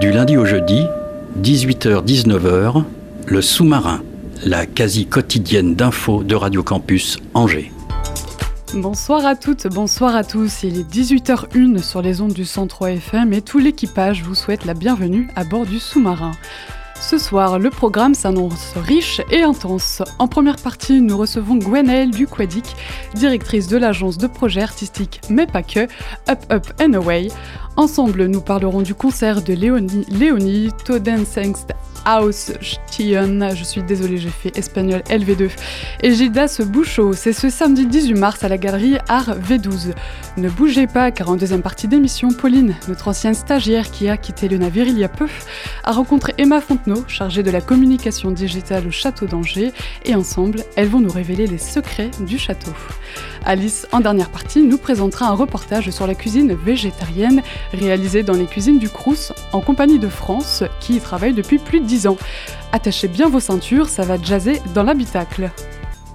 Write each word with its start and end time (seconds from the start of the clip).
Du 0.00 0.10
lundi 0.12 0.38
au 0.38 0.46
jeudi, 0.46 0.86
18h-19h, 1.42 2.84
le 3.26 3.42
sous-marin, 3.42 4.00
la 4.46 4.64
quasi 4.64 5.04
quotidienne 5.04 5.74
d'infos 5.74 6.22
de 6.22 6.34
Radio 6.34 6.62
Campus 6.62 7.18
Angers. 7.34 7.70
Bonsoir 8.72 9.26
à 9.26 9.36
toutes, 9.36 9.66
bonsoir 9.66 10.16
à 10.16 10.24
tous. 10.24 10.62
Il 10.62 10.78
est 10.78 10.90
18h01 10.90 11.82
sur 11.82 12.00
les 12.00 12.22
ondes 12.22 12.32
du 12.32 12.46
103 12.46 12.92
FM 12.92 13.34
et 13.34 13.42
tout 13.42 13.58
l'équipage 13.58 14.22
vous 14.22 14.34
souhaite 14.34 14.64
la 14.64 14.72
bienvenue 14.72 15.28
à 15.36 15.44
bord 15.44 15.66
du 15.66 15.78
sous-marin. 15.78 16.32
Ce 17.00 17.16
soir, 17.16 17.58
le 17.58 17.70
programme 17.70 18.14
s'annonce 18.14 18.74
riche 18.76 19.22
et 19.30 19.42
intense. 19.42 20.02
En 20.18 20.28
première 20.28 20.56
partie, 20.56 21.00
nous 21.00 21.16
recevons 21.16 21.56
Gwenaëlle 21.56 22.10
Duquadic, 22.10 22.76
directrice 23.14 23.68
de 23.68 23.78
l'agence 23.78 24.18
de 24.18 24.26
projets 24.26 24.62
artistiques, 24.62 25.20
mais 25.30 25.46
pas 25.46 25.62
que, 25.62 25.88
Up 26.28 26.38
Up 26.52 26.66
and 26.80 26.92
Away. 26.92 27.28
Ensemble, 27.76 28.26
nous 28.26 28.42
parlerons 28.42 28.82
du 28.82 28.94
concert 28.94 29.42
de 29.42 29.54
Léonie, 29.54 30.04
Léonie 30.10 30.68
Todensengst 30.84 31.74
Aus 32.06 32.52
Stion, 32.60 33.54
je 33.54 33.64
suis 33.64 33.82
désolée, 33.82 34.18
j'ai 34.18 34.30
fait 34.30 34.56
espagnol 34.56 35.02
LV2, 35.08 35.50
et 36.02 36.14
Gildas 36.14 36.60
Bouchot. 36.64 37.12
C'est 37.12 37.32
ce 37.32 37.50
samedi 37.50 37.86
18 37.86 38.14
mars 38.14 38.44
à 38.44 38.48
la 38.48 38.58
galerie 38.58 38.96
Art 39.08 39.38
V12. 39.38 39.92
Ne 40.36 40.48
bougez 40.48 40.86
pas, 40.86 41.10
car 41.10 41.30
en 41.30 41.36
deuxième 41.36 41.62
partie 41.62 41.88
d'émission, 41.88 42.28
Pauline, 42.28 42.74
notre 42.88 43.08
ancienne 43.08 43.34
stagiaire 43.34 43.90
qui 43.90 44.08
a 44.08 44.16
quitté 44.16 44.48
le 44.48 44.58
navire 44.58 44.86
il 44.86 44.98
y 44.98 45.04
a 45.04 45.08
peu, 45.08 45.28
a 45.84 45.92
rencontré 45.92 46.34
Emma 46.38 46.60
Fontenot, 46.60 47.04
chargée 47.06 47.42
de 47.42 47.50
la 47.50 47.60
communication 47.60 48.30
digitale 48.30 48.86
au 48.86 48.90
château 48.90 49.26
d'Angers, 49.26 49.72
et 50.04 50.14
ensemble, 50.14 50.64
elles 50.76 50.88
vont 50.88 51.00
nous 51.00 51.12
révéler 51.12 51.46
les 51.46 51.58
secrets 51.58 52.10
du 52.20 52.38
château. 52.38 52.72
Alice, 53.44 53.86
en 53.92 54.00
dernière 54.00 54.30
partie, 54.30 54.62
nous 54.62 54.78
présentera 54.78 55.26
un 55.26 55.34
reportage 55.34 55.90
sur 55.90 56.06
la 56.06 56.14
cuisine 56.14 56.54
végétarienne 56.54 57.42
réalisé 57.72 58.22
dans 58.22 58.34
les 58.34 58.46
cuisines 58.46 58.78
du 58.78 58.88
Crous 58.88 59.32
en 59.52 59.60
compagnie 59.60 59.98
de 59.98 60.08
France, 60.08 60.62
qui 60.80 60.96
y 60.96 61.00
travaille 61.00 61.32
depuis 61.32 61.58
plus 61.58 61.80
de 61.80 61.86
10 61.90 62.06
ans. 62.06 62.16
Attachez 62.70 63.08
bien 63.08 63.28
vos 63.28 63.40
ceintures, 63.40 63.88
ça 63.88 64.04
va 64.04 64.16
jazzer 64.22 64.62
dans 64.74 64.84
l'habitacle. 64.84 65.50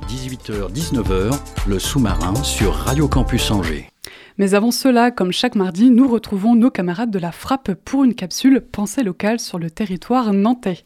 18h-19h, 0.07 1.37
le 1.67 1.79
sous-marin 1.79 2.33
sur 2.43 2.73
Radio 2.73 3.09
Campus 3.09 3.51
Angers. 3.51 3.89
Mais 4.37 4.53
avant 4.53 4.71
cela, 4.71 5.11
comme 5.11 5.33
chaque 5.33 5.55
mardi, 5.55 5.89
nous 5.89 6.07
retrouvons 6.07 6.55
nos 6.55 6.71
camarades 6.71 7.11
de 7.11 7.19
la 7.19 7.33
Frappe 7.33 7.73
pour 7.73 8.05
une 8.05 8.15
capsule 8.15 8.61
Pensée 8.61 9.03
locale 9.03 9.41
sur 9.41 9.59
le 9.59 9.69
territoire 9.69 10.31
nantais. 10.31 10.79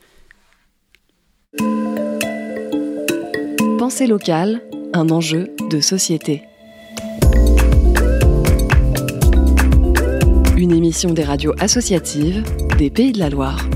Pensée 3.77 4.07
locale, 4.07 4.63
un 4.93 5.09
enjeu 5.09 5.49
de 5.69 5.81
société. 5.81 6.41
Une 10.57 10.71
émission 10.71 11.11
des 11.11 11.23
radios 11.23 11.53
associatives 11.59 12.43
des 12.79 12.89
Pays 12.89 13.11
de 13.11 13.19
la 13.19 13.29
Loire. 13.29 13.67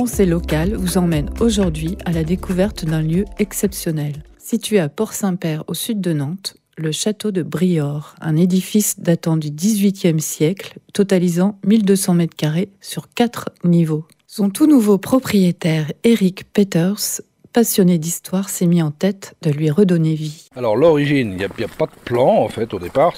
Pensée 0.00 0.24
locale 0.24 0.76
vous 0.76 0.96
emmène 0.96 1.28
aujourd'hui 1.40 1.98
à 2.06 2.12
la 2.12 2.24
découverte 2.24 2.86
d'un 2.86 3.02
lieu 3.02 3.26
exceptionnel. 3.38 4.22
Situé 4.38 4.78
à 4.78 4.88
Port-Saint-Père 4.88 5.62
au 5.66 5.74
sud 5.74 6.00
de 6.00 6.14
Nantes, 6.14 6.56
le 6.78 6.90
château 6.90 7.32
de 7.32 7.42
Briord, 7.42 8.14
un 8.22 8.34
édifice 8.36 8.98
datant 8.98 9.36
du 9.36 9.50
XVIIIe 9.50 10.22
siècle, 10.22 10.78
totalisant 10.94 11.58
1200 11.66 12.14
mètres 12.14 12.34
carrés 12.34 12.70
sur 12.80 13.12
quatre 13.12 13.50
niveaux. 13.62 14.06
Son 14.26 14.48
tout 14.48 14.66
nouveau 14.66 14.96
propriétaire, 14.96 15.92
Eric 16.02 16.50
Peters, 16.50 17.20
passionné 17.52 17.98
d'histoire, 17.98 18.48
s'est 18.48 18.66
mis 18.66 18.82
en 18.82 18.90
tête 18.90 19.34
de 19.42 19.50
lui 19.50 19.70
redonner 19.70 20.14
vie. 20.14 20.46
Alors 20.56 20.76
l'origine, 20.76 21.32
il 21.32 21.36
n'y 21.36 21.44
a, 21.44 21.48
pas 21.68 21.86
de 21.86 22.00
plan 22.04 22.28
en 22.44 22.48
fait 22.48 22.72
au 22.74 22.78
départ. 22.78 23.14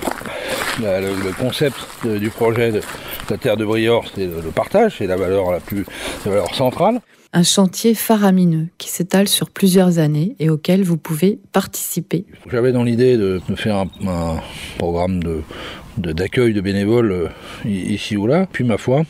La- 0.80 1.00
le, 1.00 1.08
le 1.14 1.32
concept 1.32 1.76
de- 2.04 2.18
du 2.18 2.30
projet 2.30 2.72
de 2.72 2.80
la 3.30 3.36
terre 3.38 3.56
de 3.56 3.64
Briord, 3.64 4.04
c'est 4.14 4.26
le, 4.26 4.40
le 4.42 4.50
partage, 4.50 4.96
c'est 4.98 5.06
la 5.06 5.16
valeur 5.16 5.50
la 5.50 5.60
plus 5.60 5.84
la 6.24 6.30
valeur 6.32 6.54
centrale. 6.54 7.00
Un 7.34 7.42
chantier 7.44 7.94
faramineux 7.94 8.66
qui 8.76 8.90
s'étale 8.90 9.26
sur 9.26 9.48
plusieurs 9.50 9.98
années 9.98 10.36
et 10.38 10.50
auquel 10.50 10.82
vous 10.82 10.98
pouvez 10.98 11.38
participer. 11.52 12.26
J'avais 12.50 12.72
dans 12.72 12.82
l'idée 12.84 13.16
de, 13.16 13.40
de 13.48 13.54
faire 13.56 13.76
un, 13.76 13.88
un 14.06 14.36
programme 14.78 15.22
de 15.22 15.42
d'accueil 15.98 16.54
de, 16.54 16.60
bénévoles 16.62 17.12
euh, 17.12 17.28
ici 17.66 18.16
ou 18.16 18.26
là. 18.26 18.46
Puis 18.50 18.64
ma 18.64 18.78
foi, 18.78 19.02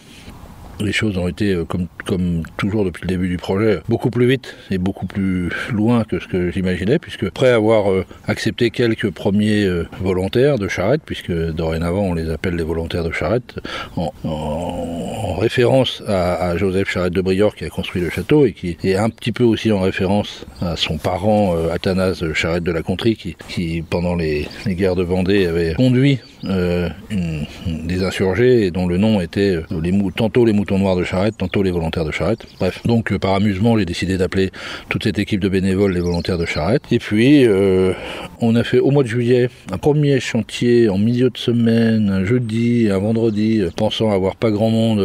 les 0.83 0.93
choses 0.93 1.17
ont 1.19 1.29
été, 1.29 1.53
euh, 1.53 1.65
comme, 1.65 1.87
comme 2.07 2.43
toujours 2.57 2.85
depuis 2.85 3.03
le 3.03 3.09
début 3.09 3.29
du 3.29 3.37
projet, 3.37 3.81
beaucoup 3.89 4.11
plus 4.11 4.27
vite 4.27 4.55
et 4.71 4.79
beaucoup 4.79 5.07
plus 5.07 5.51
loin 5.73 6.05
que 6.05 6.19
ce 6.21 6.27
que 6.29 6.51
j'imaginais, 6.51 6.99
puisque 6.99 7.25
après 7.25 7.51
avoir 7.51 7.91
euh, 7.91 8.05
accepté 8.27 8.71
quelques 8.71 9.11
premiers 9.11 9.65
euh, 9.65 9.87
volontaires 10.01 10.59
de 10.59 10.69
charrette, 10.69 11.03
puisque 11.05 11.33
dorénavant 11.33 12.03
on 12.03 12.15
les 12.15 12.31
appelle 12.31 12.57
les 12.57 12.65
volontaires 12.65 13.05
de 13.05 13.13
charrette, 13.13 13.55
en, 13.97 14.13
en- 14.25 14.29
en 14.29 15.35
référence 15.37 16.03
à, 16.09 16.57
Joseph 16.57 16.91
Charrette 16.91 17.13
de 17.15 17.21
Briord 17.21 17.55
qui 17.55 17.65
a 17.65 17.69
construit 17.71 18.03
le 18.03 18.11
château 18.11 18.45
et 18.45 18.53
qui 18.53 18.77
est 18.85 18.97
un 18.97 19.09
petit 19.09 19.33
peu 19.33 19.45
aussi 19.45 19.73
en 19.73 19.81
référence 19.81 20.45
à 20.61 20.77
son 20.77 20.99
parent 20.99 21.55
Athanase 21.73 22.33
Charrette 22.35 22.65
de 22.65 22.73
la 22.73 22.83
Contrie 22.83 23.17
qui, 23.17 23.37
qui 23.49 23.83
pendant 23.89 24.15
les, 24.15 24.47
les 24.67 24.75
guerres 24.75 24.97
de 24.97 25.03
Vendée 25.03 25.47
avait 25.47 25.75
conduit 25.75 26.19
euh, 26.45 26.89
une- 27.11 27.47
des 27.87 28.03
insurgés 28.05 28.71
dont 28.71 28.87
le 28.87 28.97
nom 28.99 29.21
était 29.21 29.57
euh, 29.57 29.63
les 29.83 29.93
tantôt 30.17 30.45
les 30.45 30.53
moutons 30.53 30.79
noirs 30.79 30.97
de 30.97 31.05
Charrette, 31.05 31.37
tantôt 31.39 31.63
les 31.63 31.71
volontaires 31.71 32.05
de 32.05 32.11
Charrette. 32.13 32.47
Bref, 32.59 32.81
donc 32.85 33.13
euh, 33.13 33.19
par 33.19 33.35
amusement 33.35 33.79
j'ai 33.79 33.85
décidé 33.85 34.17
d'appeler 34.19 34.51
toute 34.89 35.05
cette 35.05 35.19
équipe 35.19 35.41
de 35.41 35.49
bénévoles 35.49 35.93
les 35.93 36.01
volontaires 36.01 36.39
de 36.39 36.47
Charrette. 36.47 36.83
Et 36.91 36.99
puis 36.99 37.45
euh, 37.47 37.93
on 38.41 38.57
a 38.57 38.65
fait 38.65 38.79
au 38.79 38.91
mois 38.91 39.03
de 39.03 39.09
juillet 39.09 39.49
un 39.73 39.79
premier 39.79 40.19
chantier 40.21 40.89
en 40.89 40.99
milieu 40.99 41.31
de 41.31 41.39
semaine, 41.39 42.11
un 42.11 42.25
jeudi, 42.25 42.89
un 42.91 42.99
vendredi, 42.99 43.61
euh, 43.61 43.71
pensant 43.75 44.11
avoir 44.11 44.37
pas 44.37 44.51
grand 44.51 44.71
monde 44.71 45.01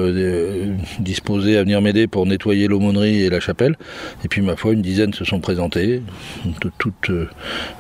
disposé 1.00 1.58
à 1.58 1.64
venir 1.64 1.82
m'aider 1.82 2.08
pour 2.08 2.26
nettoyer 2.26 2.68
l'aumônerie 2.68 3.24
et 3.24 3.30
la 3.30 3.40
chapelle. 3.40 3.76
Et 4.24 4.28
puis 4.28 4.42
ma 4.42 4.56
foi, 4.56 4.74
une 4.74 4.82
dizaine 4.82 5.14
se 5.14 5.26
sont 5.26 5.40
présentés, 5.40 6.02
de 6.62 6.72
toutes 6.78 7.12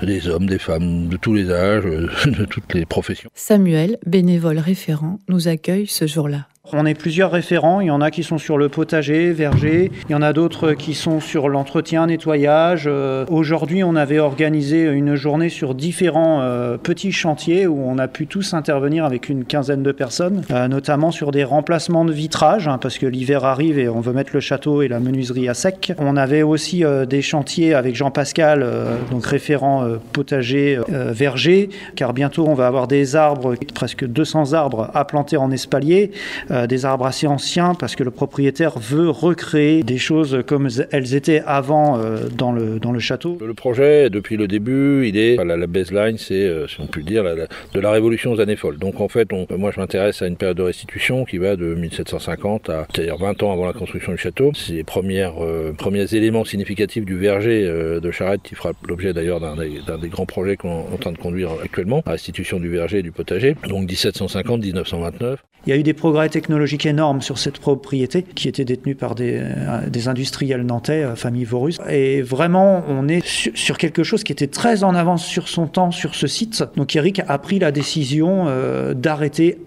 des 0.03 0.27
hommes, 0.27 0.47
des 0.47 0.59
femmes, 0.59 1.07
de 1.07 1.17
tous 1.17 1.33
les 1.33 1.49
âges, 1.51 1.83
de 2.25 2.45
toutes 2.45 2.73
les 2.73 2.85
professions. 2.85 3.29
Samuel, 3.49 3.97
bénévole 4.05 4.59
référent, 4.59 5.19
nous 5.29 5.47
accueille 5.47 5.87
ce 5.87 6.05
jour-là. 6.05 6.49
On 6.73 6.85
est 6.85 6.95
plusieurs 6.95 7.31
référents, 7.31 7.79
il 7.79 7.87
y 7.87 7.91
en 7.91 8.01
a 8.01 8.11
qui 8.11 8.23
sont 8.23 8.37
sur 8.37 8.57
le 8.57 8.67
potager, 8.67 9.31
verger, 9.31 9.89
il 10.09 10.11
y 10.11 10.15
en 10.15 10.21
a 10.21 10.33
d'autres 10.33 10.73
qui 10.73 10.95
sont 10.95 11.21
sur 11.21 11.47
l'entretien, 11.47 12.07
nettoyage. 12.07 12.83
Euh, 12.87 13.25
Aujourd'hui, 13.29 13.85
on 13.85 13.95
avait 13.95 14.19
organisé 14.19 14.83
une 14.83 15.15
journée 15.15 15.47
sur 15.47 15.75
différents 15.75 16.41
euh, 16.41 16.75
petits 16.75 17.13
chantiers 17.13 17.67
où 17.67 17.81
on 17.85 17.97
a 17.97 18.09
pu 18.09 18.27
tous 18.27 18.53
intervenir 18.53 19.05
avec 19.05 19.29
une 19.29 19.45
quinzaine 19.45 19.81
de 19.81 19.93
personnes, 19.93 20.43
euh, 20.51 20.67
notamment 20.67 21.11
sur 21.11 21.31
des 21.31 21.45
remplacements 21.45 22.03
de 22.03 22.11
vitrage, 22.11 22.67
hein, 22.67 22.79
parce 22.81 22.97
que 22.97 23.05
l'hiver 23.05 23.45
arrive 23.45 23.79
et 23.79 23.87
on 23.87 24.01
veut 24.01 24.13
mettre 24.13 24.31
le 24.33 24.41
château 24.41 24.81
et 24.81 24.89
la 24.89 24.99
menuiserie 24.99 25.47
à 25.47 25.53
sec. 25.53 25.93
On 25.99 26.17
avait 26.17 26.43
aussi 26.43 26.83
des 27.07 27.21
chantiers 27.21 27.75
avec 27.75 27.95
Jean-Pascal, 27.95 28.65
donc 29.09 29.25
référent 29.25 29.87
potager, 30.11 30.79
verger, 30.89 31.69
car 31.95 32.13
bientôt 32.13 32.45
on 32.47 32.55
va 32.55 32.67
avoir 32.67 32.87
des 32.87 33.15
arbres, 33.15 33.55
presque 33.73 34.05
200 34.05 34.53
arbres 34.53 34.91
à 34.93 35.05
planter 35.05 35.37
en 35.37 35.51
espalier. 35.51 36.11
Euh, 36.57 36.65
des 36.67 36.85
arbres 36.85 37.05
assez 37.05 37.27
anciens 37.27 37.75
parce 37.75 37.95
que 37.95 38.03
le 38.03 38.09
propriétaire 38.11 38.79
veut 38.79 39.09
recréer 39.09 39.83
des 39.83 39.97
choses 39.97 40.43
comme 40.47 40.67
elles 40.91 41.13
étaient 41.13 41.41
avant 41.45 41.99
euh, 41.99 42.17
dans, 42.35 42.51
le, 42.51 42.79
dans 42.79 42.91
le 42.91 42.99
château. 42.99 43.37
Le 43.45 43.53
projet, 43.53 44.09
depuis 44.09 44.37
le 44.37 44.47
début, 44.47 45.07
il 45.07 45.17
est 45.17 45.35
la, 45.43 45.55
la 45.57 45.67
baseline, 45.67 46.17
c'est, 46.17 46.33
euh, 46.43 46.67
si 46.67 46.79
on 46.81 46.87
peut 46.87 46.99
le 47.01 47.05
dire, 47.05 47.23
la- 47.23 47.35
la- 47.35 47.47
de 47.73 47.79
la 47.79 47.91
révolution 47.91 48.31
aux 48.31 48.39
années 48.39 48.55
folles. 48.55 48.77
Donc 48.79 49.01
en 49.01 49.07
fait, 49.07 49.31
on- 49.33 49.45
moi 49.57 49.71
je 49.73 49.79
m'intéresse 49.79 50.21
à 50.21 50.27
une 50.27 50.35
période 50.37 50.57
de 50.57 50.63
restitution 50.63 51.25
qui 51.25 51.37
va 51.37 51.55
de 51.55 51.75
1750 51.75 52.69
à, 52.69 52.87
c'est-à-dire 52.93 53.17
20 53.17 53.43
ans 53.43 53.51
avant 53.53 53.65
la 53.65 53.73
construction 53.73 54.11
du 54.13 54.17
château. 54.17 54.51
C'est 54.55 54.73
les 54.73 54.83
premières, 54.83 55.33
premiers 55.77 56.11
éléments 56.15 56.45
significatifs 56.45 57.05
du 57.05 57.17
verger 57.17 57.63
de 58.01 58.11
Charette 58.11 58.41
qui 58.43 58.55
fera 58.55 58.71
l'objet 58.87 59.13
d'ailleurs 59.13 59.39
d'un 59.39 59.55
des, 59.55 59.79
d'un 59.85 59.97
des 59.97 60.09
grands 60.09 60.25
projets 60.25 60.55
qu'on 60.55 60.85
est 60.91 60.93
en 60.95 60.97
train 60.97 61.11
de 61.11 61.17
conduire 61.17 61.49
actuellement, 61.63 62.01
la 62.05 62.13
restitution 62.13 62.59
du 62.59 62.69
verger 62.69 62.99
et 62.99 63.03
du 63.03 63.11
potager. 63.11 63.55
Donc 63.67 63.87
1750-1929. 63.89 65.35
Il 65.65 65.71
y 65.71 65.73
a 65.73 65.75
eu 65.79 65.83
des 65.83 65.93
progrès 65.93 66.29
technologiques 66.29 66.46
énormes 66.85 67.21
sur 67.21 67.37
cette 67.37 67.59
propriété 67.59 68.23
qui 68.23 68.47
était 68.47 68.65
détenue 68.65 68.95
par 68.95 69.15
des, 69.15 69.39
euh, 69.39 69.87
des 69.89 70.07
industriels 70.07 70.63
nantais, 70.63 71.03
euh, 71.03 71.15
famille 71.15 71.45
Vorus. 71.45 71.77
Et 71.89 72.21
vraiment, 72.21 72.83
on 72.87 73.07
est 73.07 73.25
sur, 73.25 73.51
sur 73.55 73.77
quelque 73.77 74.03
chose 74.03 74.23
qui 74.23 74.31
était 74.31 74.47
très 74.47 74.83
en 74.83 74.95
avance 74.95 75.25
sur 75.25 75.47
son 75.47 75.67
temps 75.67 75.91
sur 75.91 76.15
ce 76.15 76.27
site. 76.27 76.63
Donc 76.75 76.95
Eric 76.95 77.21
a 77.27 77.37
pris 77.37 77.59
la 77.59 77.71
décision 77.71 78.45
euh, 78.47 78.93
d'arrêter 78.93 79.57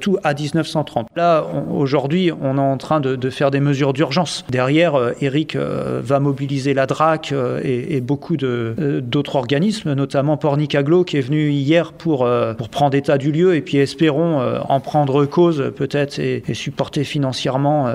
tout 0.00 0.18
à 0.22 0.34
1930. 0.34 1.08
Là, 1.16 1.44
aujourd'hui, 1.70 2.30
on 2.32 2.58
est 2.58 2.60
en 2.60 2.76
train 2.76 3.00
de, 3.00 3.30
faire 3.30 3.50
des 3.50 3.60
mesures 3.60 3.92
d'urgence. 3.92 4.44
Derrière, 4.50 4.94
Eric 5.20 5.56
va 5.56 6.20
mobiliser 6.20 6.74
la 6.74 6.86
DRAC 6.86 7.34
et, 7.62 8.00
beaucoup 8.00 8.36
d'autres 8.36 9.36
organismes, 9.36 9.94
notamment 9.94 10.36
Pornicaglo, 10.36 11.04
qui 11.04 11.16
est 11.16 11.22
venu 11.22 11.50
hier 11.50 11.92
pour, 11.92 12.28
pour 12.58 12.68
prendre 12.68 12.94
état 12.96 13.18
du 13.18 13.32
lieu 13.32 13.54
et 13.54 13.62
puis 13.62 13.78
espérons 13.78 14.40
en 14.68 14.80
prendre 14.80 15.24
cause 15.26 15.72
peut-être 15.76 16.18
et, 16.18 16.42
et, 16.46 16.54
supporter 16.54 17.04
financièrement 17.04 17.92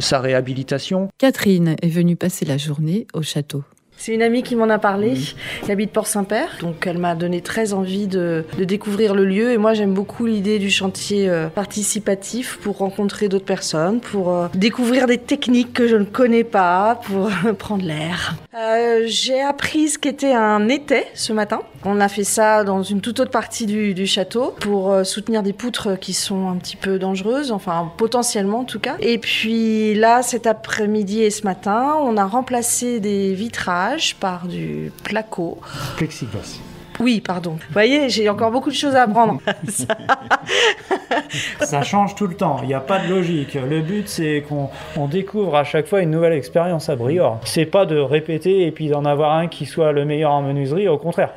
sa 0.00 0.20
réhabilitation. 0.20 1.08
Catherine 1.18 1.76
est 1.82 1.88
venue 1.88 2.16
passer 2.16 2.44
la 2.44 2.58
journée 2.58 3.06
au 3.14 3.22
château. 3.22 3.64
C'est 3.98 4.14
une 4.14 4.22
amie 4.22 4.44
qui 4.44 4.54
m'en 4.54 4.68
a 4.68 4.78
parlé, 4.78 5.14
qui 5.64 5.72
habite 5.72 5.90
Port-Saint-Père. 5.90 6.58
Donc 6.60 6.86
elle 6.86 6.98
m'a 6.98 7.16
donné 7.16 7.40
très 7.40 7.72
envie 7.72 8.06
de, 8.06 8.44
découvrir 8.56 9.12
le 9.12 9.24
lieu. 9.24 9.50
Et 9.50 9.58
moi 9.58 9.74
j'aime 9.74 9.92
beaucoup 9.92 10.24
l'idée 10.24 10.60
du 10.60 10.70
chantier 10.70 11.28
euh, 11.28 11.48
participatif 11.48 12.58
pour 12.62 12.78
rencontrer 12.78 13.28
d'autres 13.28 13.44
personnes, 13.44 13.98
pour 14.00 14.32
euh, 14.32 14.46
découvrir 14.54 15.08
des 15.08 15.18
techniques 15.18 15.72
que 15.72 15.88
je 15.88 15.96
ne 15.96 16.04
connais 16.04 16.44
pas, 16.44 17.00
pour 17.06 17.28
prendre 17.58 17.84
l'air. 17.84 18.36
Euh, 18.56 19.02
j'ai 19.06 19.40
appris 19.40 19.88
ce 19.88 19.98
qu'était 19.98 20.32
un 20.32 20.68
étai 20.68 21.04
ce 21.14 21.32
matin. 21.32 21.60
On 21.84 22.00
a 22.00 22.08
fait 22.08 22.24
ça 22.24 22.64
dans 22.64 22.82
une 22.82 23.00
toute 23.00 23.20
autre 23.20 23.30
partie 23.30 23.66
du, 23.66 24.06
château 24.06 24.54
pour 24.60 24.94
soutenir 25.04 25.42
des 25.42 25.52
poutres 25.52 25.98
qui 25.98 26.12
sont 26.12 26.48
un 26.48 26.56
petit 26.56 26.76
peu 26.76 26.98
dangereuses, 26.98 27.52
enfin 27.52 27.92
potentiellement 27.96 28.60
en 28.60 28.64
tout 28.64 28.80
cas. 28.80 28.96
Et 29.00 29.18
puis 29.18 29.94
là, 29.94 30.22
cet 30.22 30.46
après-midi 30.46 31.22
et 31.22 31.30
ce 31.30 31.44
matin, 31.44 31.96
on 32.00 32.16
a 32.16 32.24
remplacé 32.24 33.00
des 33.00 33.34
vitrages 33.34 34.16
par 34.16 34.48
du 34.48 34.92
placo. 35.04 35.58
Plexiglas. 35.96 36.58
Oui, 37.00 37.20
pardon. 37.20 37.52
Vous 37.52 37.72
voyez, 37.72 38.08
j'ai 38.08 38.28
encore 38.28 38.50
beaucoup 38.50 38.70
de 38.70 38.74
choses 38.74 38.96
à 38.96 39.02
apprendre. 39.02 39.40
ça 41.60 41.82
change 41.82 42.14
tout 42.14 42.26
le 42.26 42.34
temps, 42.34 42.58
il 42.62 42.68
n'y 42.68 42.74
a 42.74 42.80
pas 42.80 42.98
de 42.98 43.08
logique. 43.08 43.54
Le 43.54 43.80
but, 43.80 44.08
c'est 44.08 44.44
qu'on 44.48 45.06
découvre 45.06 45.56
à 45.56 45.64
chaque 45.64 45.86
fois 45.86 46.00
une 46.00 46.10
nouvelle 46.10 46.32
expérience 46.32 46.88
à 46.88 46.96
Brior. 46.96 47.40
C'est 47.44 47.66
pas 47.66 47.86
de 47.86 47.98
répéter 47.98 48.66
et 48.66 48.72
puis 48.72 48.88
d'en 48.88 49.04
avoir 49.04 49.34
un 49.34 49.46
qui 49.48 49.66
soit 49.66 49.92
le 49.92 50.04
meilleur 50.04 50.32
en 50.32 50.42
menuiserie, 50.42 50.88
au 50.88 50.98
contraire. 50.98 51.30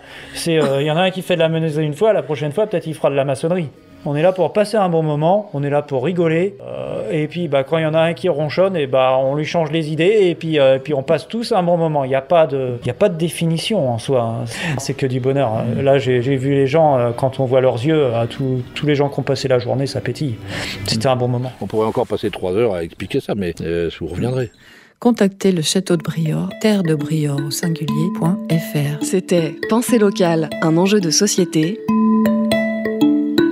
Euh, 0.47 0.77
il 0.79 0.85
y 0.85 0.91
en 0.91 0.97
a 0.97 1.01
un 1.01 1.11
qui 1.11 1.21
fait 1.21 1.35
de 1.35 1.39
la 1.39 1.49
menuiserie 1.49 1.85
une 1.85 1.93
fois, 1.93 2.13
la 2.13 2.23
prochaine 2.23 2.51
fois, 2.51 2.67
peut-être 2.67 2.87
il 2.87 2.95
fera 2.95 3.09
de 3.09 3.15
la 3.15 3.25
maçonnerie. 3.25 3.69
On 4.05 4.15
est 4.15 4.23
là 4.23 4.31
pour 4.31 4.51
passer 4.51 4.77
un 4.77 4.89
bon 4.89 5.03
moment, 5.03 5.49
on 5.53 5.63
est 5.63 5.69
là 5.69 5.83
pour 5.83 6.03
rigoler. 6.03 6.55
Euh, 6.61 7.11
et 7.11 7.27
puis 7.27 7.47
bah, 7.47 7.63
quand 7.63 7.77
il 7.77 7.83
y 7.83 7.85
en 7.85 7.93
a 7.93 7.99
un 7.99 8.13
qui 8.13 8.29
ronchonne, 8.29 8.75
et 8.75 8.87
bah, 8.87 9.17
on 9.19 9.35
lui 9.35 9.45
change 9.45 9.71
les 9.71 9.91
idées 9.91 10.17
et 10.21 10.35
puis, 10.35 10.59
euh, 10.59 10.79
puis 10.79 10.93
on 10.93 11.03
passe 11.03 11.27
tous 11.27 11.51
un 11.51 11.61
bon 11.61 11.77
moment. 11.77 12.03
Il 12.03 12.09
n'y 12.09 12.15
a, 12.15 12.21
pas 12.21 12.47
de, 12.47 12.79
a 12.87 12.93
pas 12.93 13.09
de 13.09 13.17
définition 13.17 13.89
en 13.91 13.99
soi. 13.99 14.21
Hein. 14.21 14.45
C'est 14.79 14.95
que 14.95 15.05
du 15.05 15.19
bonheur. 15.19 15.63
Là, 15.81 15.99
j'ai 15.99 16.19
vu 16.19 16.53
les 16.55 16.67
gens, 16.67 16.97
euh, 16.97 17.11
quand 17.15 17.39
on 17.39 17.45
voit 17.45 17.61
leurs 17.61 17.85
yeux, 17.85 18.13
à 18.15 18.25
tous 18.27 18.63
les 18.83 18.95
gens 18.95 19.09
qui 19.09 19.19
ont 19.19 19.23
passé 19.23 19.47
la 19.47 19.59
journée, 19.59 19.85
ça 19.85 20.01
pétille. 20.01 20.35
C'était 20.87 21.07
un 21.07 21.15
bon 21.15 21.27
moment. 21.27 21.51
On 21.61 21.67
pourrait 21.67 21.87
encore 21.87 22.07
passer 22.07 22.31
trois 22.31 22.53
heures 22.53 22.73
à 22.73 22.83
expliquer 22.83 23.19
ça, 23.19 23.35
mais 23.35 23.53
vous 23.99 24.07
reviendrez 24.07 24.51
contactez 24.99 25.51
le 25.51 25.63
château 25.63 25.97
de 25.97 26.03
Briord, 26.03 26.49
terre 26.61 26.83
de 26.83 26.93
Briord 26.93 27.41
au 27.43 27.49
singulier.fr. 27.49 29.03
C'était 29.03 29.55
Pensée 29.67 29.97
locale, 29.97 30.47
un 30.61 30.77
enjeu 30.77 31.01
de 31.01 31.09
société 31.09 31.79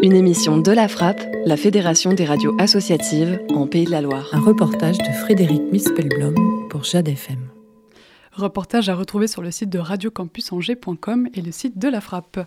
une 0.01 0.13
émission 0.13 0.57
de 0.57 0.72
La 0.72 0.88
Frappe, 0.88 1.22
la 1.46 1.57
Fédération 1.57 2.13
des 2.13 2.24
radios 2.24 2.56
associatives 2.57 3.42
en 3.50 3.68
Pays 3.68 3.84
de 3.86 3.92
la 3.92 4.01
Loire. 4.01 4.30
Un 4.31 4.40
reportage 4.40 4.98
de 4.98 5.12
Frédéric 5.24 5.62
Mispelblom 5.72 6.68
pour 6.69 6.86
Jade 6.86 7.10
FM. 7.10 7.50
Reportage 8.31 8.88
à 8.88 8.96
retrouver 8.96 9.28
sur 9.28 9.42
le 9.42 9.51
site 9.51 9.69
de 9.69 9.80
radiocampusangers.com 9.80 11.28
et 11.34 11.42
le 11.42 11.51
site 11.51 11.78
de 11.78 11.90
La 11.90 12.00
Frappe. 12.00 12.40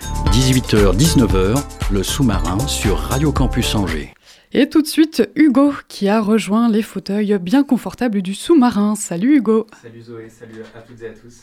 18h-19h, 0.00 1.62
le 1.92 2.02
sous-marin 2.02 2.58
sur 2.66 2.98
Radio 2.98 3.30
Campus 3.30 3.74
Angers. 3.76 4.12
Et 4.52 4.68
tout 4.68 4.82
de 4.82 4.88
suite, 4.88 5.30
Hugo 5.36 5.72
qui 5.86 6.08
a 6.08 6.20
rejoint 6.20 6.68
les 6.68 6.82
fauteuils 6.82 7.38
bien 7.38 7.62
confortables 7.62 8.22
du 8.22 8.34
sous-marin. 8.34 8.96
Salut 8.96 9.36
Hugo. 9.36 9.66
Salut 9.80 10.02
Zoé, 10.02 10.28
salut 10.28 10.62
à 10.74 10.80
toutes 10.80 11.00
et 11.00 11.06
à 11.06 11.12
tous. 11.12 11.42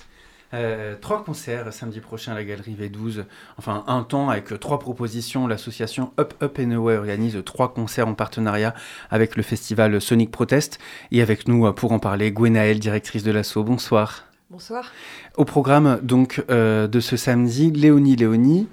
Euh, 0.53 0.95
trois 0.99 1.23
concerts 1.23 1.71
samedi 1.71 1.99
prochain 1.99 2.31
à 2.31 2.35
la 2.35 2.43
Galerie 2.43 2.75
V12. 2.75 3.25
Enfin, 3.57 3.83
un 3.87 4.03
temps 4.03 4.29
avec 4.29 4.59
trois 4.59 4.79
propositions. 4.79 5.47
L'association 5.47 6.11
Up 6.19 6.33
Up 6.41 6.59
and 6.59 6.71
Away 6.71 6.97
organise 6.97 7.41
trois 7.45 7.73
concerts 7.73 8.07
en 8.07 8.15
partenariat 8.15 8.73
avec 9.11 9.35
le 9.35 9.43
festival 9.43 10.01
Sonic 10.01 10.31
Protest. 10.31 10.79
Et 11.11 11.21
avec 11.21 11.47
nous, 11.47 11.67
euh, 11.67 11.71
pour 11.71 11.91
en 11.91 11.99
parler, 11.99 12.31
Gwenaëlle, 12.31 12.79
directrice 12.79 13.23
de 13.23 13.31
l'assaut. 13.31 13.63
Bonsoir. 13.63 14.25
Bonsoir. 14.49 14.91
Au 15.37 15.45
programme 15.45 15.99
donc 16.01 16.43
euh, 16.49 16.87
de 16.87 16.99
ce 16.99 17.15
samedi, 17.17 17.69
Léonie 17.69 18.15
Léonie. 18.15 18.67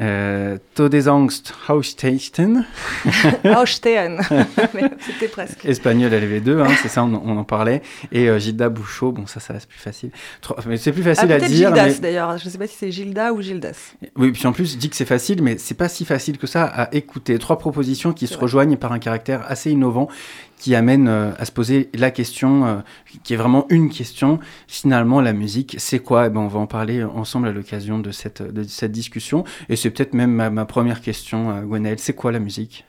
Euh, 0.00 0.58
Todesangst 0.74 1.54
Hausteiten. 1.68 2.66
Haustein, 3.44 4.18
c'était 5.00 5.28
presque. 5.28 5.64
Espagnol 5.64 6.12
à 6.12 6.18
l'EV2, 6.18 6.60
hein, 6.60 6.74
c'est 6.82 6.88
ça, 6.88 7.04
on, 7.04 7.14
en 7.14 7.44
parlait. 7.44 7.80
Et 8.10 8.28
euh, 8.28 8.40
Gilda 8.40 8.68
Bouchot, 8.68 9.12
bon, 9.12 9.26
ça, 9.26 9.38
ça 9.38 9.54
c'est 9.60 9.68
plus 9.68 9.78
facile. 9.78 10.10
Mais 10.66 10.78
c'est 10.78 10.90
plus 10.90 11.04
facile 11.04 11.30
ah, 11.30 11.36
à 11.36 11.38
dire. 11.38 11.68
Gildas 11.68 12.00
d'ailleurs, 12.00 12.38
je 12.38 12.46
ne 12.46 12.50
sais 12.50 12.58
pas 12.58 12.66
si 12.66 12.74
c'est 12.76 12.90
Gilda 12.90 13.32
ou 13.32 13.40
Gildas. 13.40 13.94
Oui, 14.16 14.32
puis 14.32 14.46
en 14.46 14.52
plus, 14.52 14.72
je 14.72 14.78
dis 14.78 14.90
que 14.90 14.96
c'est 14.96 15.04
facile, 15.04 15.42
mais 15.42 15.58
c'est 15.58 15.76
pas 15.76 15.88
si 15.88 16.04
facile 16.04 16.38
que 16.38 16.48
ça 16.48 16.64
à 16.64 16.92
écouter. 16.92 17.38
Trois 17.38 17.58
propositions 17.58 18.12
qui 18.12 18.26
se 18.26 18.36
rejoignent 18.36 18.76
par 18.76 18.90
un 18.90 18.98
caractère 18.98 19.44
assez 19.48 19.70
innovant 19.70 20.08
qui 20.58 20.74
amène 20.74 21.08
euh, 21.08 21.32
à 21.38 21.44
se 21.44 21.52
poser 21.52 21.90
la 21.94 22.10
question, 22.10 22.66
euh, 22.66 22.76
qui 23.22 23.34
est 23.34 23.36
vraiment 23.36 23.66
une 23.68 23.90
question, 23.90 24.38
finalement, 24.66 25.20
la 25.20 25.32
musique, 25.32 25.76
c'est 25.78 25.98
quoi? 25.98 26.26
Eh 26.26 26.30
ben, 26.30 26.40
On 26.40 26.48
va 26.48 26.60
en 26.60 26.66
parler 26.66 27.02
ensemble 27.04 27.48
à 27.48 27.52
l'occasion 27.52 27.98
de 27.98 28.10
cette, 28.10 28.42
de 28.42 28.86
discussion. 28.86 29.44
Et 29.68 29.76
c'est 29.76 29.90
peut-être 29.90 30.14
même 30.14 30.32
ma, 30.32 30.64
première 30.64 31.00
question, 31.00 31.50
euh, 31.50 31.62
Gwenaëlle, 31.62 31.98
c'est 31.98 32.14
quoi 32.14 32.32
la 32.32 32.40
musique? 32.40 32.84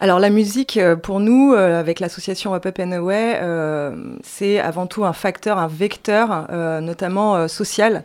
Alors 0.00 0.20
la 0.20 0.30
musique, 0.30 0.76
euh, 0.76 0.94
pour 0.94 1.18
nous, 1.18 1.54
euh, 1.54 1.78
avec 1.78 1.98
l'association 1.98 2.54
Up 2.54 2.66
Up 2.66 2.78
and 2.78 2.92
Away, 2.92 3.38
euh, 3.42 3.96
c'est 4.22 4.60
avant 4.60 4.86
tout 4.86 5.04
un 5.04 5.12
facteur, 5.12 5.58
un 5.58 5.66
vecteur, 5.66 6.46
notamment 6.80 7.48
social. 7.48 8.04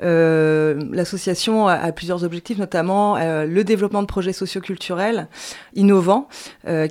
L'association 0.00 1.68
a, 1.68 1.92
plusieurs 1.92 2.24
objectifs, 2.24 2.58
notamment 2.58 3.16
le 3.18 3.62
développement 3.62 4.02
de 4.02 4.06
projets 4.06 4.32
socioculturels 4.32 5.28
innovants, 5.74 6.28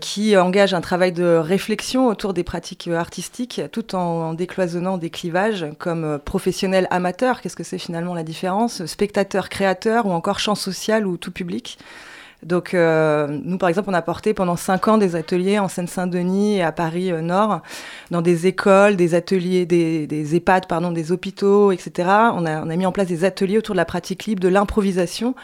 qui 0.02 0.38
engagent 0.38 0.74
un 0.74 0.82
travail 0.82 1.12
de 1.12 1.36
réflexion 1.36 2.08
autour 2.08 2.34
des 2.34 2.44
pratiques 2.44 2.88
artistiques, 2.88 3.62
tout 3.72 3.96
en, 3.96 4.34
décloisonnant 4.34 4.98
des 4.98 5.10
clivages 5.10 5.68
comme 5.80 6.20
professionnel 6.24 6.88
amateur, 6.92 7.42
qu'est-ce 7.42 7.56
que 7.56 7.64
c'est 7.64 7.80
finalement 7.80 8.14
la 8.14 8.24
différence, 8.24 8.86
spectateur 8.86 9.50
créateur 9.50 10.06
ou 10.06 10.12
encore 10.12 10.40
champ 10.40 10.56
social 10.56 11.08
ou 11.08 11.18
tout 11.18 11.32
public? 11.32 11.78
Donc, 12.44 12.74
euh, 12.74 13.28
nous, 13.44 13.58
par 13.58 13.68
exemple, 13.68 13.90
on 13.90 13.94
a 13.94 14.02
porté 14.02 14.34
pendant 14.34 14.56
cinq 14.56 14.88
ans 14.88 14.98
des 14.98 15.16
ateliers 15.16 15.60
en 15.60 15.68
Seine-Saint-Denis 15.68 16.58
et 16.58 16.64
à 16.64 16.72
Paris-Nord, 16.72 17.52
euh, 17.52 17.58
dans 18.12 18.22
des 18.22 18.48
écoles, 18.48 18.96
des 18.96 19.14
ateliers, 19.14 19.66
des, 19.66 20.08
des, 20.08 20.36
EHPAD, 20.36 20.68
pardon, 20.68 20.92
des 20.92 21.12
hôpitaux, 21.12 21.74
etc. 21.74 22.08
On 22.34 22.46
a, 22.46 22.64
on 22.64 22.70
a 22.70 22.76
mis 22.78 22.86
en 22.86 22.94
place 22.94 23.08
des 23.08 23.26
ateliers 23.26 23.58
autour 23.58 23.76
de 23.76 23.78
la 23.78 23.86
pratique 23.86 24.26
libre, 24.26 24.42
de 24.42 24.48
l'improvisation, 24.48 25.36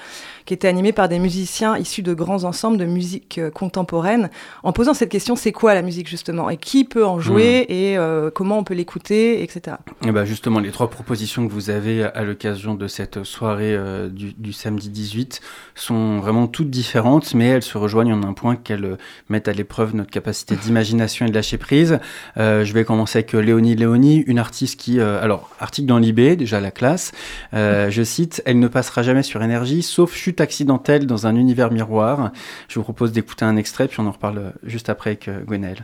qui 0.46 0.54
était 0.54 0.68
animé 0.68 0.94
par 0.94 1.10
des 1.10 1.20
musiciens 1.20 1.78
issus 1.78 2.04
de 2.04 2.14
grands 2.14 2.44
ensembles 2.44 2.78
de 2.78 2.86
musique 2.86 3.40
euh, 3.40 3.50
contemporaine, 3.50 4.30
en 4.64 4.72
posant 4.74 4.94
cette 4.94 5.10
question 5.10 5.36
c'est 5.36 5.52
quoi 5.52 5.74
la 5.74 5.82
musique 5.82 6.08
justement? 6.08 6.50
Et 6.50 6.58
qui 6.58 6.86
peut 6.86 7.06
en 7.06 7.20
jouer 7.20 7.66
hmm. 7.68 7.74
et 7.74 7.98
euh, 7.98 8.30
comment 8.30 8.60
on 8.60 8.64
peut 8.64 8.74
l'écouter, 8.74 9.42
etc. 9.42 9.78
Et 10.06 10.12
bah 10.12 10.26
justement, 10.26 10.60
les 10.60 10.72
trois 10.72 10.90
propositions 10.90 11.48
que 11.48 11.52
vous 11.52 11.70
avez 11.70 12.04
à 12.04 12.24
l'occasion 12.24 12.76
de 12.76 12.88
cette 12.88 13.24
soirée 13.24 13.74
euh, 13.76 14.10
du, 14.10 14.54
samedi 14.54 14.90
18 14.90 15.42
sont 15.74 16.20
vraiment 16.20 16.48
toutes 16.48 16.70
différentes, 16.70 17.34
mais 17.34 17.48
elles 17.48 17.64
se 17.64 17.78
rejoignent 17.78 18.14
en 18.14 18.24
un 18.24 18.34
point 18.34 18.56
qu'elles 18.56 18.98
mettent 19.30 19.48
à 19.48 19.54
l'épreuve 19.54 19.96
notre 19.96 20.12
capacité 20.12 20.56
d'imagination 20.64 21.26
et 21.26 21.30
de 21.30 21.36
lâcher 21.36 21.58
prise. 21.58 22.00
je 22.38 22.74
vais 22.74 22.86
commencer 22.86 23.20
avec 23.20 23.34
Léonie 23.34 23.76
Léonie, 23.76 24.24
une 24.28 24.40
artiste 24.40 24.80
qui, 24.80 25.00
alors, 25.00 25.50
article 25.60 25.88
dans 25.88 25.98
l'IB, 25.98 26.38
déjà 26.38 26.60
la 26.60 26.72
classe, 26.72 27.12
je 27.54 28.04
cite, 28.04 28.42
elle 28.46 28.60
ne 28.60 28.68
passera 28.68 29.04
jamais 29.04 29.24
sur 29.24 29.42
énergie, 29.44 29.82
sauf 29.82 30.14
chute 30.14 30.35
accidentelle 30.42 31.08
dans 31.08 31.28
un 31.28 31.36
univers 31.36 31.72
miroir. 31.72 32.32
Je 32.68 32.80
vous 32.80 32.84
propose 32.84 33.12
d'écouter 33.12 33.46
un 33.46 33.58
extrait, 33.58 33.88
puis 33.88 34.00
on 34.00 34.08
en 34.08 34.12
reparle 34.12 34.54
juste 34.64 34.90
après 34.90 35.12
avec 35.12 35.28
euh, 35.28 35.44
Gwenaëlle. 35.46 35.84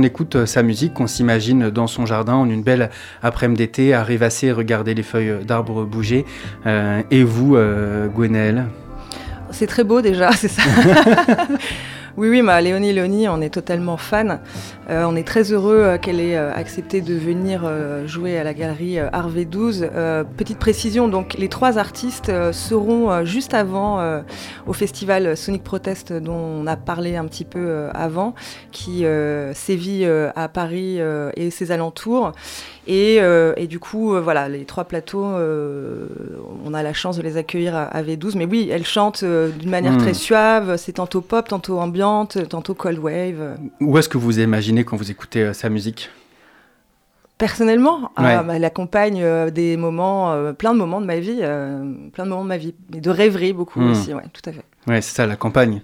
On 0.00 0.02
écoute 0.02 0.46
sa 0.46 0.62
musique, 0.62 0.98
on 0.98 1.06
s'imagine 1.06 1.68
dans 1.68 1.86
son 1.86 2.06
jardin 2.06 2.34
en 2.34 2.48
une 2.48 2.62
belle 2.62 2.88
après-midi 3.22 3.50
d'été, 3.60 3.92
à 3.92 4.02
rêvasser, 4.02 4.50
regarder 4.50 4.94
les 4.94 5.02
feuilles 5.02 5.44
d'arbres 5.44 5.84
bouger. 5.84 6.24
et 6.66 7.22
vous, 7.22 7.58
Gwenaëlle? 8.14 8.64
C'est 9.50 9.66
très 9.66 9.84
beau 9.84 10.00
déjà, 10.00 10.32
c'est 10.36 10.48
ça. 10.48 10.62
Oui, 12.20 12.28
oui, 12.28 12.42
ma 12.42 12.60
Léonie 12.60 12.92
Léonie, 12.92 13.28
on 13.30 13.40
est 13.40 13.48
totalement 13.48 13.96
fan. 13.96 14.40
Euh, 14.90 15.04
on 15.08 15.16
est 15.16 15.26
très 15.26 15.52
heureux 15.52 15.78
euh, 15.78 15.96
qu'elle 15.96 16.20
ait 16.20 16.36
euh, 16.36 16.52
accepté 16.52 17.00
de 17.00 17.14
venir 17.14 17.66
jouer 18.06 18.36
à 18.36 18.44
la 18.44 18.52
galerie 18.52 18.98
Harvey 18.98 19.46
12. 19.46 19.88
petite 20.36 20.58
précision, 20.58 21.08
donc 21.08 21.32
les 21.38 21.48
trois 21.48 21.78
artistes 21.78 22.30
seront 22.52 23.24
juste 23.24 23.54
avant 23.54 24.22
au 24.66 24.72
festival 24.74 25.34
Sonic 25.34 25.62
Protest 25.64 26.12
dont 26.12 26.34
on 26.34 26.66
a 26.66 26.76
parlé 26.76 27.16
un 27.16 27.24
petit 27.24 27.44
peu 27.46 27.86
avant, 27.94 28.34
qui 28.70 29.04
sévit 29.54 30.04
à 30.04 30.48
Paris 30.48 30.98
et 31.36 31.50
ses 31.50 31.72
alentours. 31.72 32.32
Et, 32.86 33.66
du 33.68 33.78
coup, 33.78 34.18
voilà, 34.20 34.48
les 34.48 34.64
trois 34.64 34.84
plateaux, 34.84 35.24
on 35.24 36.74
a 36.74 36.82
la 36.82 36.92
chance 36.92 37.16
de 37.16 37.22
les 37.22 37.36
accueillir 37.36 37.76
à, 37.76 38.02
V12. 38.02 38.36
Mais 38.36 38.46
oui, 38.46 38.68
elle 38.70 38.84
chante 38.84 39.24
d'une 39.24 39.70
manière 39.70 39.92
hmm. 39.92 39.98
très 39.98 40.14
suave. 40.14 40.76
C'est 40.76 40.92
tantôt 40.92 41.20
pop, 41.20 41.48
tantôt 41.48 41.78
ambiante, 41.78 42.48
tantôt 42.48 42.74
cold 42.74 42.98
wave. 42.98 43.58
Où 43.80 43.98
est-ce 43.98 44.08
que 44.08 44.18
vous 44.18 44.40
imaginez 44.40 44.84
quand 44.84 44.96
vous 44.96 45.10
écoutez 45.10 45.42
euh, 45.42 45.52
sa 45.52 45.68
musique? 45.68 46.10
Personnellement, 47.38 48.12
ah, 48.16 48.42
bah, 48.42 48.54
elle 48.56 48.64
accompagne 48.64 49.22
euh, 49.22 49.50
des 49.50 49.78
moments, 49.78 50.32
euh, 50.32 50.52
plein 50.52 50.74
de 50.74 50.78
moments 50.78 51.00
de 51.00 51.06
ma 51.06 51.20
vie, 51.20 51.38
plein 52.12 52.24
de 52.24 52.28
moments 52.28 52.42
de 52.42 52.48
ma 52.48 52.58
vie, 52.58 52.74
et 52.94 53.00
de 53.00 53.10
rêverie 53.10 53.54
beaucoup 53.54 53.80
hmm. 53.80 53.90
aussi, 53.92 54.12
ouais, 54.12 54.24
tout 54.32 54.42
à 54.48 54.52
fait. 54.52 54.64
Ouais, 54.86 55.00
c'est 55.00 55.14
ça, 55.14 55.26
la 55.26 55.36
campagne. 55.36 55.80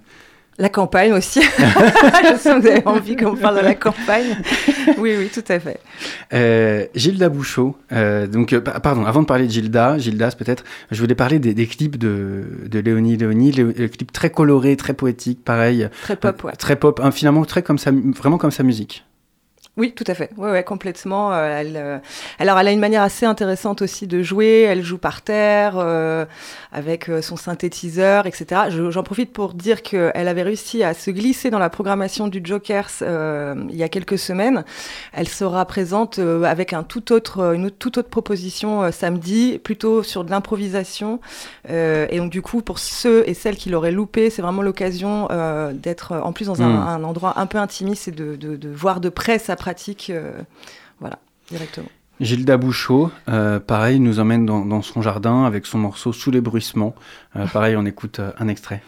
La 0.59 0.69
campagne 0.69 1.13
aussi. 1.13 1.41
Je 1.57 2.37
sais 2.37 2.49
que 2.49 2.59
vous 2.59 2.67
avez 2.67 2.87
envie 2.87 3.15
qu'on 3.15 3.35
parle 3.35 3.57
de 3.57 3.63
la 3.63 3.75
campagne. 3.75 4.37
Oui, 4.97 5.13
oui, 5.17 5.29
tout 5.31 5.43
à 5.49 5.59
fait. 5.59 6.89
Gilda 6.95 7.29
Bouchot. 7.29 7.75
donc, 7.91 8.57
pardon, 8.83 9.05
avant 9.05 9.21
de 9.21 9.27
parler 9.27 9.45
de 9.45 9.51
Gilda, 9.51 9.97
Gildas 9.97 10.35
peut-être, 10.37 10.63
je 10.91 10.99
voulais 10.99 11.15
parler 11.15 11.39
des, 11.39 11.67
clips 11.67 11.97
de, 11.97 12.45
de 12.69 12.79
Léonie 12.79 13.17
Léonie, 13.17 13.51
les, 13.51 13.89
clips 13.89 14.11
très 14.11 14.29
colorés, 14.29 14.75
très 14.77 14.93
poétiques, 14.93 15.43
pareil. 15.43 15.89
Très 16.01 16.15
pop, 16.15 16.43
ouais. 16.43 16.53
Très 16.53 16.75
pop, 16.75 16.99
hein, 17.03 17.11
finalement 17.11 17.45
très 17.45 17.61
comme 17.61 17.77
sa, 17.77 17.91
vraiment 17.91 18.37
comme 18.37 18.51
sa 18.51 18.63
musique. 18.63 19.06
Oui, 19.77 19.91
tout 19.91 20.03
à 20.07 20.15
fait. 20.15 20.31
Ouais, 20.37 20.49
ouais, 20.49 20.63
complètement. 20.63 21.31
Euh, 21.31 21.59
elle, 21.59 21.77
euh, 21.77 21.99
alors, 22.39 22.57
elle 22.57 22.67
a 22.67 22.71
une 22.71 22.79
manière 22.79 23.03
assez 23.03 23.27
intéressante 23.27 23.83
aussi 23.83 24.07
de 24.07 24.23
jouer. 24.23 24.61
Elle 24.61 24.81
joue 24.81 24.97
par 24.97 25.21
terre 25.21 25.75
euh, 25.77 26.25
avec 26.71 27.11
son 27.21 27.37
synthétiseur, 27.37 28.25
etc. 28.25 28.61
J'en 28.69 29.03
profite 29.03 29.31
pour 29.31 29.53
dire 29.53 29.83
qu'elle 29.83 30.27
avait 30.27 30.41
réussi 30.41 30.83
à 30.83 30.95
se 30.95 31.11
glisser 31.11 31.51
dans 31.51 31.59
la 31.59 31.69
programmation 31.69 32.27
du 32.27 32.41
Jokers 32.43 32.89
il 33.01 33.75
y 33.75 33.83
a 33.83 33.89
quelques 33.89 34.17
semaines. 34.17 34.65
Elle 35.13 35.27
sera 35.27 35.65
présente 35.65 36.19
avec 36.19 36.73
un 36.73 36.83
tout 36.83 37.11
autre, 37.11 37.53
une 37.53 37.69
toute 37.69 37.99
autre 37.99 38.09
proposition 38.09 38.91
samedi, 38.91 39.59
plutôt 39.63 40.01
sur 40.01 40.23
de 40.23 40.31
l'improvisation. 40.31 41.19
et 41.69 42.17
donc, 42.17 42.31
du 42.31 42.41
coup, 42.41 42.61
pour 42.61 42.79
ceux 42.79 43.23
et 43.27 43.33
celles 43.33 43.57
qui 43.57 43.69
l'auraient 43.69 43.91
loupé, 43.91 44.29
c'est 44.29 44.41
vraiment 44.41 44.61
l'occasion 44.61 45.27
d'être 45.73 46.13
en 46.13 46.33
plus 46.33 46.47
dans 46.47 46.61
un, 46.61 46.69
hmm. 46.69 46.87
un, 46.87 47.03
endroit 47.03 47.33
un 47.37 47.45
peu 47.45 47.59
intimiste 47.59 48.07
et 48.07 48.11
de, 48.11 48.35
de, 48.35 48.55
de 48.55 48.69
voir 48.69 48.99
de 48.99 49.09
près 49.09 49.39
sa 49.39 49.55
pratique, 49.67 50.11
euh, 50.11 50.31
voilà, 51.01 51.19
directement. 51.49 51.89
Gilda 52.21 52.55
Bouchot, 52.55 53.11
euh, 53.27 53.59
pareil, 53.59 53.99
nous 53.99 54.21
emmène 54.21 54.45
dans, 54.45 54.81
son 54.81 55.01
jardin 55.01 55.43
avec 55.43 55.65
son 55.65 55.77
morceau 55.77 56.13
Sous 56.13 56.31
les 56.31 56.39
bruissements. 56.39 56.95
Euh, 57.35 57.47
pareil, 57.47 57.75
on 57.75 57.85
écoute 57.85 58.21
un 58.39 58.47
extrait. 58.47 58.81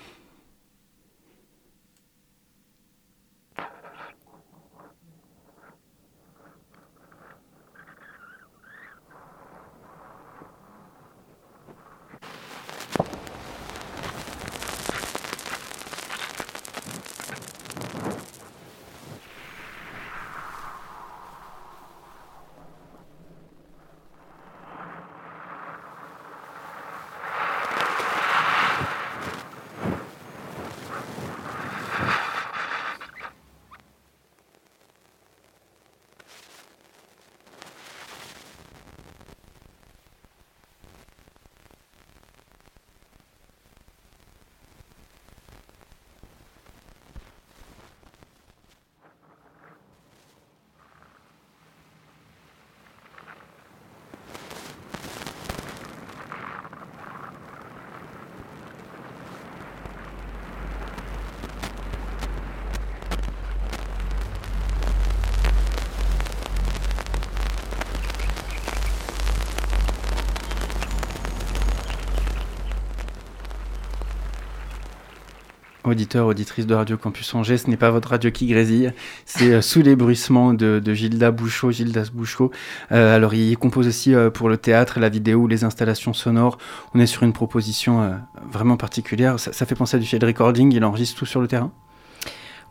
Auditeur, 75.90 76.28
auditrice 76.28 76.68
de 76.68 76.76
Radio 76.76 76.98
Campus 76.98 77.34
Angers, 77.34 77.58
ce 77.58 77.70
n'est 77.70 77.78
pas 77.78 77.90
votre 77.90 78.10
radio 78.10 78.30
qui 78.30 78.46
grésille, 78.46 78.94
c'est 79.26 79.54
euh, 79.54 79.62
sous 79.62 79.82
les 79.82 79.96
bruissements 79.96 80.54
de, 80.54 80.82
Gilda 80.94 81.32
Bouchot, 81.32 81.72
Gildas 81.72 82.10
Bouchot. 82.14 82.52
Euh, 82.92 83.16
alors 83.16 83.34
il 83.34 83.58
compose 83.58 83.88
aussi 83.88 84.14
euh, 84.14 84.30
pour 84.30 84.50
le 84.50 84.58
théâtre, 84.58 85.00
la 85.00 85.10
vidéo, 85.10 85.48
les 85.48 85.64
installations 85.64 86.14
sonores. 86.14 86.60
On 86.94 87.00
est 87.00 87.08
sur 87.08 87.24
une 87.24 87.34
proposition 87.34 88.20
vraiment 88.52 88.78
particulière. 88.78 89.40
Ça, 89.40 89.66
fait 89.66 89.76
penser 89.76 89.98
à 89.98 90.00
du 90.00 90.06
field 90.06 90.24
recording, 90.24 90.72
il 90.74 90.84
enregistre 90.86 91.18
tout 91.18 91.26
sur 91.26 91.42
le 91.42 91.48
terrain? 91.48 91.72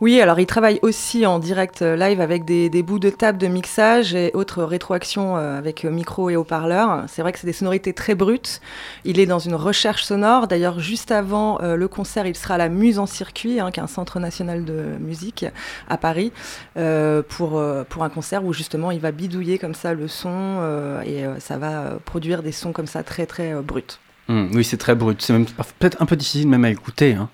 Oui, 0.01 0.21
alors 0.21 0.39
il 0.39 0.45
travaille 0.45 0.79
aussi 0.81 1.25
en 1.25 1.39
direct 1.39 1.81
euh, 1.81 1.97
live 1.97 2.21
avec 2.21 2.45
des, 2.45 2.69
bouts 2.83 2.99
de 2.99 3.09
table 3.09 3.37
de 3.37 3.47
mixage 3.47 4.15
et 4.15 4.31
autres 4.33 4.63
rétroactions 4.63 5.35
euh, 5.35 5.57
avec 5.57 5.83
euh, 5.83 5.91
micro 5.91 6.29
et 6.29 6.37
haut-parleur. 6.37 7.03
C'est 7.07 7.21
vrai 7.21 7.33
que 7.33 7.39
c'est 7.39 7.47
des 7.47 7.53
sonorités 7.53 7.91
très 7.91 8.15
brutes. 8.15 8.61
Il 9.03 9.19
est 9.19 9.25
dans 9.25 9.39
une 9.39 9.55
recherche 9.55 10.03
sonore. 10.03 10.47
D'ailleurs, 10.47 10.79
juste 10.79 11.11
avant 11.11 11.59
le 11.61 11.87
concert, 11.87 12.25
il 12.25 12.35
sera 12.35 12.55
à 12.55 12.57
la 12.57 12.69
Muse 12.69 12.99
en 12.99 13.05
circuit, 13.05 13.59
hein, 13.59 13.71
qui 13.71 13.79
est 13.79 13.83
un 13.83 13.87
centre 13.87 14.19
national 14.19 14.63
de 14.63 14.97
musique 14.99 15.45
à 15.89 15.97
Paris, 15.97 16.31
pour, 16.75 17.61
pour 17.89 18.03
un 18.03 18.09
concert 18.09 18.45
où 18.45 18.53
justement 18.53 18.91
il 18.91 18.99
va 18.99 19.11
bidouiller 19.11 19.57
comme 19.57 19.73
ça 19.73 19.93
le 19.93 20.07
son 20.07 20.59
et 21.05 21.23
ça 21.39 21.57
va 21.57 21.97
produire 22.05 22.43
des 22.43 22.51
sons 22.51 22.71
comme 22.71 22.87
ça 22.87 23.03
très 23.03 23.25
très 23.25 23.53
bruts. 23.61 23.83
Mmh, 24.27 24.47
oui, 24.53 24.63
c'est 24.63 24.77
très 24.77 24.95
brut. 24.95 25.21
C'est 25.21 25.33
peut-être 25.79 26.01
un 26.01 26.05
peu 26.05 26.15
difficile 26.15 26.47
même 26.47 26.65
à 26.65 26.69
écouter. 26.69 27.13
Hein. 27.13 27.29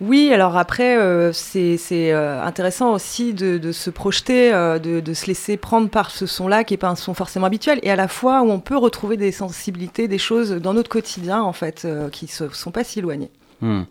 Oui, 0.00 0.32
alors 0.32 0.56
après, 0.56 0.96
euh, 0.96 1.32
c'est 1.32 1.78
euh, 1.92 2.40
intéressant 2.42 2.92
aussi 2.92 3.34
de, 3.34 3.72
se 3.72 3.90
projeter, 3.90 4.52
euh, 4.52 4.78
de, 4.78 5.14
se 5.14 5.26
laisser 5.26 5.56
prendre 5.56 5.88
par 5.88 6.10
ce 6.10 6.26
son-là, 6.26 6.62
qui 6.62 6.74
n'est 6.74 6.78
pas 6.78 6.88
un 6.88 6.94
son 6.94 7.14
forcément 7.14 7.46
habituel, 7.46 7.80
et 7.82 7.90
à 7.90 7.96
la 7.96 8.06
fois 8.06 8.42
où 8.42 8.50
on 8.50 8.60
peut 8.60 8.76
retrouver 8.76 9.16
des 9.16 9.32
sensibilités, 9.32 10.06
des 10.06 10.18
choses 10.18 10.52
dans 10.52 10.72
notre 10.72 10.88
quotidien, 10.88 11.42
en 11.42 11.52
fait, 11.52 11.86
qui 12.12 12.30
ne 12.40 12.48
sont 12.50 12.70
pas 12.70 12.84
si 12.84 13.00
éloignées. 13.00 13.30
Hmm. 13.60 13.82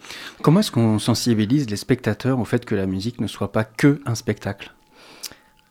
Comment 0.42 0.62
est-ce 0.62 0.72
qu'on 0.72 0.98
sensibilise 0.98 1.70
les 1.70 1.76
spectateurs 1.76 2.40
au 2.40 2.46
fait 2.46 2.64
que 2.64 2.74
la 2.74 2.86
musique 2.86 3.20
ne 3.20 3.28
soit 3.28 3.52
pas 3.52 3.66
que 3.66 4.00
un 4.06 4.16
spectacle? 4.16 4.72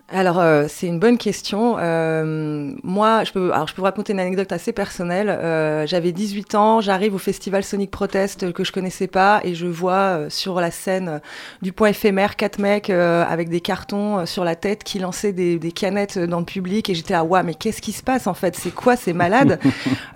Alors, 0.09 0.39
euh, 0.39 0.67
c'est 0.69 0.87
une 0.87 1.01
bonne 1.01 1.19
question. 1.19 1.77
Euh, 1.81 2.73
moi, 2.85 3.25
je 3.25 3.33
peux, 3.33 3.53
alors, 3.53 3.67
je 3.67 3.75
peux 3.75 3.81
vous 3.81 3.87
raconter 3.87 4.13
une 4.13 4.21
anecdote 4.21 4.53
assez 4.53 4.73
personnelle. 4.73 5.29
Euh, 5.29 5.85
J'avais 5.85 6.13
18 6.13 6.55
ans, 6.55 6.81
j'arrive 6.81 7.17
au 7.17 7.19
festival 7.19 7.65
Sonic 7.65 7.91
Protest 7.91 8.53
que 8.53 8.63
je 8.63 8.71
connaissais 8.71 9.09
pas 9.09 9.41
et 9.43 9.57
je 9.57 9.67
vois 9.67 9.95
euh, 9.95 10.31
sur 10.31 10.61
la 10.61 10.71
scène 10.71 11.21
du 11.61 11.73
point 11.73 11.89
éphémère 11.89 12.37
quatre 12.37 12.61
mecs 12.61 12.89
euh, 12.89 13.25
avec 13.29 13.49
des 13.49 13.61
cartons 13.61 14.27
sur 14.27 14.45
la 14.45 14.55
tête 14.55 14.85
qui 14.85 15.01
lançaient 15.01 15.33
des, 15.33 15.59
des 15.59 15.73
canettes 15.73 16.21
dans 16.21 16.39
le 16.39 16.45
public 16.45 16.89
et 16.89 16.95
j'étais 16.95 17.15
là, 17.15 17.25
waouh, 17.25 17.45
mais 17.45 17.55
qu'est-ce 17.55 17.83
qui 17.83 17.93
se 17.93 18.05
passe 18.05 18.29
en 18.29 18.35
fait? 18.35 18.55
C'est 18.55 18.75
quoi 18.75 18.95
C'est 18.95 19.13
malade 19.13 19.59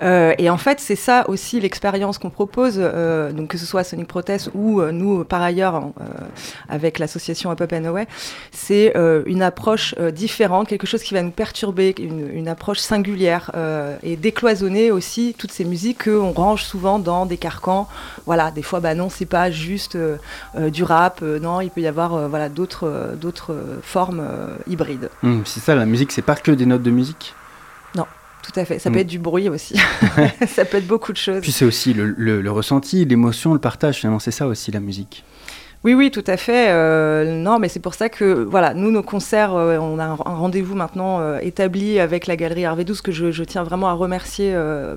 Et 0.38 0.48
en 0.50 0.56
fait, 0.56 0.78
c'est 0.80 0.96
ça 0.96 1.28
aussi 1.28 1.60
l'expérience 1.60 2.18
qu'on 2.18 2.30
propose, 2.30 2.78
donc 2.78 3.48
que 3.48 3.58
ce 3.58 3.66
soit 3.66 3.84
Sonic 3.84 4.06
Protest 4.06 4.50
ou 4.54 4.80
nous, 4.82 5.24
par 5.24 5.42
ailleurs, 5.42 5.82
avec 6.68 6.98
l'association 6.98 7.50
Up 7.50 7.60
Up 7.60 7.72
and 7.72 7.84
Away, 7.84 8.06
c'est 8.50 8.94
une 9.26 9.42
approche 9.42 9.79
approche 9.80 10.12
différente, 10.12 10.68
quelque 10.68 10.86
chose 10.86 11.02
qui 11.02 11.14
va 11.14 11.22
nous 11.22 11.30
perturber, 11.30 11.94
une, 11.98 12.48
approche 12.48 12.78
singulière 12.78 13.50
et 14.02 14.16
décloisonner 14.16 14.90
aussi 14.90 15.34
toutes 15.38 15.52
ces 15.52 15.64
musiques 15.64 16.04
qu'on 16.04 16.32
range 16.32 16.64
souvent 16.64 16.98
dans 16.98 17.26
des 17.26 17.36
carcans. 17.36 17.88
Voilà, 18.26 18.50
des 18.50 18.62
fois, 18.62 18.80
bah 18.80 18.94
non, 18.94 19.08
c'est 19.08 19.26
pas 19.26 19.50
juste 19.50 19.96
du 20.56 20.82
rap, 20.82 21.22
non, 21.22 21.60
il 21.60 21.70
peut 21.70 21.80
y 21.80 21.86
avoir 21.86 22.28
voilà, 22.28 22.48
d'autres, 22.48 23.14
d'autres 23.20 23.54
formes 23.82 24.22
hybrides. 24.68 25.10
Mmh, 25.22 25.40
c'est 25.44 25.60
ça, 25.60 25.74
la 25.74 25.86
musique, 25.86 26.12
c'est 26.12 26.22
pas 26.22 26.36
que 26.36 26.50
des 26.50 26.66
notes 26.66 26.82
de 26.82 26.90
musique? 26.90 27.34
Non. 27.94 28.06
Tout 28.42 28.58
à 28.58 28.64
fait. 28.64 28.78
Ça 28.78 28.90
peut 28.90 28.96
mm. 28.96 29.00
être 29.00 29.06
du 29.06 29.18
bruit 29.18 29.48
aussi. 29.48 29.76
ça 30.48 30.64
peut 30.64 30.78
être 30.78 30.86
beaucoup 30.86 31.12
de 31.12 31.18
choses. 31.18 31.42
Puis 31.42 31.52
c'est 31.52 31.64
aussi 31.64 31.92
le, 31.92 32.12
le 32.16 32.50
ressenti, 32.50 33.04
l'émotion, 33.04 33.52
le 33.52 33.58
partage. 33.58 33.98
Finalement, 33.98 34.18
c'est 34.18 34.30
ça 34.30 34.46
aussi 34.46 34.70
la 34.70 34.80
musique. 34.80 35.24
Oui, 35.82 35.94
oui, 35.94 36.10
tout 36.10 36.24
à 36.26 36.36
fait. 36.36 36.68
Euh, 36.68 37.24
non, 37.36 37.58
mais 37.58 37.70
c'est 37.70 37.80
pour 37.80 37.94
ça 37.94 38.10
que, 38.10 38.44
voilà, 38.44 38.74
nous, 38.74 38.90
nos 38.90 39.02
concerts, 39.02 39.54
euh, 39.54 39.78
on 39.78 39.98
a 39.98 40.04
un, 40.04 40.14
rendez-vous 40.14 40.74
maintenant 40.74 41.20
euh, 41.20 41.38
établi 41.38 41.98
avec 41.98 42.26
la 42.26 42.36
galerie 42.36 42.64
Hervé 42.64 42.84
12 42.84 43.00
que 43.00 43.10
je, 43.12 43.42
tiens 43.44 43.62
vraiment 43.62 43.88
à 43.88 43.94
remercier 43.94 44.54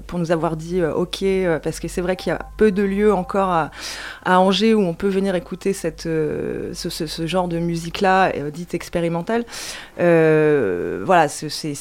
pour 0.07 0.19
nous 0.19 0.33
avoir 0.33 0.57
dit 0.57 0.83
OK, 0.83 1.23
parce 1.63 1.79
que 1.79 1.87
c'est 1.87 2.01
vrai 2.01 2.17
qu'il 2.17 2.31
y 2.31 2.35
a 2.35 2.39
peu 2.57 2.73
de 2.73 2.83
lieux 2.83 3.13
encore 3.13 3.49
à, 3.49 3.71
Angers 4.25 4.73
où 4.73 4.81
on 4.81 4.93
peut 4.93 5.07
venir 5.07 5.35
écouter 5.35 5.71
ce, 5.71 6.73
genre 7.25 7.47
de 7.47 7.59
musique-là, 7.59 8.33
dite 8.51 8.73
expérimentale. 8.73 9.45
voilà, 9.97 11.29
c'est 11.29 11.73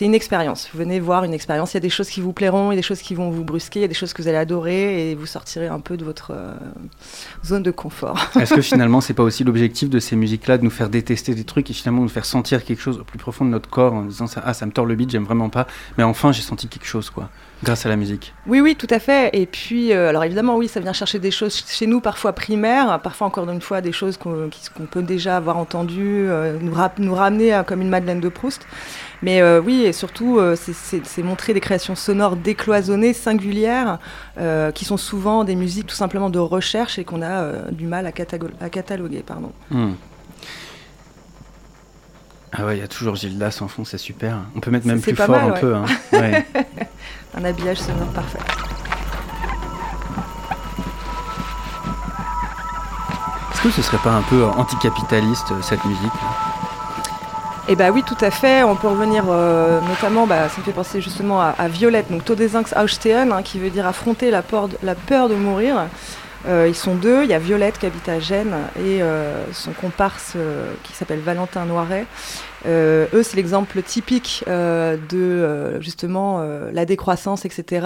une 0.00 0.14
expérience. 0.14 0.68
Venez 0.74 1.00
voir 1.00 1.24
une 1.24 1.32
expérience. 1.32 1.72
Il 1.72 1.76
y 1.76 1.78
a 1.78 1.80
des 1.80 1.88
choses 1.88 2.10
qui 2.10 2.20
vous 2.20 2.34
plairont, 2.34 2.72
il 2.72 2.74
y 2.74 2.78
a 2.78 2.80
des 2.80 2.86
choses 2.86 3.00
qui 3.00 3.14
vont 3.14 3.30
vous 3.30 3.44
brusquer, 3.44 3.80
il 3.80 3.82
y 3.82 3.86
a 3.86 3.88
des 3.88 3.94
choses 3.94 4.12
que 4.12 4.20
vous 4.20 4.28
allez 4.28 4.36
adorer 4.36 5.10
et 5.10 5.14
vous 5.14 5.26
sortirez 5.26 5.68
un 5.68 5.80
peu 5.80 5.96
de 5.96 6.04
votre 6.04 6.32
zone 7.44 7.62
de 7.62 7.70
est-ce 8.40 8.54
que 8.54 8.60
finalement, 8.60 9.00
c'est 9.00 9.14
pas 9.14 9.22
aussi 9.22 9.44
l'objectif 9.44 9.90
de 9.90 9.98
ces 9.98 10.16
musiques-là, 10.16 10.58
de 10.58 10.64
nous 10.64 10.70
faire 10.70 10.88
détester 10.88 11.34
des 11.34 11.44
trucs 11.44 11.70
et 11.70 11.72
finalement 11.72 12.02
nous 12.02 12.08
faire 12.08 12.24
sentir 12.24 12.64
quelque 12.64 12.80
chose 12.80 12.98
au 12.98 13.04
plus 13.04 13.18
profond 13.18 13.44
de 13.44 13.50
notre 13.50 13.68
corps 13.68 13.92
en 13.94 14.02
disant 14.02 14.26
ça, 14.26 14.42
ah, 14.44 14.54
ça 14.54 14.66
me 14.66 14.72
tord 14.72 14.86
le 14.86 14.94
beat, 14.94 15.10
j'aime 15.10 15.24
vraiment 15.24 15.48
pas, 15.48 15.66
mais 15.98 16.04
enfin 16.04 16.32
j'ai 16.32 16.42
senti 16.42 16.68
quelque 16.68 16.86
chose, 16.86 17.10
quoi, 17.10 17.30
grâce 17.62 17.86
à 17.86 17.88
la 17.88 17.96
musique. 17.96 18.34
Oui, 18.46 18.60
oui, 18.60 18.76
tout 18.76 18.86
à 18.90 18.98
fait. 18.98 19.30
Et 19.32 19.46
puis, 19.46 19.92
euh, 19.92 20.08
alors 20.08 20.24
évidemment, 20.24 20.56
oui, 20.56 20.68
ça 20.68 20.80
vient 20.80 20.92
chercher 20.92 21.18
des 21.18 21.30
choses 21.30 21.64
chez 21.66 21.86
nous, 21.86 22.00
parfois 22.00 22.32
primaires, 22.32 23.00
parfois 23.02 23.26
encore 23.26 23.48
une 23.50 23.60
fois 23.60 23.80
des 23.80 23.92
choses 23.92 24.16
qu'on 24.16 24.50
peut 24.90 25.02
déjà 25.02 25.36
avoir 25.36 25.56
entendues, 25.56 26.26
euh, 26.28 26.58
nous, 26.60 26.74
nous, 26.98 27.14
ramener 27.14 27.62
comme 27.66 27.82
une 27.82 27.90
Madeleine 27.90 28.20
de 28.20 28.28
Proust. 28.28 28.66
Mais 29.22 29.40
euh, 29.40 29.60
oui, 29.60 29.82
et 29.82 29.92
surtout, 29.92 30.38
euh, 30.38 30.56
c'est 30.56 31.22
montrer 31.22 31.54
des 31.54 31.60
créations 31.60 31.94
sonores 31.94 32.36
décloisonnées, 32.36 33.12
singulières, 33.12 33.98
euh, 34.38 34.70
qui 34.70 34.84
sont 34.84 34.96
souvent 34.96 35.44
des 35.44 35.54
musiques 35.54 35.86
tout 35.86 35.96
simplement 35.96 36.30
de 36.30 36.38
recherche 36.38 36.98
et 36.98 37.04
qu'on 37.04 37.22
a 37.22 37.70
du 37.70 37.86
mal 37.86 38.06
à, 38.06 38.10
à 38.60 38.68
cataloguer. 38.68 39.22
Pardon. 39.26 39.52
Hmm. 39.70 39.92
Ah 42.52 42.64
ouais, 42.64 42.76
il 42.76 42.80
y 42.80 42.84
a 42.84 42.88
toujours 42.88 43.16
Gildas 43.16 43.58
en 43.60 43.68
fond, 43.68 43.84
c'est 43.84 43.98
super. 43.98 44.38
On 44.54 44.60
peut 44.60 44.70
mettre 44.70 44.86
même 44.86 45.00
plus 45.00 45.14
fort 45.14 45.34
un 45.34 45.50
peu. 45.50 45.74
Hein. 45.74 45.84
un 47.34 47.44
habillage 47.44 47.78
sonore 47.78 48.08
parfait. 48.08 48.38
Est-ce 53.52 53.62
que 53.62 53.70
ce 53.70 53.82
serait 53.82 53.98
pas 53.98 54.12
un 54.12 54.22
peu 54.22 54.44
anticapitaliste 54.44 55.52
cette 55.62 55.84
musique 55.84 56.12
eh 57.68 57.74
bien 57.74 57.90
oui, 57.90 58.04
tout 58.04 58.16
à 58.20 58.30
fait. 58.30 58.62
On 58.62 58.76
peut 58.76 58.86
revenir 58.86 59.24
euh, 59.28 59.80
notamment, 59.80 60.26
bah, 60.26 60.48
ça 60.48 60.58
me 60.58 60.64
fait 60.64 60.72
penser 60.72 61.00
justement 61.00 61.40
à, 61.40 61.68
Violette, 61.68 62.10
donc 62.10 62.24
Todesangst 62.24 62.76
Ausstehen, 62.76 63.32
hein, 63.32 63.42
qui 63.42 63.58
veut 63.58 63.70
dire 63.70 63.86
affronter 63.86 64.30
la 64.30 64.42
peur 64.42 64.68
de, 64.68 64.76
la 64.84 64.94
peur 64.94 65.28
de 65.28 65.34
mourir. 65.34 65.88
Euh, 66.46 66.66
ils 66.68 66.76
sont 66.76 66.94
deux, 66.94 67.24
il 67.24 67.30
y 67.30 67.34
a 67.34 67.40
Violette 67.40 67.78
qui 67.78 67.86
habite 67.86 68.08
à 68.08 68.20
Gênes 68.20 68.54
et 68.78 69.02
euh, 69.02 69.44
son 69.52 69.72
comparse 69.72 70.36
qui 70.84 70.92
s'appelle 70.92 71.18
Valentin 71.18 71.64
Noiret. 71.64 72.06
eux, 72.68 73.22
c'est 73.24 73.34
l'exemple 73.34 73.82
typique 73.82 74.44
de 74.46 75.80
justement 75.80 76.40
la 76.72 76.84
décroissance, 76.84 77.44
etc. 77.44 77.84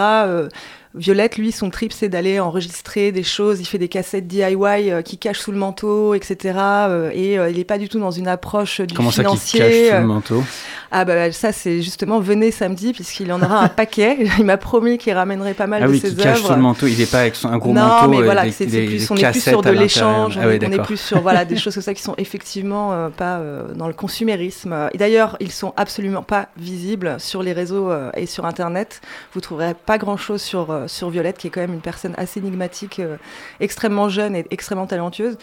Violette, 0.97 1.37
lui, 1.37 1.53
son 1.53 1.71
trip, 1.71 1.93
c'est 1.93 2.09
d'aller 2.09 2.41
enregistrer 2.41 3.13
des 3.13 3.23
choses. 3.23 3.61
Il 3.61 3.65
fait 3.65 3.79
des 3.79 3.87
cassettes 3.87 4.27
DIY 4.27 4.57
euh, 4.91 5.03
qui 5.03 5.19
cachent 5.19 5.39
sous 5.39 5.53
le 5.53 5.57
manteau, 5.57 6.15
etc. 6.15 6.35
et 6.43 6.51
euh, 6.51 7.11
euh, 7.13 7.49
il 7.49 7.59
n'est 7.59 7.65
pas 7.65 7.79
du 7.79 7.89
tout 7.89 8.01
dans 8.01 8.11
une 8.11 8.27
approche 8.27 8.81
du 8.81 8.93
Comment 8.93 9.13
financier. 9.13 9.61
Ça, 9.61 9.67
qui 9.69 9.73
cache 9.73 9.89
sous 9.91 10.01
le 10.01 10.07
manteau? 10.07 10.45
Ah 10.91 11.05
bah 11.05 11.31
ça, 11.31 11.53
c'est 11.53 11.81
justement 11.81 12.19
venez 12.19 12.51
samedi 12.51 12.93
puisqu'il 12.93 13.33
en 13.33 13.41
aura 13.41 13.61
un 13.61 13.69
paquet. 13.69 14.19
il 14.39 14.45
m'a 14.45 14.57
promis 14.57 14.99
qu'il 14.99 15.13
ramènerait 15.13 15.55
pas 15.55 15.69
mal 15.69 15.85
ah 15.85 15.87
de 15.87 15.93
oui, 15.93 16.01
ses 16.01 16.09
œuvres. 16.09 16.23
cache 16.25 16.43
sous 16.43 16.53
le 16.53 16.59
manteau. 16.59 16.89
Il 16.89 16.99
n'est 16.99 17.07
pas 17.07 17.21
avec 17.21 17.37
un 17.45 17.59
gros 17.59 17.73
manteau. 17.73 18.07
Non, 18.07 18.19
mais 18.19 18.25
voilà, 18.25 18.51
c'est 18.51 18.67
plus, 18.67 19.09
on 19.13 19.17
est 19.17 19.31
plus 19.31 19.41
sur 19.41 19.63
de 19.63 19.71
l'échange. 19.71 20.41
on, 20.43 20.51
est 20.51 20.83
plus 20.83 20.97
sur 20.97 21.21
voilà 21.21 21.45
des 21.45 21.57
choses 21.57 21.75
comme 21.75 21.85
ça 21.85 21.95
qui 21.95 22.03
sont 22.03 22.17
effectivement 22.19 23.11
pas 23.17 23.41
dans 23.77 23.87
le 23.87 23.95
consumérisme. 23.95 24.89
Et 24.93 24.99
d'ailleurs, 24.99 25.37
ils 25.39 25.53
sont 25.53 25.73
absolument 25.77 26.25
pas 26.25 26.49
visibles 26.57 27.15
sur 27.19 27.45
les 27.45 27.53
réseaux 27.53 27.93
et 28.17 28.27
sur 28.27 28.45
Internet. 28.45 29.01
Vous 29.35 29.41
trouverez 29.41 29.75
pas 29.75 29.97
grand 29.97 30.17
chose 30.17 30.43
sur 30.43 30.80
euh, 30.81 30.89
sur 30.89 31.11
Violette, 31.11 31.39
qui 31.39 31.47
est 31.47 31.51
quand 31.51 31.61
même 31.61 31.73
une 31.73 31.81
personne 31.81 32.15
assez 32.17 32.41
énigmatique, 32.41 33.01
euh, 33.01 33.17
extrêmement 33.61 34.09
jeune 34.09 34.35
et 34.35 34.47
extrêmement 34.51 34.87
talentueuse. 34.87 35.37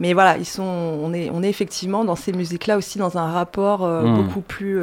Mais 0.00 0.12
voilà, 0.12 0.36
ils 0.36 0.44
sont, 0.44 0.62
on, 0.62 1.12
est, 1.12 1.30
on 1.32 1.42
est 1.42 1.48
effectivement 1.48 2.04
dans 2.04 2.16
ces 2.16 2.32
musiques-là 2.32 2.76
aussi 2.76 2.98
dans 2.98 3.18
un 3.18 3.30
rapport 3.30 3.84
euh, 3.84 4.02
hmm. 4.02 4.14
beaucoup 4.14 4.40
plus 4.40 4.80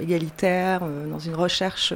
égalitaire, 0.00 0.80
dans 1.10 1.18
une 1.18 1.34
recherche 1.34 1.92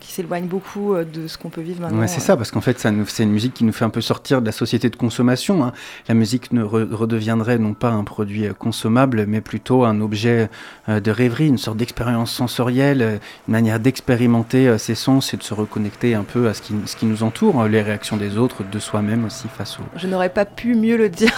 qui 0.00 0.12
s'éloigne 0.12 0.46
beaucoup 0.46 0.94
de 0.96 1.26
ce 1.26 1.38
qu'on 1.38 1.48
peut 1.48 1.60
vivre 1.60 1.80
maintenant. 1.80 2.06
c'est 2.06 2.20
ça, 2.20 2.36
parce 2.36 2.50
qu'en 2.50 2.60
fait, 2.60 2.78
c'est 2.78 3.22
une 3.22 3.30
musique 3.30 3.54
qui 3.54 3.64
nous 3.64 3.72
fait 3.72 3.84
un 3.84 3.90
peu 3.90 4.00
sortir 4.00 4.40
de 4.40 4.46
la 4.46 4.52
société 4.52 4.90
de 4.90 4.96
consommation. 4.96 5.64
Hein. 5.64 5.72
La 6.08 6.14
musique 6.14 6.52
ne 6.52 6.62
redeviendrait 6.62 7.58
non 7.58 7.74
pas 7.74 7.90
un 7.90 8.04
produit 8.04 8.46
consommable, 8.58 9.26
mais 9.26 9.40
plutôt 9.40 9.84
un 9.84 10.00
objet 10.00 10.48
de 10.88 11.10
rêverie, 11.10 11.48
une 11.48 11.58
sorte 11.58 11.76
d'expérience 11.76 12.32
sensorielle, 12.32 13.20
une 13.48 13.52
manière 13.52 13.80
d'expérimenter 13.80 14.76
ces 14.78 14.94
sons, 14.94 15.20
c'est 15.20 15.36
de 15.36 15.42
se 15.42 15.54
reconnecter 15.54 16.14
un 16.14 16.24
peu 16.24 16.48
à 16.48 16.54
ce 16.54 16.62
qui, 16.62 16.74
ce 16.86 16.96
qui 16.96 17.06
nous 17.06 17.22
entoure, 17.22 17.64
les 17.64 17.82
réactions 17.82 18.16
des 18.16 18.36
autres, 18.38 18.64
de 18.64 18.78
soi-même 18.78 19.24
aussi 19.24 19.48
face 19.48 19.78
au... 19.78 19.82
Je 19.96 20.06
n'aurais 20.06 20.28
pas 20.28 20.44
pu 20.44 20.74
mieux 20.74 20.96
le 20.96 21.08
dire. 21.08 21.36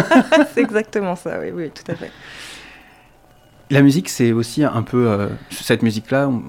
c'est 0.54 0.60
exactement 0.60 1.16
ça, 1.16 1.38
oui, 1.40 1.50
oui, 1.52 1.70
tout 1.70 1.90
à 1.90 1.94
fait. 1.94 2.10
La 3.70 3.82
musique, 3.82 4.08
c'est 4.08 4.32
aussi 4.32 4.64
un 4.64 4.82
peu... 4.82 5.08
Euh, 5.08 5.28
cette 5.50 5.82
musique-là, 5.82 6.28
on 6.28 6.42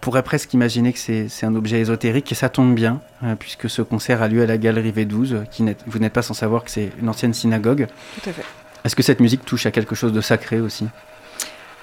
pourrait 0.00 0.22
presque 0.22 0.52
imaginer 0.54 0.92
que 0.92 0.98
c'est 0.98 1.46
un 1.46 1.54
objet 1.54 1.80
ésotérique, 1.80 2.30
et 2.30 2.34
ça 2.34 2.48
tombe 2.48 2.74
bien, 2.74 3.00
euh, 3.22 3.34
puisque 3.36 3.70
ce 3.70 3.82
concert 3.82 4.22
a 4.22 4.28
lieu 4.28 4.42
à 4.42 4.46
la 4.46 4.58
Galerie 4.58 4.92
V12, 4.92 5.48
qui 5.50 5.64
vous 5.86 5.98
n'êtes 5.98 6.12
pas 6.12 6.22
sans 6.22 6.34
savoir 6.34 6.64
que 6.64 6.70
c'est 6.70 6.90
une 7.00 7.08
ancienne 7.08 7.34
synagogue. 7.34 7.86
Tout 8.22 8.30
à 8.30 8.32
fait. 8.32 8.44
Est-ce 8.84 8.94
que 8.94 9.02
cette 9.02 9.20
musique 9.20 9.44
touche 9.44 9.64
à 9.64 9.70
quelque 9.70 9.94
chose 9.94 10.12
de 10.12 10.20
sacré 10.20 10.60
aussi? 10.60 10.86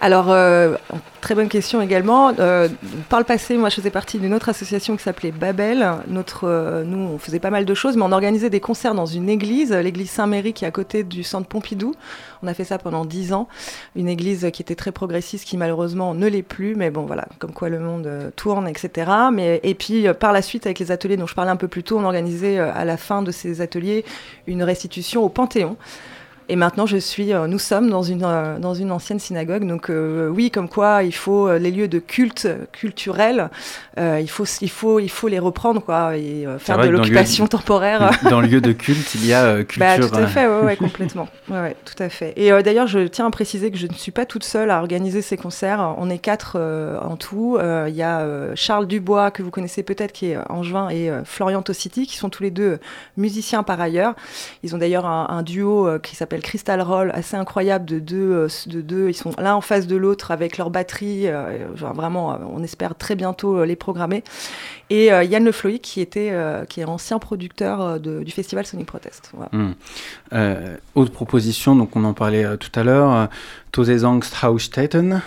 Alors, 0.04 0.32
euh, 0.32 0.78
très 1.22 1.36
bonne 1.36 1.48
question 1.48 1.80
également. 1.80 2.34
Euh, 2.40 2.68
par 3.08 3.20
le 3.20 3.26
passé, 3.26 3.56
moi, 3.56 3.70
je 3.70 3.76
faisais 3.76 3.92
partie 3.92 4.18
d'une 4.18 4.34
autre 4.34 4.50
association 4.50 4.98
qui 4.98 5.04
s'appelait 5.04 5.32
Babel. 5.32 5.88
Notre, 6.08 6.46
euh, 6.46 6.84
nous, 6.84 6.98
on 6.98 7.20
faisait 7.20 7.40
pas 7.40 7.52
mal 7.52 7.66
de 7.66 7.74
choses, 7.76 7.96
mais 7.96 8.02
on 8.02 8.12
organisait 8.12 8.50
des 8.50 8.60
concerts 8.60 8.96
dans 8.96 9.06
une 9.06 9.30
église, 9.30 9.72
l'église 9.72 10.10
Saint-Méry, 10.10 10.54
qui 10.54 10.66
est 10.66 10.68
à 10.68 10.72
côté 10.72 11.04
du 11.04 11.22
centre 11.22 11.48
Pompidou. 11.48 11.94
On 12.42 12.48
a 12.48 12.56
fait 12.56 12.64
ça 12.64 12.80
pendant 12.80 13.06
dix 13.06 13.32
ans. 13.32 13.48
Une 13.96 14.08
église 14.08 14.50
qui 14.52 14.64
était 14.64 14.74
très 14.74 14.92
progressiste, 14.92 15.46
qui 15.46 15.56
malheureusement 15.56 16.16
ne 16.16 16.26
l'est 16.26 16.42
plus, 16.42 16.74
mais 16.74 16.90
bon, 16.90 17.04
voilà, 17.04 17.28
comme 17.38 17.54
quoi 17.54 17.70
le 17.70 17.80
monde 17.80 18.32
tourne, 18.36 18.68
etc. 18.68 19.12
Mais, 19.32 19.60
et 19.62 19.76
puis, 19.76 20.08
par 20.20 20.34
la 20.34 20.42
suite, 20.42 20.66
avec 20.66 20.80
les 20.80 20.92
ateliers 20.92 21.18
dont 21.18 21.28
je 21.28 21.36
parlais 21.36 21.52
un 21.52 21.58
peu 21.58 21.68
plus 21.68 21.84
tôt, 21.84 22.00
on 22.00 22.06
organisait 22.06 22.58
à 22.58 22.86
la 22.86 22.98
fin 22.98 23.22
de 23.22 23.30
ces 23.30 23.62
ateliers 23.62 24.04
une 24.48 24.64
restitution 24.64 25.24
au 25.24 25.30
Panthéon. 25.30 25.78
Et 26.50 26.56
maintenant, 26.56 26.86
je 26.86 26.98
suis, 26.98 27.34
euh, 27.34 27.48
nous 27.48 27.60
sommes 27.60 27.90
dans 27.90 28.04
une, 28.04 28.24
euh, 28.26 28.60
dans 28.60 28.74
une 28.74 28.92
ancienne 28.92 29.20
synagogue. 29.20 29.66
Donc 29.66 29.90
euh, 29.90 30.28
oui, 30.28 30.52
comme 30.52 30.68
quoi 30.68 31.04
il 31.04 31.14
faut 31.14 31.52
les 31.58 31.72
lieux 31.72 31.88
de 31.88 32.00
culte 32.00 32.48
culturel, 32.72 33.50
il, 33.98 34.30
faut, 34.30 34.46
il, 34.62 34.70
faut, 34.70 35.00
il 35.00 35.10
faut 35.10 35.28
les 35.28 35.40
reprendre 35.40 35.82
quoi, 35.82 36.18
et 36.18 36.46
faire 36.60 36.80
de 36.80 36.88
l'occupation 36.88 37.48
temporaire. 37.48 38.12
Dans 38.30 38.42
le 38.42 38.48
lieu 38.48 38.62
de 38.62 38.72
culte, 38.72 39.16
il 39.16 39.26
y 39.26 39.34
a 39.34 39.58
bah, 39.78 39.96
culture. 39.98 40.12
tout 40.12 40.18
à 40.18 40.28
fait, 40.28 40.48
ouais, 40.48 40.62
ouais 40.62 40.76
complètement. 40.78 41.28
Ouais, 41.50 41.76
tout 41.86 42.02
à 42.02 42.10
fait. 42.10 42.34
Et 42.36 42.50
d'ailleurs, 42.64 42.88
je 42.88 43.00
tiens 43.08 43.28
à 43.28 43.32
préciser 43.32 43.72
que 43.72 43.78
je 43.78 43.88
ne 43.88 43.94
suis 43.94 44.12
pas 44.12 44.26
toute 44.26 44.44
seule 44.44 44.72
à 44.72 44.80
organiser 44.80 45.22
ces 45.22 45.38
concerts. 45.38 45.96
On 45.98 46.10
est 46.10 46.20
quatre 46.20 46.60
en 47.02 47.16
tout. 47.16 47.58
Il 47.88 47.96
y 47.96 48.04
a 48.04 48.56
Charles 48.56 48.88
Dubois, 48.88 49.32
que 49.32 49.44
vous 49.44 49.52
connaissez 49.52 49.84
peut-être, 49.84 50.12
qui 50.12 50.28
est 50.28 50.38
angevin, 50.50 50.90
et 50.90 51.10
Florian 51.26 51.62
Tossiti, 51.62 52.08
qui 52.08 52.18
sont 52.18 52.30
tous 52.30 52.44
les 52.44 52.52
deux 52.52 52.80
musiciens 53.18 53.64
par 53.64 53.80
ailleurs. 53.80 54.16
Ils 54.64 54.76
ont 54.76 54.78
d'ailleurs 54.78 55.06
un, 55.06 55.28
un 55.30 55.44
duo 55.44 55.88
qui 56.02 56.16
s'appelle 56.16 56.31
Crystal 56.40 56.82
Roll, 56.82 57.12
assez 57.14 57.36
incroyable 57.36 57.86
de 57.86 58.00
deux, 58.00 58.32
euh, 58.32 58.48
de 58.68 58.82
deux. 58.82 59.10
Ils 59.10 59.14
sont 59.14 59.32
l'un 59.38 59.56
en 59.56 59.62
face 59.62 59.88
de 59.88 59.96
l'autre 59.98 60.32
avec 60.32 60.58
leur 60.58 60.70
batterie. 60.70 61.28
Euh, 61.28 61.68
vraiment, 61.76 62.32
euh, 62.32 62.38
on 62.50 62.64
espère 62.64 62.96
très 62.96 63.16
bientôt 63.16 63.66
les 63.66 63.76
programmer. 63.76 64.24
Et 64.90 65.06
Yann 65.06 65.44
Le 65.44 65.52
Floy, 65.52 65.80
qui 65.80 66.02
était, 66.02 66.34
qui 66.68 66.82
est 66.82 66.86
ancien 66.86 67.18
producteur 67.18 68.00
du 68.00 68.32
festival 68.32 68.66
Sonic 68.66 68.88
Protest. 68.88 69.32
Hmm. 69.54 69.72
autre 70.96 71.12
proposition, 71.12 71.78
donc 71.78 71.96
on 71.96 72.04
en 72.04 72.14
parlait 72.14 72.58
tout 72.58 72.72
à 72.78 72.84
l'heure, 72.84 73.30
Tosezangst 73.72 74.44
Haustetten. 74.44 75.22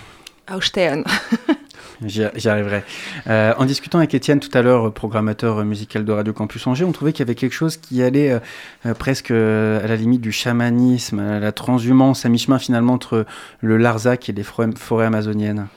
Haustetten. 0.51 1.05
J'y 2.03 2.49
arriverai. 2.49 2.83
Euh, 3.29 3.55
en 3.57 3.65
discutant 3.65 3.99
avec 3.99 4.15
Étienne 4.15 4.41
tout 4.41 4.57
à 4.57 4.63
l'heure, 4.63 4.93
programmateur 4.93 5.65
musical 5.65 6.05
de 6.05 6.13
Radio 6.13 6.33
Campus 6.33 6.67
Angers, 6.67 6.85
on 6.85 6.93
trouvait 6.93 7.13
qu'il 7.13 7.21
y 7.21 7.29
avait 7.29 7.35
quelque 7.35 7.53
chose 7.53 7.77
qui 7.77 8.03
allait 8.03 8.33
euh, 8.33 8.39
euh, 8.87 8.95
presque 8.95 9.31
à 9.31 9.87
la 9.87 9.97
limite 9.97 10.21
du 10.21 10.33
chamanisme, 10.33 11.21
à 11.21 11.39
la 11.39 11.53
transhumance, 11.53 12.27
à 12.27 12.29
mi-chemin 12.29 12.59
finalement 12.59 12.95
entre 12.95 13.27
le 13.61 13.77
Larzac 13.77 14.29
et 14.29 14.33
les 14.33 14.43
forêts 14.43 15.07
amazoniennes. 15.07 15.69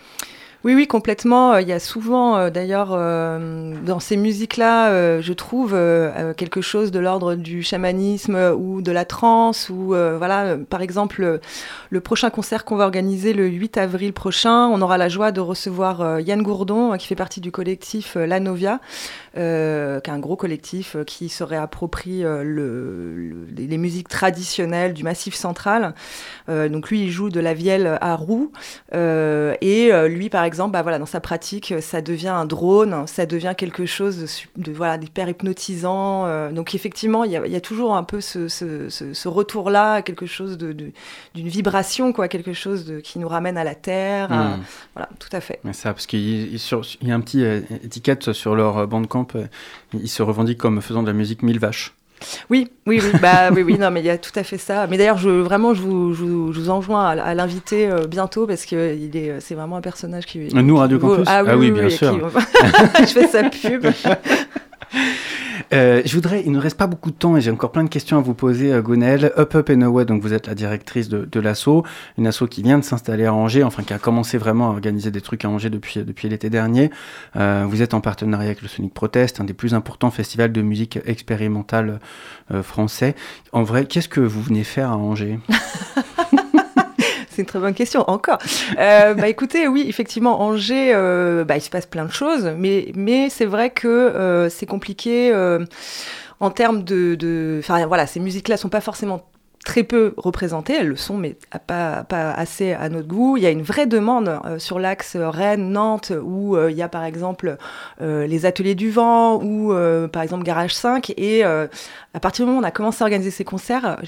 Oui, 0.67 0.75
oui, 0.75 0.86
complètement. 0.86 1.53
Euh, 1.53 1.62
il 1.62 1.67
y 1.69 1.71
a 1.71 1.80
souvent, 1.80 2.36
euh, 2.36 2.49
d'ailleurs, 2.49 2.89
euh, 2.91 3.73
dans 3.86 4.01
ces 4.01 4.17
musiques-là, 4.17 5.21
je 5.21 5.32
trouve 5.32 5.71
quelque 6.36 6.60
chose 6.60 6.91
de 6.91 6.99
l'ordre 6.99 7.36
du 7.36 7.63
chamanisme 7.63 8.36
ou 8.60 8.82
de 8.82 8.91
la 8.91 9.06
trance. 9.06 9.69
Ou 9.69 9.95
voilà, 9.95 10.58
par 10.69 10.82
exemple, 10.82 11.39
le 11.89 12.01
prochain 12.01 12.30
concert 12.30 12.65
qu'on 12.65 12.75
va 12.75 12.84
organiser 12.84 13.32
le 13.32 13.47
8 13.47 13.77
avril 13.77 14.12
prochain, 14.12 14.67
on 14.67 14.82
aura 14.82 14.97
la 14.97 15.08
joie 15.08 15.32
de 15.32 15.39
recevoir 15.39 16.19
Yann 16.19 16.41
Gourdon, 16.41 16.97
qui 16.97 17.08
fait 17.08 17.15
partie 17.15 17.39
du 17.39 17.51
collectif 17.51 18.15
La 18.15 18.41
Novia, 18.41 18.82
qui 19.36 19.39
est 19.39 20.10
un 20.10 20.19
gros 20.19 20.36
collectif 20.36 20.97
qui 21.06 21.30
se 21.30 21.43
réapproprie 21.43 22.23
le, 22.23 23.47
les 23.56 23.77
musiques 23.77 24.10
traditionnelles 24.10 24.93
du 24.93 25.03
Massif 25.03 25.34
central. 25.34 25.93
donc 26.47 26.89
lui, 26.89 27.03
il 27.03 27.12
joue 27.12 27.30
de 27.30 27.39
la 27.39 27.53
vielle 27.53 27.97
à 28.01 28.15
roue, 28.15 28.51
et 28.91 29.91
lui, 30.10 30.30
par 30.30 30.43
exemple 30.43 30.57
exemple, 30.58 30.74
bah 30.74 30.82
voilà, 30.82 30.98
dans 30.98 31.06
sa 31.06 31.20
pratique, 31.20 31.74
ça 31.82 32.02
devient 32.02 32.30
un 32.30 32.46
drone, 32.46 33.06
ça 33.06 33.28
devient 33.28 33.54
quelque 33.56 33.86
chose 33.86 34.17
de, 34.17 34.62
de 34.63 34.72
voilà, 34.72 34.98
d'hyper 34.98 35.30
hypnotisant. 35.30 36.26
Euh, 36.26 36.52
donc 36.52 36.74
effectivement, 36.74 37.24
il 37.24 37.32
y, 37.32 37.50
y, 37.52 37.56
a 37.56 37.62
toujours 37.62 37.96
un 37.96 38.04
peu 38.04 38.22
ce, 38.22 38.48
ce, 38.48 38.89
ce, 38.89 39.28
retour-là, 39.28 40.02
quelque 40.02 40.26
chose 40.26 40.58
de, 40.58 40.74
d'une 40.74 41.48
vibration, 41.48 42.12
quoi, 42.12 42.28
quelque 42.28 42.54
chose 42.54 42.86
de, 42.86 43.00
qui 43.00 43.20
nous 43.20 43.28
ramène 43.28 43.58
à 43.58 43.63
la 43.63 43.76
terre. 43.76 44.32
Hmm. 44.32 44.63
voilà, 44.96 45.10
tout 45.20 45.30
à 45.32 45.41
fait. 45.41 45.60
Mais 45.63 45.74
ça, 45.74 45.93
parce 45.93 46.08
qu'il 46.08 46.20
y 46.22 47.12
a 47.12 47.15
un 47.15 47.22
petit 47.22 47.43
euh, 47.43 47.62
étiquette 47.84 48.34
sur 48.34 48.56
leur 48.56 48.88
bandcamp, 48.88 49.28
euh, 49.36 49.46
ils 49.93 50.10
se 50.10 50.24
revendiquent 50.24 50.58
comme 50.58 50.82
faisant 50.82 51.04
de 51.04 51.08
la 51.08 51.13
musique 51.13 51.43
mille 51.43 51.60
vaches. 51.60 51.93
Oui, 52.49 52.69
oui, 52.86 53.01
oui, 53.03 53.19
bah, 53.21 53.49
oui, 53.53 53.63
oui, 53.63 53.77
non, 53.77 53.91
mais 53.91 54.01
il 54.01 54.06
y 54.06 54.10
a 54.10 54.17
tout 54.17 54.32
à 54.36 54.43
fait 54.43 54.58
ça. 54.58 54.88
Mais 54.88 54.97
d'ailleurs, 54.97 55.17
je, 55.17 55.30
vraiment, 55.30 55.73
je 55.73 55.82
vous, 55.82 56.13
je 56.13 56.23
vous, 56.23 56.53
je 56.53 56.60
vous 56.60 56.69
enjoins 56.69 57.06
à, 57.08 57.34
l'inviter 57.36 57.89
euh, 57.89 58.08
bientôt 58.08 58.47
parce 58.47 58.65
que 58.65 58.95
il 58.95 59.15
est, 59.15 59.39
c'est 59.39 59.56
vraiment 59.56 59.77
un 59.77 59.82
personnage 59.82 60.25
qui. 60.25 60.39
Nous, 60.53 60.77
Radio 60.77 60.99
Campus 60.99 61.25
Ah 61.27 61.43
oui, 61.43 61.49
ah 61.51 61.58
oui, 61.58 61.71
bien 61.71 61.89
sûr. 61.89 62.30
je 62.99 63.06
fais 63.06 63.27
sa 63.27 63.43
pub. 63.43 63.86
Euh, 65.73 66.02
je 66.06 66.13
voudrais, 66.15 66.43
il 66.45 66.52
ne 66.52 66.60
reste 66.60 66.78
pas 66.78 66.88
beaucoup 66.88 67.12
de 67.12 67.15
temps 67.15 67.36
et 67.36 67.41
j'ai 67.41 67.52
encore 67.52 67.71
plein 67.71 67.84
de 67.84 67.89
questions 67.89 68.17
à 68.17 68.21
vous 68.21 68.34
poser, 68.34 68.71
euh, 68.71 68.82
Gonel. 68.82 69.34
Up 69.38 69.56
Up 69.56 69.69
and 69.69 69.82
Away, 69.82 70.06
donc 70.06 70.21
vous 70.21 70.32
êtes 70.32 70.47
la 70.47 70.56
directrice 70.56 71.10
de, 71.10 71.26
de 71.26 71.41
une 72.17 72.28
asso 72.28 72.47
qui 72.50 72.62
vient 72.62 72.78
de 72.78 72.84
s'installer 72.84 73.26
à 73.26 73.34
Angers, 73.34 73.63
enfin 73.63 73.84
qui 73.84 73.93
a 73.93 74.00
commencé 74.00 74.38
vraiment 74.38 74.67
à 74.67 74.69
organiser 74.69 75.12
des 75.12 75.19
trucs 75.19 75.43
à 75.43 75.50
Angers 75.50 75.69
depuis, 75.69 76.30
l'été 76.30 76.50
dernier. 76.50 76.89
Euh, 77.36 77.65
vous 77.67 77.82
êtes 77.82 77.93
en 77.93 78.02
partenariat 78.02 78.47
avec 78.47 78.62
le 78.62 78.67
Sonic 78.67 78.93
Protest, 78.93 79.41
un 79.41 79.43
des 79.43 79.54
plus 79.54 79.73
importants 79.73 80.12
festivals 80.12 80.52
de 80.52 80.62
musique 80.62 81.00
expérimentale 81.06 82.00
français. 82.62 83.15
En 83.52 83.63
vrai, 83.63 83.86
qu'est-ce 83.86 84.10
que 84.10 84.21
vous 84.21 84.41
venez 84.41 84.63
faire 84.63 84.91
à 84.91 84.97
Angers? 84.97 85.39
C'est 87.38 87.43
une 87.43 87.47
très 87.47 87.60
bonne 87.60 87.76
question, 87.76 88.04
encore. 88.10 88.39
Euh, 88.80 89.13
bah 89.13 89.28
écoutez, 89.28 89.67
oui, 89.67 89.86
effectivement, 89.88 90.41
Angers, 90.41 90.91
euh, 90.95 91.43
bah, 91.43 91.56
il 91.56 91.62
se 91.62 91.69
passe 91.69 91.86
plein 91.86 92.06
de 92.06 92.12
choses, 92.12 92.52
mais, 92.58 92.91
mais 92.95 93.30
c'est 93.30 93.45
vrai 93.45 93.69
que 93.69 93.88
euh, 93.88 94.50
c'est 94.50 94.65
compliqué 94.65 95.32
en 96.39 96.50
termes 96.50 96.82
de... 96.82 97.60
Enfin 97.60 97.86
voilà, 97.86 98.08
ces 98.08 98.19
musiques-là 98.19 98.58
sont 98.58 98.69
pas 98.69 98.82
forcément 98.82 99.21
très 99.67 99.84
peu 99.84 100.13
représentées, 100.15 100.75
elles 100.80 100.88
le 100.88 100.95
sont, 100.95 101.17
mais 101.17 101.36
pas, 101.67 102.06
assez 102.10 102.71
à 102.71 102.88
notre 102.88 103.10
goût. 103.10 103.36
Il 103.36 103.43
y 103.43 103.45
a 103.45 103.49
une 103.49 103.63
vraie 103.63 103.86
demande 103.86 104.39
euh, 104.45 104.60
sur 104.60 104.80
l'axe 104.80 105.17
Rennes-Nantes, 105.17 106.13
où 106.23 106.56
euh, 106.56 106.71
il 106.71 106.77
y 106.77 106.82
a 106.82 106.88
par 106.88 107.03
exemple 107.03 107.58
euh, 108.01 108.25
les 108.27 108.45
ateliers 108.45 108.75
du 108.75 108.89
vent, 108.89 109.43
ou 109.43 109.73
par 110.13 110.23
exemple 110.23 110.45
Garage 110.45 110.73
5. 110.73 111.12
Et 111.17 111.43
à 111.43 112.19
partir 112.21 112.45
du 112.45 112.47
moment 112.49 112.62
où 112.62 112.63
on 112.63 112.67
a 112.67 112.71
commencé 112.71 113.03
à 113.03 113.06
organiser 113.06 113.30
ces 113.30 113.43
concerts, 113.43 113.99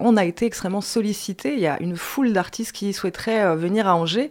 on 0.00 0.16
a 0.16 0.24
été 0.24 0.46
extrêmement 0.46 0.80
sollicité. 0.80 1.52
Il 1.52 1.60
y 1.60 1.66
a 1.66 1.76
une 1.80 1.96
foule 1.96 2.32
d'artistes 2.32 2.72
qui 2.72 2.94
souhaiteraient 2.94 3.54
venir 3.56 3.86
à 3.86 3.94
Angers. 3.94 4.30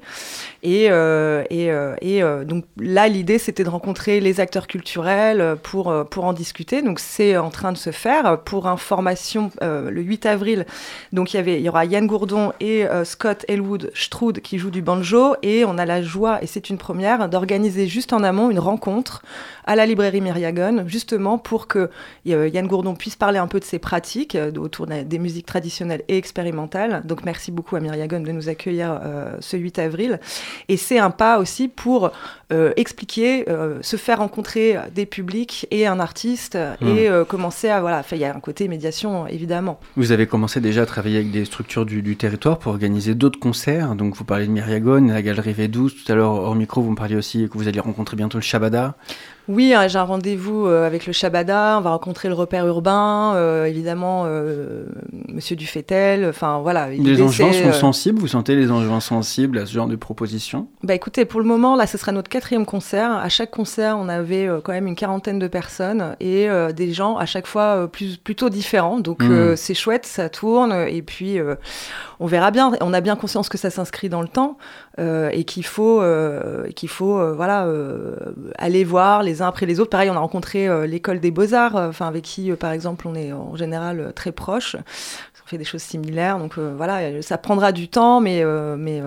Et 0.63 0.89
donc 0.89 2.65
là, 2.79 3.07
l'idée, 3.07 3.37
c'était 3.37 3.63
de 3.63 3.69
rencontrer 3.69 4.19
les 4.19 4.39
acteurs 4.39 4.65
culturels 4.65 5.57
pour, 5.61 5.93
pour 6.09 6.25
en 6.25 6.33
discuter. 6.33 6.81
Donc 6.81 6.99
c'est 6.99 7.37
en 7.37 7.51
train 7.51 7.71
de 7.71 7.77
se 7.77 7.91
faire. 7.91 8.39
Pour 8.41 8.67
information, 8.67 9.51
le 9.61 10.01
8 10.01 10.25
avril, 10.25 10.38
donc 11.13 11.33
il 11.33 11.37
y, 11.37 11.39
avait, 11.39 11.59
il 11.59 11.63
y 11.63 11.69
aura 11.69 11.85
Yann 11.85 12.07
Gourdon 12.07 12.53
et 12.59 12.85
euh, 12.85 13.03
Scott 13.03 13.45
Elwood 13.47 13.91
Stroud 13.93 14.39
qui 14.41 14.57
jouent 14.57 14.71
du 14.71 14.81
banjo. 14.81 15.35
Et 15.41 15.65
on 15.65 15.77
a 15.77 15.85
la 15.85 16.01
joie, 16.01 16.43
et 16.43 16.47
c'est 16.47 16.69
une 16.69 16.77
première, 16.77 17.29
d'organiser 17.29 17.87
juste 17.87 18.13
en 18.13 18.23
amont 18.23 18.49
une 18.49 18.59
rencontre 18.59 19.23
à 19.65 19.75
la 19.75 19.85
librairie 19.85 20.21
Myriagon, 20.21 20.85
justement 20.87 21.37
pour 21.37 21.67
que 21.67 21.89
euh, 22.27 22.47
Yann 22.47 22.67
Gourdon 22.67 22.95
puisse 22.95 23.15
parler 23.15 23.39
un 23.39 23.47
peu 23.47 23.59
de 23.59 23.65
ses 23.65 23.79
pratiques 23.79 24.35
euh, 24.35 24.51
autour 24.53 24.87
des 24.87 25.19
musiques 25.19 25.45
traditionnelles 25.45 26.03
et 26.07 26.17
expérimentales. 26.17 27.01
Donc 27.05 27.23
merci 27.23 27.51
beaucoup 27.51 27.75
à 27.75 27.79
Myriagon 27.79 28.19
de 28.21 28.31
nous 28.31 28.49
accueillir 28.49 28.99
ce 29.39 29.57
8 29.57 29.79
avril. 29.79 30.19
Et 30.67 30.77
c'est 30.77 30.99
un 30.99 31.11
pas 31.11 31.39
aussi 31.39 31.67
pour 31.67 32.11
expliquer, 32.77 33.45
se 33.81 33.95
faire 33.95 34.19
rencontrer 34.19 34.77
des 34.93 35.05
publics 35.05 35.67
et 35.71 35.85
un 35.85 35.99
artiste 35.99 36.57
et 36.81 37.09
mmh. 37.09 37.25
commencer 37.25 37.69
à 37.69 37.81
voilà, 37.81 38.03
il 38.11 38.17
y 38.17 38.25
a 38.25 38.35
un 38.35 38.39
côté 38.39 38.67
médiation 38.67 39.27
évidemment. 39.27 39.79
Vous 39.95 40.11
avez 40.11 40.27
commencé 40.29 40.61
déjà 40.61 40.83
à 40.83 40.85
travailler 40.85 41.17
avec 41.17 41.31
des 41.31 41.43
structures 41.43 41.85
du, 41.85 42.15
territoire 42.15 42.59
pour 42.59 42.71
organiser 42.71 43.15
d'autres 43.15 43.39
concerts. 43.39 43.95
Donc 43.95 44.15
vous 44.15 44.23
parlez 44.23 44.47
de 44.47 44.51
Myriagone, 44.51 45.11
la 45.11 45.21
galerie 45.21 45.53
V12. 45.53 46.03
Tout 46.03 46.11
à 46.11 46.15
l'heure, 46.15 46.31
hors 46.31 46.55
micro, 46.55 46.81
vous 46.81 46.91
me 46.91 46.95
parliez 46.95 47.17
aussi 47.17 47.49
que 47.49 47.57
vous 47.57 47.67
alliez 47.67 47.81
rencontrer 47.81 48.15
bientôt 48.15 48.37
le 48.37 48.43
Shabada. 48.43 48.95
Oui, 49.49 49.73
hein, 49.73 49.87
j'ai 49.87 49.97
un 49.97 50.03
rendez-vous 50.03 50.67
euh, 50.67 50.85
avec 50.85 51.07
le 51.07 51.11
Shabada. 51.11 51.77
On 51.79 51.81
va 51.81 51.89
rencontrer 51.89 52.27
le 52.27 52.35
repère 52.35 52.67
urbain, 52.67 53.33
euh, 53.33 53.65
évidemment, 53.65 54.25
euh, 54.27 54.85
Monsieur 55.27 55.55
Dufetel. 55.55 56.23
Enfin 56.29 56.59
voilà. 56.59 56.87
Les 56.91 57.19
enjeux 57.19 57.51
sont 57.51 57.73
sensibles. 57.73 58.19
Vous 58.19 58.27
sentez 58.27 58.55
les 58.55 58.69
enjeux 58.69 58.99
sensibles 58.99 59.57
à 59.57 59.65
ce 59.65 59.73
genre 59.73 59.87
de 59.87 59.95
proposition? 59.95 60.67
Bah 60.83 60.93
écoutez, 60.93 61.25
pour 61.25 61.39
le 61.39 61.47
moment, 61.47 61.75
là, 61.75 61.87
ce 61.87 61.97
sera 61.97 62.11
notre 62.11 62.29
quatrième 62.29 62.67
concert. 62.67 63.11
À 63.11 63.27
chaque 63.29 63.49
concert, 63.49 63.97
on 63.97 64.07
avait 64.07 64.47
quand 64.63 64.71
même 64.71 64.85
une 64.85 64.95
quarantaine 64.95 65.39
de 65.39 65.47
personnes 65.47 66.15
et 66.19 66.47
des 66.75 66.93
gens 66.93 67.17
à 67.17 67.25
chaque 67.25 67.47
fois 67.47 67.87
plus, 67.91 68.17
plutôt 68.17 68.49
différents. 68.49 68.99
Donc 68.99 69.23
hmm. 69.23 69.55
c'est 69.55 69.73
chouette, 69.73 70.05
ça 70.05 70.29
tourne. 70.29 70.73
Et 70.87 71.01
puis 71.01 71.39
on 72.19 72.27
verra 72.27 72.51
bien. 72.51 72.73
On 72.81 72.93
a 72.93 73.01
bien 73.01 73.15
conscience 73.15 73.49
que 73.49 73.57
ça 73.57 73.71
s'inscrit 73.71 74.09
dans 74.09 74.21
le 74.21 74.27
temps 74.27 74.59
et 74.99 75.43
qu'il 75.45 75.65
faut, 75.65 76.01
qu'il 76.75 76.89
faut, 76.89 77.35
voilà, 77.35 77.67
aller 78.57 78.83
voir 78.83 79.23
les 79.23 79.41
uns 79.41 79.47
après 79.47 79.65
les 79.65 79.79
autres. 79.79 79.89
Pareil, 79.89 80.09
on 80.09 80.15
a 80.15 80.19
rencontré 80.19 80.67
euh, 80.67 80.85
l'école 80.85 81.19
des 81.19 81.31
beaux-arts, 81.31 81.75
euh, 81.75 81.89
enfin 81.89 82.07
avec 82.07 82.23
qui, 82.23 82.51
euh, 82.51 82.55
par 82.55 82.71
exemple, 82.71 83.07
on 83.07 83.15
est 83.15 83.31
en 83.31 83.55
général 83.55 84.11
très 84.15 84.31
proches 84.31 84.75
fait 85.45 85.57
des 85.57 85.65
choses 85.65 85.81
similaires. 85.81 86.37
Donc 86.37 86.59
voilà, 86.59 87.23
ça 87.23 87.39
prendra 87.39 87.71
du 87.71 87.87
temps, 87.87 88.21
mais, 88.21 88.43
mais, 88.77 89.01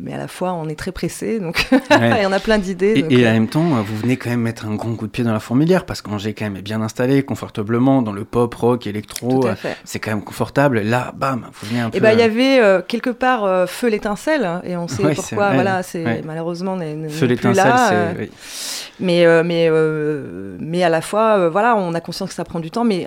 mais 0.00 0.14
à 0.14 0.16
la 0.16 0.28
fois 0.28 0.54
on 0.54 0.66
est 0.70 0.76
très 0.76 0.92
pressé, 0.92 1.40
donc 1.40 1.68
il 1.90 2.22
y 2.22 2.24
en 2.24 2.32
a 2.32 2.40
plein 2.40 2.56
d'idées. 2.56 3.04
Et, 3.10 3.28
en 3.28 3.32
même 3.32 3.48
temps, 3.48 3.82
vous 3.82 3.96
venez 3.98 4.16
quand 4.16 4.30
même 4.30 4.40
mettre 4.40 4.64
un 4.64 4.76
grand 4.76 4.94
coup 4.94 5.04
de 5.06 5.10
pied 5.10 5.24
dans 5.24 5.34
la 5.34 5.40
fourmilière 5.40 5.84
parce 5.84 6.00
qu'Angers 6.00 6.32
quand 6.32 6.46
même 6.46 6.56
est 6.56 6.62
bien 6.62 6.80
installé, 6.80 7.22
confortablement 7.22 8.00
dans 8.00 8.12
le 8.12 8.24
pop, 8.24 8.54
rock, 8.54 8.86
électro. 8.86 9.46
C'est 9.84 9.98
quand 9.98 10.12
même 10.12 10.24
confortable. 10.24 10.80
Là, 10.80 11.12
bam, 11.14 11.48
vous 11.52 11.68
venez 11.68 11.80
un 11.80 11.90
peu. 11.90 11.98
Et 11.98 12.00
ben 12.00 12.12
il 12.12 12.18
y 12.18 12.22
avait 12.22 12.82
quelque 12.88 13.10
part 13.10 13.68
feu 13.68 13.88
l'étincelle, 13.88 14.46
hein, 14.46 14.62
et 14.64 14.78
on 14.78 14.88
sait 14.88 15.14
pourquoi. 15.28 15.52
Voilà, 15.54 15.82
c'est 15.82 16.22
malheureusement 16.24 16.76
n'est 16.76 17.08
plus 17.36 17.52
là. 17.52 18.14
Mais 19.00 19.26
mais 19.42 19.68
euh, 19.70 20.56
mais 20.60 20.82
à 20.82 20.88
la 20.88 21.00
fois, 21.00 21.38
euh, 21.38 21.50
voilà, 21.50 21.76
on 21.76 21.94
a 21.94 22.00
conscience 22.00 22.30
que 22.30 22.34
ça 22.34 22.44
prend 22.44 22.60
du 22.60 22.70
temps, 22.70 22.84
mais 22.84 23.06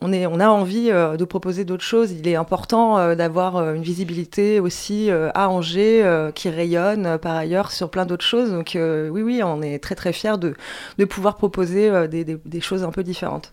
on, 0.00 0.12
est, 0.12 0.26
on 0.26 0.40
a 0.40 0.48
envie 0.48 0.90
euh, 0.90 1.16
de 1.16 1.24
proposer 1.24 1.64
d'autres 1.64 1.84
choses. 1.84 2.12
Il 2.12 2.26
est 2.26 2.36
important 2.36 3.14
d'avoir 3.14 3.74
une 3.74 3.82
visibilité 3.82 4.60
aussi 4.60 5.10
à 5.10 5.48
Angers 5.48 6.04
qui 6.34 6.50
rayonne 6.50 7.18
par 7.18 7.36
ailleurs 7.36 7.70
sur 7.70 7.90
plein 7.90 8.06
d'autres 8.06 8.24
choses. 8.24 8.50
Donc 8.50 8.72
oui, 8.74 9.22
oui, 9.22 9.40
on 9.44 9.62
est 9.62 9.78
très 9.78 9.94
très 9.94 10.12
fiers 10.12 10.38
de, 10.38 10.54
de 10.98 11.04
pouvoir 11.04 11.36
proposer 11.36 12.08
des, 12.08 12.24
des 12.24 12.60
choses 12.60 12.82
un 12.82 12.90
peu 12.90 13.02
différentes. 13.02 13.52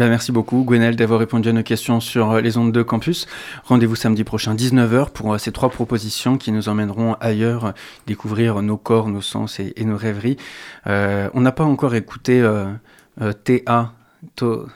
Ben 0.00 0.08
merci 0.08 0.32
beaucoup, 0.32 0.64
Gwenel, 0.64 0.96
d'avoir 0.96 1.20
répondu 1.20 1.50
à 1.50 1.52
nos 1.52 1.62
questions 1.62 2.00
sur 2.00 2.30
euh, 2.30 2.40
les 2.40 2.56
ondes 2.56 2.72
de 2.72 2.82
campus. 2.82 3.26
Rendez-vous 3.64 3.96
samedi 3.96 4.24
prochain, 4.24 4.54
19h, 4.54 5.10
pour 5.10 5.34
euh, 5.34 5.36
ces 5.36 5.52
trois 5.52 5.68
propositions 5.68 6.38
qui 6.38 6.52
nous 6.52 6.70
emmèneront 6.70 7.16
ailleurs, 7.20 7.64
euh, 7.66 7.72
découvrir 8.06 8.62
nos 8.62 8.78
corps, 8.78 9.10
nos 9.10 9.20
sens 9.20 9.60
et, 9.60 9.74
nos 9.84 9.98
rêveries. 9.98 10.38
on 10.86 11.40
n'a 11.42 11.52
pas 11.52 11.64
encore 11.64 11.94
écouté 11.94 12.42
TA. 13.44 13.92
To, 14.36 14.68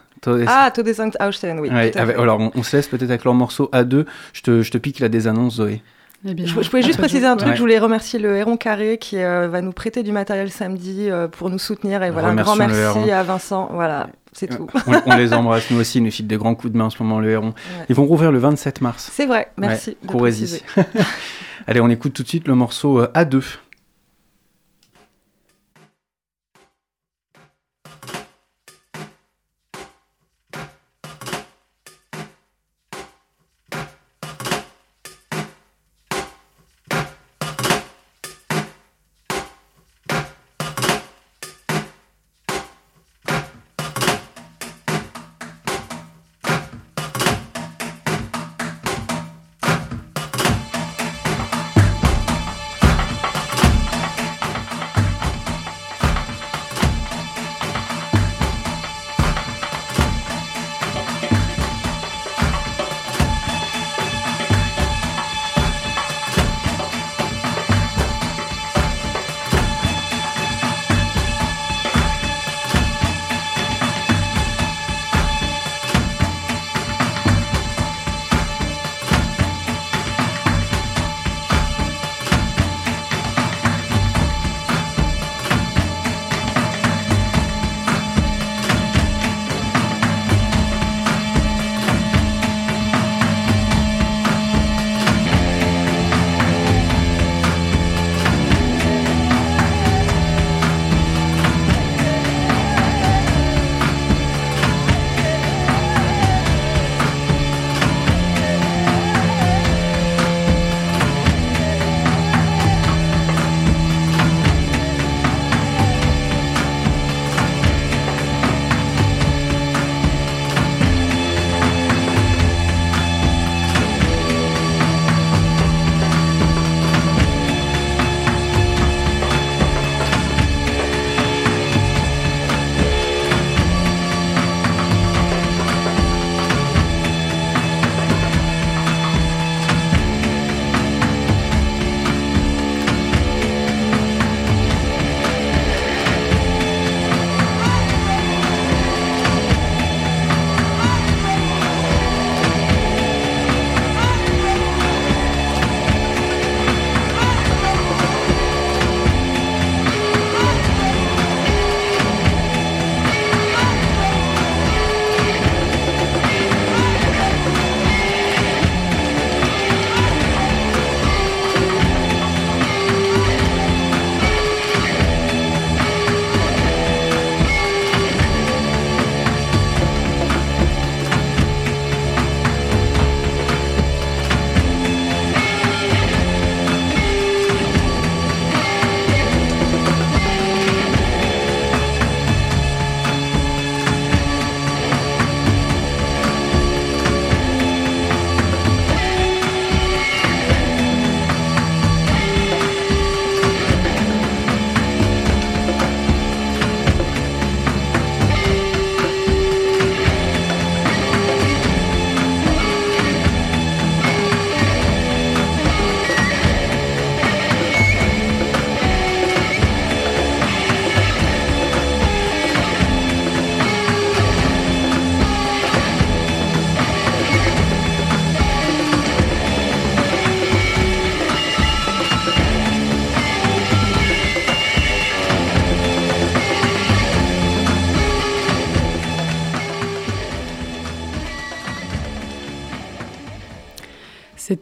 ah, 0.46 0.70
Todesang 0.70 1.12
Ausstellen, 1.18 1.58
oui. 1.58 1.70
alors, 1.70 2.52
on, 2.54 2.62
se 2.62 2.76
laisse 2.76 2.88
peut-être 2.88 3.08
avec 3.08 3.24
leur 3.24 3.32
morceau 3.32 3.70
A2. 3.72 4.04
Je 4.34 4.42
te, 4.42 4.60
je 4.60 4.70
te 4.70 4.76
pique 4.76 5.00
la 5.00 5.08
désannonce, 5.08 5.54
Zoé. 5.54 5.80
Eh 6.26 6.46
je, 6.46 6.68
pouvais 6.68 6.82
juste 6.82 6.98
préciser 6.98 7.24
un 7.24 7.38
truc. 7.38 7.54
Je 7.54 7.60
voulais 7.60 7.78
remercier 7.78 8.18
le 8.18 8.36
Héron 8.36 8.58
Carré 8.58 8.98
qui 8.98 9.16
va 9.16 9.62
nous 9.62 9.72
prêter 9.72 10.02
du 10.02 10.12
matériel 10.12 10.50
samedi 10.50 11.08
pour 11.32 11.48
nous 11.48 11.58
soutenir. 11.58 12.02
Et 12.02 12.10
voilà, 12.10 12.28
un 12.28 12.34
grand 12.34 12.56
merci 12.56 13.10
à 13.10 13.22
Vincent. 13.22 13.70
Voilà 13.72 14.08
c'est 14.34 14.48
tout. 14.48 14.66
on, 15.06 15.16
les 15.16 15.32
embrasse, 15.32 15.70
nous 15.70 15.80
aussi, 15.80 15.98
ils 15.98 16.04
nous 16.04 16.10
filent 16.10 16.26
des 16.26 16.36
grands 16.36 16.54
coups 16.54 16.72
de 16.72 16.78
main 16.78 16.86
en 16.86 16.90
ce 16.90 17.02
moment, 17.02 17.20
le 17.20 17.30
Héron. 17.30 17.54
Ils 17.88 17.94
vont 17.94 18.04
rouvrir 18.04 18.32
le 18.32 18.38
27 18.38 18.80
mars. 18.80 19.10
C'est 19.12 19.26
vrai, 19.26 19.50
merci. 19.56 19.96
Ouais, 20.12 20.32
Allez, 21.66 21.80
on 21.80 21.88
écoute 21.88 22.12
tout 22.12 22.22
de 22.22 22.28
suite 22.28 22.46
le 22.46 22.54
morceau 22.54 23.00
euh, 23.00 23.10
A2. 23.14 23.42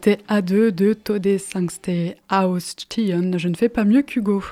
C'était 0.03 0.21
A2 0.27 0.71
de 0.71 0.91
Tode 0.91 1.37
Sangste 1.37 1.89
Ausstien. 2.29 3.37
Je 3.37 3.47
ne 3.47 3.55
fais 3.55 3.69
pas 3.69 3.85
mieux 3.85 4.01
qu'Hugo. 4.01 4.43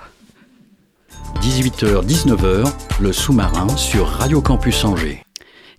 18h-19h, 1.42 2.72
le 3.02 3.12
sous-marin 3.12 3.68
sur 3.76 4.08
Radio 4.08 4.42
Campus 4.42 4.86
Angers. 4.86 5.22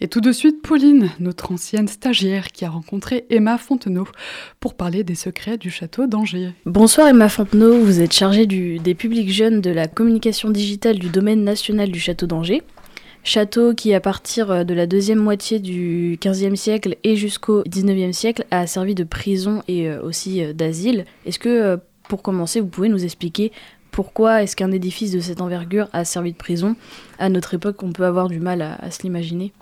Et 0.03 0.09
tout 0.09 0.21
de 0.21 0.31
suite, 0.31 0.61
Pauline, 0.61 1.09
notre 1.21 1.53
ancienne 1.53 1.89
stagiaire 1.89 2.49
qui 2.49 2.67
a 2.67 2.71
rencontré 2.71 3.25
Emma 3.31 3.57
Fontenot 3.57 4.09
pour 4.61 4.75
parler 4.75 5.05
des 5.05 5.15
secrets 5.15 5.57
du 5.57 5.71
château 5.71 6.07
d'Angers. 6.07 6.53
Bonsoir 6.67 7.09
Emma 7.09 7.31
Fontenot, 7.31 7.79
vous 7.79 8.03
êtes 8.03 8.13
chargée 8.13 8.45
du, 8.45 8.79
des 8.79 8.95
publics 8.95 9.33
jeunes 9.33 9.63
de 9.63 9.71
la 9.71 9.89
communication 9.89 10.51
digitale 10.51 10.99
du 10.99 11.09
domaine 11.09 11.45
national 11.45 11.91
du 11.91 11.99
château 11.99 12.27
d'Angers. 12.27 12.63
Château 13.25 13.73
qui, 13.73 13.95
à 13.95 14.01
partir 14.01 14.65
de 14.65 14.75
la 14.75 14.87
deuxième 14.87 15.21
moitié 15.21 15.61
du 15.61 16.19
XVe 16.21 16.57
siècle 16.57 16.97
et 17.05 17.15
jusqu'au 17.15 17.63
XIXe 17.69 18.17
siècle, 18.17 18.45
a 18.51 18.67
servi 18.67 18.97
de 18.97 19.05
prison 19.05 19.63
et 19.69 19.89
euh, 19.89 20.03
aussi 20.03 20.43
euh, 20.43 20.53
d'asile. 20.53 21.05
Est-ce 21.25 21.39
que, 21.39 21.49
euh, 21.49 21.77
pour 22.09 22.23
commencer, 22.23 22.61
vous 22.61 22.67
pouvez 22.67 22.89
nous 22.89 23.05
expliquer 23.05 23.53
pourquoi 23.93 24.43
est-ce 24.43 24.57
qu'un 24.57 24.73
édifice 24.73 25.13
de 25.13 25.21
cette 25.21 25.41
envergure 25.41 25.89
a 25.93 26.05
servi 26.05 26.33
de 26.33 26.37
prison? 26.37 26.75
À 27.21 27.29
notre 27.29 27.55
époque, 27.55 27.81
on 27.85 27.93
peut 27.93 28.07
avoir 28.07 28.29
du 28.29 28.41
mal 28.41 28.61
à, 28.61 28.75
à 28.75 28.91
se 28.91 29.03
l'imaginer. 29.03 29.53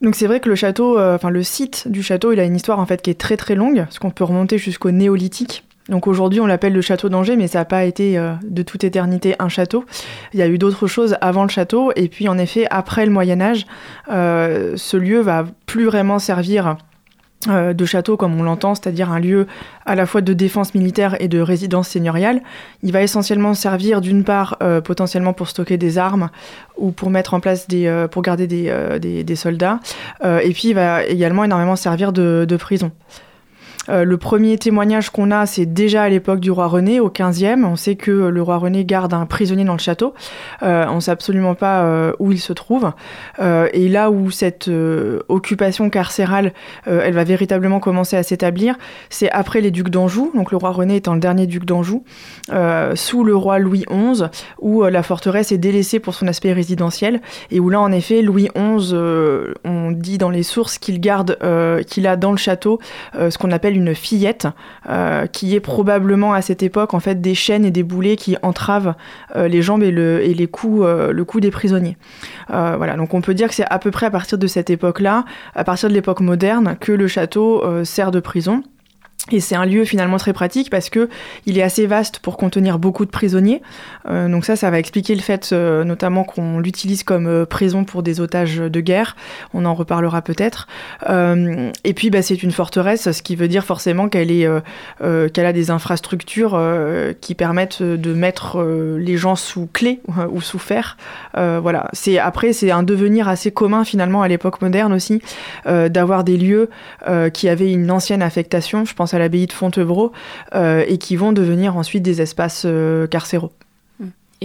Donc 0.00 0.14
c'est 0.14 0.26
vrai 0.26 0.40
que 0.40 0.48
le 0.48 0.54
château, 0.54 0.98
enfin 0.98 1.30
le 1.30 1.42
site 1.42 1.88
du 1.88 2.02
château, 2.02 2.32
il 2.32 2.40
a 2.40 2.44
une 2.44 2.56
histoire 2.56 2.78
en 2.78 2.86
fait 2.86 3.00
qui 3.02 3.10
est 3.10 3.18
très 3.18 3.36
très 3.36 3.54
longue, 3.54 3.78
parce 3.84 3.98
qu'on 3.98 4.10
peut 4.10 4.24
remonter 4.24 4.58
jusqu'au 4.58 4.90
néolithique. 4.90 5.64
Donc 5.88 6.06
aujourd'hui, 6.06 6.40
on 6.40 6.46
l'appelle 6.46 6.72
le 6.72 6.80
château 6.80 7.08
d'Angers, 7.08 7.36
mais 7.36 7.46
ça 7.46 7.58
n'a 7.58 7.64
pas 7.64 7.84
été 7.84 8.16
euh, 8.16 8.32
de 8.42 8.62
toute 8.62 8.84
éternité 8.84 9.34
un 9.38 9.48
château. 9.48 9.84
Il 10.32 10.38
y 10.38 10.42
a 10.42 10.48
eu 10.48 10.56
d'autres 10.56 10.86
choses 10.86 11.16
avant 11.20 11.42
le 11.42 11.50
château, 11.50 11.92
et 11.94 12.08
puis 12.08 12.28
en 12.28 12.38
effet, 12.38 12.66
après 12.70 13.04
le 13.04 13.12
Moyen 13.12 13.40
Âge, 13.40 13.66
euh, 14.10 14.74
ce 14.76 14.96
lieu 14.96 15.20
va 15.20 15.44
plus 15.66 15.84
vraiment 15.84 16.18
servir 16.18 16.78
euh, 17.48 17.74
de 17.74 17.84
château 17.84 18.16
comme 18.16 18.40
on 18.40 18.42
l'entend, 18.42 18.74
c'est-à-dire 18.74 19.12
un 19.12 19.20
lieu 19.20 19.46
à 19.84 19.94
la 19.94 20.06
fois 20.06 20.22
de 20.22 20.32
défense 20.32 20.74
militaire 20.74 21.20
et 21.20 21.28
de 21.28 21.38
résidence 21.38 21.88
seigneuriale. 21.88 22.40
Il 22.82 22.90
va 22.90 23.02
essentiellement 23.02 23.52
servir 23.52 24.00
d'une 24.00 24.24
part 24.24 24.56
potentiellement 24.84 25.34
pour 25.34 25.48
stocker 25.48 25.76
des 25.76 25.98
armes 25.98 26.30
ou 26.78 26.92
pour 26.92 27.10
mettre 27.10 27.34
en 27.34 27.40
place 27.40 27.68
des, 27.68 28.06
pour 28.10 28.22
garder 28.22 28.46
des, 28.46 29.36
soldats, 29.36 29.80
et 30.24 30.50
puis 30.54 30.68
il 30.68 30.74
va 30.74 31.04
également 31.04 31.44
énormément 31.44 31.76
servir 31.76 32.14
de 32.14 32.56
prison. 32.56 32.92
Euh, 33.88 34.04
le 34.04 34.16
premier 34.16 34.58
témoignage 34.58 35.10
qu'on 35.10 35.30
a, 35.30 35.46
c'est 35.46 35.66
déjà 35.66 36.02
à 36.02 36.08
l'époque 36.08 36.40
du 36.40 36.50
roi 36.50 36.66
René, 36.66 37.00
au 37.00 37.10
15e. 37.10 37.64
On 37.64 37.76
sait 37.76 37.96
que 37.96 38.10
le 38.10 38.42
roi 38.42 38.58
René 38.58 38.84
garde 38.84 39.14
un 39.14 39.26
prisonnier 39.26 39.64
dans 39.64 39.74
le 39.74 39.78
château. 39.78 40.14
Euh, 40.62 40.86
on 40.88 40.96
ne 40.96 41.00
sait 41.00 41.10
absolument 41.10 41.54
pas 41.54 41.84
euh, 41.84 42.12
où 42.18 42.32
il 42.32 42.40
se 42.40 42.52
trouve. 42.52 42.92
Et 43.40 43.88
là 43.88 44.10
où 44.10 44.30
cette 44.30 44.70
occupation 45.28 45.90
carcérale, 45.90 46.52
elle 46.86 47.14
va 47.14 47.24
véritablement 47.24 47.80
commencer 47.80 48.16
à 48.16 48.22
s'établir, 48.22 48.76
c'est 49.10 49.30
après 49.30 49.60
les 49.60 49.70
ducs 49.70 49.88
d'Anjou, 49.88 50.30
donc 50.34 50.50
le 50.50 50.56
roi 50.56 50.70
René 50.70 50.96
étant 50.96 51.14
le 51.14 51.20
dernier 51.20 51.46
duc 51.46 51.64
d'Anjou, 51.64 52.04
sous 52.94 53.24
le 53.24 53.36
roi 53.36 53.58
Louis 53.58 53.84
XI, 53.90 54.24
où 54.60 54.84
la 54.84 55.02
forteresse 55.02 55.52
est 55.52 55.58
délaissée 55.58 55.98
pour 55.98 56.14
son 56.14 56.26
aspect 56.26 56.52
résidentiel, 56.52 57.20
et 57.50 57.60
où 57.60 57.68
là, 57.70 57.80
en 57.80 57.92
effet, 57.92 58.22
Louis 58.22 58.48
XI, 58.54 58.94
on 59.64 59.90
dit 59.90 60.18
dans 60.18 60.30
les 60.30 60.42
sources 60.42 60.78
qu'il 60.78 61.00
garde, 61.00 61.38
qu'il 61.86 62.06
a 62.06 62.16
dans 62.16 62.32
le 62.32 62.38
château 62.38 62.78
ce 63.14 63.36
qu'on 63.38 63.50
appelle 63.50 63.73
une 63.76 63.94
fillette, 63.94 64.48
euh, 64.88 65.26
qui 65.26 65.54
est 65.54 65.60
probablement 65.60 66.32
à 66.32 66.42
cette 66.42 66.62
époque 66.62 66.94
en 66.94 67.00
fait 67.00 67.20
des 67.20 67.34
chaînes 67.34 67.64
et 67.64 67.70
des 67.70 67.82
boulets 67.82 68.16
qui 68.16 68.36
entravent 68.42 68.94
euh, 69.36 69.48
les 69.48 69.62
jambes 69.62 69.82
et, 69.82 69.90
le, 69.90 70.22
et 70.22 70.34
les 70.34 70.46
coups, 70.46 70.82
euh, 70.84 71.12
le 71.12 71.24
cou 71.24 71.40
des 71.40 71.50
prisonniers. 71.50 71.96
Voilà, 72.48 72.96
donc 72.96 73.14
on 73.14 73.20
peut 73.20 73.34
dire 73.34 73.48
que 73.48 73.54
c'est 73.54 73.66
à 73.68 73.78
peu 73.78 73.90
près 73.90 74.06
à 74.06 74.10
partir 74.10 74.38
de 74.38 74.46
cette 74.46 74.70
époque-là, 74.70 75.24
à 75.54 75.64
partir 75.64 75.88
de 75.88 75.94
l'époque 75.94 76.20
moderne, 76.20 76.76
que 76.78 76.92
le 76.92 77.08
château 77.08 77.62
sert 77.84 78.10
de 78.10 78.20
prison. 78.20 78.62
Et 79.32 79.40
c'est 79.40 79.54
un 79.54 79.64
lieu 79.64 79.86
finalement 79.86 80.18
très 80.18 80.34
pratique 80.34 80.68
parce 80.68 80.90
que 80.90 81.08
il 81.46 81.56
est 81.56 81.62
assez 81.62 81.86
vaste 81.86 82.18
pour 82.18 82.36
contenir 82.36 82.78
beaucoup 82.78 83.06
de 83.06 83.10
prisonniers. 83.10 83.62
Euh, 84.06 84.28
donc 84.28 84.44
ça, 84.44 84.54
ça 84.54 84.70
va 84.70 84.78
expliquer 84.78 85.14
le 85.14 85.22
fait 85.22 85.50
euh, 85.52 85.82
notamment 85.82 86.24
qu'on 86.24 86.58
l'utilise 86.58 87.04
comme 87.04 87.26
euh, 87.26 87.46
prison 87.46 87.84
pour 87.84 88.02
des 88.02 88.20
otages 88.20 88.56
de 88.58 88.80
guerre. 88.80 89.16
On 89.54 89.64
en 89.64 89.72
reparlera 89.72 90.20
peut-être. 90.20 90.66
Et 91.08 91.94
puis 91.94 92.10
bah, 92.10 92.20
c'est 92.20 92.42
une 92.42 92.50
forteresse, 92.50 93.10
ce 93.12 93.22
qui 93.22 93.34
veut 93.34 93.48
dire 93.48 93.64
forcément 93.64 94.08
qu'elle 94.08 94.30
est, 94.30 94.46
qu'elle 95.00 95.46
a 95.46 95.52
des 95.52 95.70
infrastructures 95.70 96.60
qui 97.20 97.34
permettent 97.34 97.82
de 97.82 98.14
mettre 98.14 98.62
les 98.98 99.16
gens 99.16 99.36
sous 99.36 99.68
clé 99.72 100.00
ou 100.30 100.40
sous 100.40 100.58
fer. 100.58 100.96
Voilà. 101.34 101.88
C'est 101.92 102.18
après 102.18 102.52
c'est 102.52 102.70
un 102.70 102.82
devenir 102.82 103.28
assez 103.28 103.50
commun 103.50 103.84
finalement 103.84 104.22
à 104.22 104.28
l'époque 104.28 104.60
moderne 104.62 104.92
aussi 104.92 105.22
d'avoir 105.66 106.24
des 106.24 106.36
lieux 106.36 106.70
qui 107.32 107.48
avaient 107.48 107.72
une 107.72 107.90
ancienne 107.90 108.22
affectation. 108.22 108.84
Je 108.84 108.94
pense 108.94 109.13
à 109.14 109.18
l'abbaye 109.18 109.46
de 109.46 109.52
Fontevraud, 109.52 110.12
euh, 110.54 110.84
et 110.86 110.98
qui 110.98 111.16
vont 111.16 111.32
devenir 111.32 111.76
ensuite 111.76 112.02
des 112.02 112.20
espaces 112.20 112.64
euh, 112.66 113.06
carcéraux. 113.06 113.52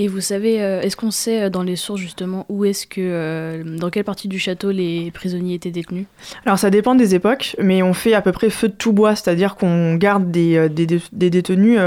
Et 0.02 0.08
vous 0.08 0.22
savez, 0.22 0.64
euh, 0.64 0.80
est-ce 0.80 0.96
qu'on 0.96 1.12
sait 1.12 1.42
euh, 1.42 1.50
dans 1.50 1.62
les 1.62 1.76
sources 1.76 2.00
justement 2.00 2.46
où 2.48 2.64
est-ce 2.64 2.88
que, 2.88 3.02
euh, 3.02 3.64
dans 3.66 3.90
quelle 3.90 4.06
partie 4.06 4.30
du 4.30 4.40
château 4.40 4.72
les 4.72 5.12
prisonniers 5.12 5.56
étaient 5.56 5.72
détenus? 5.72 6.06
Alors 6.46 6.58
ça 6.58 6.70
dépend 6.70 6.96
des 6.96 7.16
époques, 7.16 7.58
mais 7.62 7.84
on 7.84 7.94
fait 7.94 8.14
à 8.14 8.22
peu 8.22 8.32
près 8.32 8.50
feu 8.50 8.70
de 8.70 8.74
tout 8.74 8.94
bois, 8.94 9.18
c'est-à-dire 9.18 9.58
qu'on 9.58 9.96
garde 9.96 10.32
des, 10.32 10.70
des, 10.70 11.30
détenus 11.30 11.78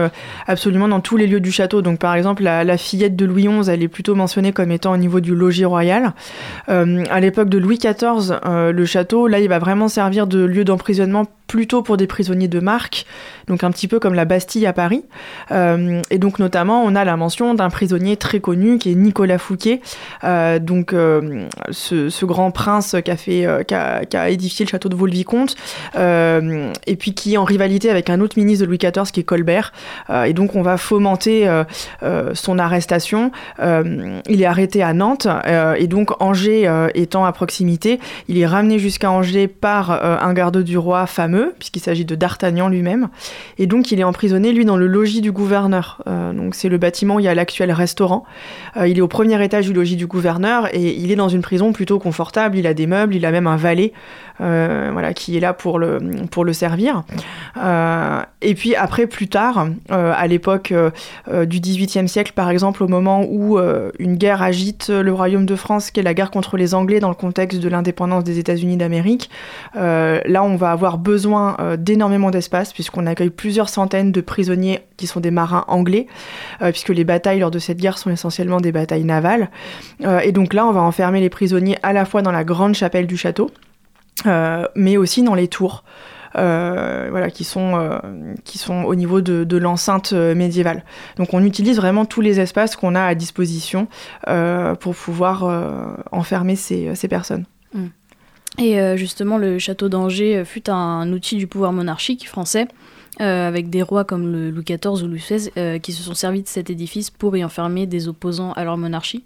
absolument 0.46 0.88
dans 0.88 1.00
tous 1.00 1.16
les 1.16 1.26
lieux 1.26 1.40
du 1.40 1.50
château. 1.50 1.80
Donc 1.80 2.00
par 2.00 2.14
exemple, 2.14 2.42
la, 2.42 2.76
fillette 2.76 3.16
de 3.16 3.24
Louis 3.24 3.48
XI, 3.48 3.70
elle 3.70 3.82
est 3.82 3.88
plutôt 3.88 4.14
mentionnée 4.14 4.52
comme 4.52 4.72
étant 4.72 4.92
au 4.92 4.98
niveau 4.98 5.20
du 5.20 5.34
logis 5.34 5.64
royal. 5.64 6.12
Euh, 6.68 7.04
à 7.08 7.18
l'époque 7.18 7.48
de 7.48 7.56
Louis 7.56 7.78
XIV, 7.78 8.40
le 8.44 8.84
château, 8.84 9.26
là, 9.26 9.40
il 9.40 9.48
va 9.48 9.58
vraiment 9.58 9.88
servir 9.88 10.26
de 10.26 10.44
lieu 10.44 10.64
d'emprisonnement 10.64 11.24
plutôt 11.46 11.82
pour 11.82 11.98
des 11.98 12.06
prisonniers 12.06 12.48
de 12.48 12.60
marque, 12.60 13.04
donc 13.46 13.62
un 13.62 13.70
petit 13.70 13.86
peu 13.86 14.00
comme 14.00 14.14
la 14.14 14.24
Bastille 14.24 14.66
à 14.66 14.72
Paris. 14.72 15.04
Et 15.50 16.18
donc 16.18 16.38
notamment, 16.38 16.82
on 16.82 16.94
a 16.94 17.04
la 17.04 17.16
mention 17.16 17.54
d'un 17.54 17.68
prisonnier 17.70 18.01
très 18.16 18.40
connu 18.40 18.78
qui 18.78 18.92
est 18.92 18.94
Nicolas 18.94 19.38
Fouquet, 19.38 19.80
euh, 20.24 20.58
donc 20.58 20.92
euh, 20.92 21.46
ce, 21.70 22.24
grand 22.24 22.50
prince 22.50 22.96
qui 23.04 23.10
a, 23.10 23.16
fait, 23.16 23.46
euh, 23.46 23.62
qui, 23.62 23.74
a, 23.74 24.30
édifié 24.30 24.64
le 24.64 24.70
château 24.70 24.88
de 24.88 24.94
Vaux-le-Vicomte, 24.94 25.56
et 25.94 26.96
puis 26.96 27.14
qui 27.14 27.34
est 27.34 27.36
en 27.36 27.44
rivalité 27.44 27.90
avec 27.90 28.10
un 28.10 28.20
autre 28.20 28.38
ministre 28.38 28.64
de 28.64 28.68
Louis 28.68 28.78
XIV 28.78 29.10
qui 29.12 29.20
est 29.20 29.24
Colbert. 29.24 29.72
Et 30.26 30.32
donc 30.32 30.56
on 30.56 30.62
va 30.62 30.76
fomenter 30.76 31.48
son 32.34 32.58
arrestation. 32.58 33.30
Il 33.60 34.42
est 34.42 34.46
arrêté 34.46 34.82
à 34.82 34.92
Nantes, 34.92 35.26
et 35.76 35.86
donc 35.86 36.20
Angers 36.22 36.70
étant 36.94 37.24
à 37.24 37.32
proximité, 37.32 38.00
il 38.28 38.38
est 38.38 38.46
ramené 38.46 38.78
jusqu'à 38.78 39.10
Angers 39.10 39.48
par 39.48 39.90
un 39.90 40.32
garde 40.32 40.62
du 40.62 40.78
roi 40.78 41.06
fameux, 41.06 41.54
puisqu'il 41.58 41.80
s'agit 41.80 42.04
de 42.04 42.14
D'Artagnan 42.14 42.68
lui-même. 42.68 43.08
Et 43.58 43.66
donc 43.66 43.90
il 43.92 44.00
est 44.00 44.04
emprisonné, 44.04 44.52
lui, 44.52 44.64
dans 44.64 44.76
le 44.76 44.86
logis 44.86 45.20
du 45.20 45.32
gouverneur. 45.32 46.02
Donc 46.06 46.54
c'est 46.54 46.68
le 46.68 46.78
bâtiment 46.78 47.16
où 47.16 47.20
il 47.20 47.24
y 47.24 47.28
a 47.28 47.34
l'actuel 47.34 47.72
Euh, 48.76 48.88
il 48.88 48.98
est 48.98 49.00
au 49.00 49.08
premier 49.08 49.42
étage 49.44 49.66
du 49.66 49.72
logis 49.72 49.96
du 49.96 50.06
gouverneur 50.06 50.74
et 50.74 50.96
il 50.96 51.10
est 51.10 51.16
dans 51.16 51.28
une 51.28 51.42
prison 51.42 51.72
plutôt 51.72 51.98
confortable. 51.98 52.56
Il 52.56 52.66
a 52.66 52.74
des 52.74 52.86
meubles, 52.86 53.14
il 53.14 53.26
a 53.26 53.30
même 53.30 53.46
un 53.46 53.56
valet 53.56 53.92
euh, 54.42 54.90
voilà, 54.92 55.14
qui 55.14 55.36
est 55.36 55.40
là 55.40 55.52
pour 55.52 55.78
le, 55.78 56.00
pour 56.30 56.44
le 56.44 56.52
servir. 56.52 57.04
Euh, 57.56 58.20
et 58.40 58.54
puis 58.54 58.74
après, 58.74 59.06
plus 59.06 59.28
tard, 59.28 59.68
euh, 59.90 60.12
à 60.16 60.26
l'époque 60.26 60.74
du 61.30 61.60
XVIIIe 61.60 62.08
siècle, 62.08 62.32
par 62.34 62.50
exemple, 62.50 62.82
au 62.82 62.88
moment 62.88 63.24
où 63.28 63.58
une 63.98 64.16
guerre 64.16 64.42
agite 64.42 64.88
le 64.88 65.12
royaume 65.12 65.46
de 65.46 65.54
France, 65.54 65.90
qui 65.90 66.00
est 66.00 66.02
la 66.02 66.14
guerre 66.14 66.30
contre 66.30 66.56
les 66.56 66.74
Anglais 66.74 67.00
dans 67.00 67.08
le 67.08 67.14
contexte 67.14 67.60
de 67.60 67.68
l'indépendance 67.68 68.24
des 68.24 68.38
États-Unis 68.38 68.76
d'Amérique, 68.76 69.30
là, 69.74 70.42
on 70.42 70.56
va 70.56 70.72
avoir 70.72 70.98
besoin 70.98 71.56
d'énormément 71.78 72.30
d'espace, 72.30 72.72
puisqu'on 72.72 73.06
accueille 73.06 73.30
plusieurs 73.30 73.68
centaines 73.68 74.12
de 74.12 74.20
prisonniers 74.20 74.80
qui 74.96 75.06
sont 75.06 75.20
des 75.20 75.30
marins 75.30 75.64
anglais, 75.68 76.06
puisque 76.60 76.90
les 76.90 77.04
batailles 77.04 77.40
lors 77.40 77.50
de 77.50 77.58
cette 77.58 77.78
guerre 77.78 77.98
sont 77.98 78.10
essentiellement 78.10 78.60
des 78.60 78.72
batailles 78.72 79.04
navales. 79.04 79.50
Et 80.22 80.32
donc 80.32 80.54
là, 80.54 80.66
on 80.66 80.72
va 80.72 80.80
enfermer 80.80 81.20
les 81.20 81.30
prisonniers 81.30 81.78
à 81.82 81.92
la 81.92 82.04
fois 82.04 82.22
dans 82.22 82.32
la 82.32 82.44
grande 82.44 82.74
chapelle 82.74 83.06
du 83.06 83.16
château, 83.16 83.50
mais 84.24 84.96
aussi 84.96 85.22
dans 85.22 85.34
les 85.34 85.48
tours. 85.48 85.84
Euh, 86.34 87.08
voilà, 87.10 87.30
qui 87.30 87.44
sont, 87.44 87.76
euh, 87.76 87.98
qui 88.44 88.56
sont 88.56 88.84
au 88.84 88.94
niveau 88.94 89.20
de, 89.20 89.56
l'enceinte 89.58 90.14
euh, 90.14 90.34
médiévale. 90.34 90.82
Donc 91.18 91.34
on 91.34 91.44
utilise 91.44 91.76
vraiment 91.76 92.06
tous 92.06 92.22
les 92.22 92.40
espaces 92.40 92.74
qu'on 92.74 92.94
a 92.94 93.02
à 93.02 93.14
disposition 93.14 93.86
euh, 94.28 94.74
pour 94.74 94.94
pouvoir 94.94 95.44
euh, 95.44 95.94
enfermer 96.10 96.56
ces, 96.56 96.94
ces 96.94 97.06
personnes. 97.06 97.44
Et 98.58 98.78
euh, 98.78 98.96
justement, 98.96 99.38
le 99.38 99.58
château 99.58 99.88
d'Angers 99.88 100.36
euh, 100.38 100.44
fut 100.44 100.68
un 100.68 101.10
outil 101.12 101.36
du 101.36 101.46
pouvoir 101.46 101.72
monarchique 101.72 102.28
français, 102.28 102.68
euh, 103.20 103.48
avec 103.48 103.70
des 103.70 103.82
rois 103.82 104.04
comme 104.04 104.30
Louis 104.30 104.64
XIV 104.64 105.02
ou 105.02 105.06
Louis 105.06 105.20
XVI 105.26 105.50
euh, 105.56 105.78
qui 105.78 105.92
se 105.92 106.02
sont 106.02 106.14
servis 106.14 106.42
de 106.42 106.48
cet 106.48 106.70
édifice 106.70 107.10
pour 107.10 107.36
y 107.36 107.44
enfermer 107.44 107.86
des 107.86 108.08
opposants 108.08 108.52
à 108.52 108.64
leur 108.64 108.76
monarchie. 108.76 109.24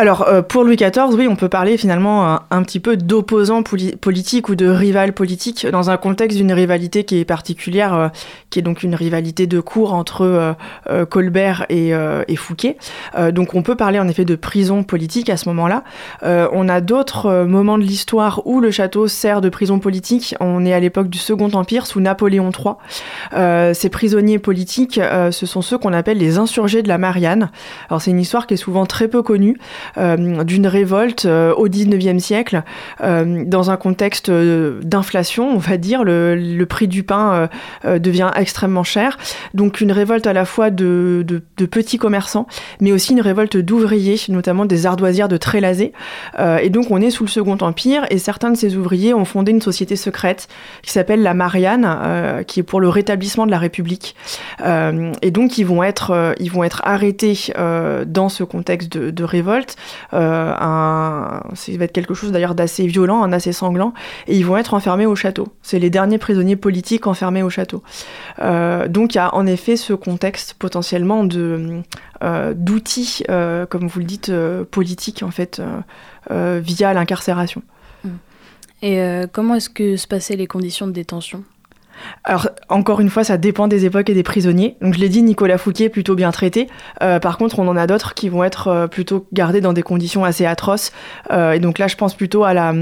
Alors, 0.00 0.26
euh, 0.26 0.40
pour 0.40 0.64
Louis 0.64 0.76
XIV, 0.76 1.14
oui, 1.14 1.28
on 1.28 1.36
peut 1.36 1.50
parler 1.50 1.76
finalement 1.76 2.40
un, 2.50 2.62
petit 2.62 2.80
peu 2.80 2.96
d'opposant 2.96 3.62
politique 3.62 4.48
ou 4.48 4.54
de 4.54 4.66
rival 4.66 5.12
politique 5.12 5.66
dans 5.66 5.90
un 5.90 5.98
contexte 5.98 6.38
d'une 6.38 6.54
rivalité 6.54 7.04
qui 7.04 7.18
est 7.18 7.26
particulière, 7.26 7.92
euh, 7.92 8.08
qui 8.48 8.60
est 8.60 8.62
donc 8.62 8.82
une 8.82 8.94
rivalité 8.94 9.46
de 9.46 9.60
cour 9.60 9.92
entre 9.92 10.22
euh, 10.88 11.04
Colbert 11.04 11.66
et, 11.68 11.92
et 12.28 12.36
Fouquet. 12.36 12.78
donc, 13.32 13.54
on 13.54 13.62
peut 13.62 13.74
parler 13.74 13.98
en 13.98 14.08
effet 14.08 14.24
de 14.24 14.36
prison 14.36 14.84
politique 14.84 15.28
à 15.28 15.36
ce 15.36 15.48
moment-là. 15.50 15.84
on 16.22 16.68
a 16.68 16.80
d'autres 16.80 17.44
moments 17.44 17.76
de 17.76 17.82
l'histoire 17.82 18.46
où 18.46 18.60
le 18.60 18.70
château 18.70 19.06
sert 19.06 19.42
de 19.42 19.50
prison 19.50 19.78
politique. 19.78 20.34
On 20.40 20.64
est 20.64 20.72
à 20.72 20.80
l'époque 20.80 21.08
du 21.08 21.18
Second 21.18 21.50
Empire 21.52 21.86
sous 21.86 22.00
Napoléon 22.00 22.50
III. 22.50 23.74
ces 23.74 23.88
prisonniers 23.90 24.38
politiques, 24.38 24.98
ce 25.30 25.46
sont 25.46 25.62
ceux 25.62 25.76
qu'on 25.76 25.92
appelle 25.92 26.18
les 26.18 26.38
insurgés 26.38 26.82
de 26.82 26.88
la 26.88 26.98
Marianne. 26.98 27.50
Alors, 27.90 28.00
c'est 28.00 28.10
une 28.10 28.20
histoire 28.20 28.46
qui 28.46 28.54
est 28.54 28.58
souvent 28.58 28.86
très 28.86 29.08
peu 29.08 29.22
connue. 29.22 29.39
Euh, 29.98 30.44
d'une 30.44 30.66
révolte 30.66 31.26
euh, 31.26 31.52
au 31.54 31.68
19e 31.68 32.18
siècle, 32.18 32.62
euh, 33.02 33.44
dans 33.44 33.70
un 33.70 33.76
contexte 33.76 34.30
d'inflation, 34.30 35.50
on 35.50 35.58
va 35.58 35.76
dire, 35.76 36.04
le, 36.04 36.64
prix 36.68 36.88
du 36.88 37.02
pain 37.02 37.48
devient 37.84 38.30
extrêmement 38.36 38.84
cher. 38.84 39.18
Donc 39.54 39.80
une 39.80 39.90
révolte 39.90 40.26
à 40.26 40.32
la 40.32 40.44
fois 40.44 40.70
de, 40.70 41.24
petits 41.70 41.98
commerçants, 41.98 42.46
mais 42.80 42.92
aussi 42.92 43.12
une 43.12 43.20
révolte 43.20 43.56
d'ouvriers, 43.56 44.16
notamment 44.28 44.66
des 44.66 44.86
ardoisières 44.86 45.28
de 45.28 45.36
Trélazé. 45.36 45.92
et 46.38 46.70
donc 46.70 46.90
on 46.90 47.00
est 47.00 47.10
sous 47.10 47.24
le 47.24 47.28
Second 47.28 47.58
Empire, 47.60 48.04
et 48.10 48.18
certains 48.18 48.50
de 48.50 48.56
ces 48.56 48.76
ouvriers 48.76 49.14
ont 49.14 49.24
fondé 49.24 49.50
une 49.50 49.62
société 49.62 49.96
secrète 49.96 50.48
qui 50.82 50.92
s'appelle 50.92 51.22
la 51.22 51.34
Marianne, 51.34 52.44
qui 52.46 52.60
est 52.60 52.64
pour 52.64 52.80
le 52.80 52.88
rétablissement 52.88 53.46
de 53.46 53.50
la 53.50 53.58
République. 53.58 54.14
et 54.62 55.30
donc 55.30 55.58
ils 55.58 55.66
vont 55.66 55.82
être, 55.82 56.34
ils 56.38 56.52
vont 56.52 56.62
être 56.62 56.82
arrêtés 56.84 57.52
dans 58.06 58.28
ce 58.28 58.44
contexte 58.44 58.92
de, 58.92 59.10
de 59.10 59.24
révolte 59.30 59.76
euh, 60.12 60.52
ça 60.54 61.72
va 61.72 61.84
être 61.84 61.92
quelque 61.92 62.14
chose 62.14 62.32
d'ailleurs 62.32 62.54
d'assez 62.54 62.86
violent, 62.86 63.22
un 63.22 63.32
assez 63.32 63.52
sanglant, 63.52 63.94
et 64.26 64.36
ils 64.36 64.44
vont 64.44 64.56
être 64.56 64.74
enfermés 64.74 65.06
au 65.06 65.14
château. 65.14 65.48
C'est 65.62 65.78
les 65.78 65.90
derniers 65.90 66.18
prisonniers 66.18 66.56
politiques 66.56 67.06
enfermés 67.06 67.42
au 67.42 67.50
château. 67.50 67.82
Euh, 68.40 68.88
donc 68.88 69.14
il 69.14 69.18
y 69.18 69.20
a 69.20 69.34
en 69.34 69.46
effet 69.46 69.76
ce 69.76 69.92
contexte 69.92 70.54
potentiellement 70.54 71.24
de 71.24 71.82
euh, 72.22 72.52
d'outils, 72.54 73.22
comme 73.28 73.86
vous 73.86 74.00
le 74.00 74.04
dites, 74.04 74.32
politiques 74.70 75.22
en 75.22 75.30
fait, 75.30 75.62
via 76.30 76.92
l'incarcération. 76.92 77.62
Et 78.82 79.00
comment 79.32 79.56
est-ce 79.56 79.70
que 79.70 79.96
se 79.96 80.06
passaient 80.06 80.36
les 80.36 80.46
conditions 80.46 80.86
de 80.86 80.92
détention? 80.92 81.44
Alors, 82.24 82.48
encore 82.68 83.00
une 83.00 83.10
fois, 83.10 83.24
ça 83.24 83.38
dépend 83.38 83.68
des 83.68 83.84
époques 83.84 84.10
et 84.10 84.14
des 84.14 84.22
prisonniers. 84.22 84.76
Donc, 84.80 84.94
je 84.94 85.00
l'ai 85.00 85.08
dit, 85.08 85.22
Nicolas 85.22 85.58
Fouquet 85.58 85.84
est 85.84 85.88
plutôt 85.88 86.14
bien 86.14 86.30
traité. 86.30 86.68
Euh, 87.02 87.18
par 87.18 87.38
contre, 87.38 87.58
on 87.58 87.68
en 87.68 87.76
a 87.76 87.86
d'autres 87.86 88.14
qui 88.14 88.28
vont 88.28 88.44
être 88.44 88.68
euh, 88.68 88.86
plutôt 88.86 89.26
gardés 89.32 89.60
dans 89.60 89.72
des 89.72 89.82
conditions 89.82 90.24
assez 90.24 90.46
atroces. 90.46 90.92
Euh, 91.30 91.52
et 91.52 91.60
donc 91.60 91.78
là, 91.78 91.88
je 91.88 91.96
pense 91.96 92.14
plutôt 92.14 92.44
à 92.44 92.54
la 92.54 92.74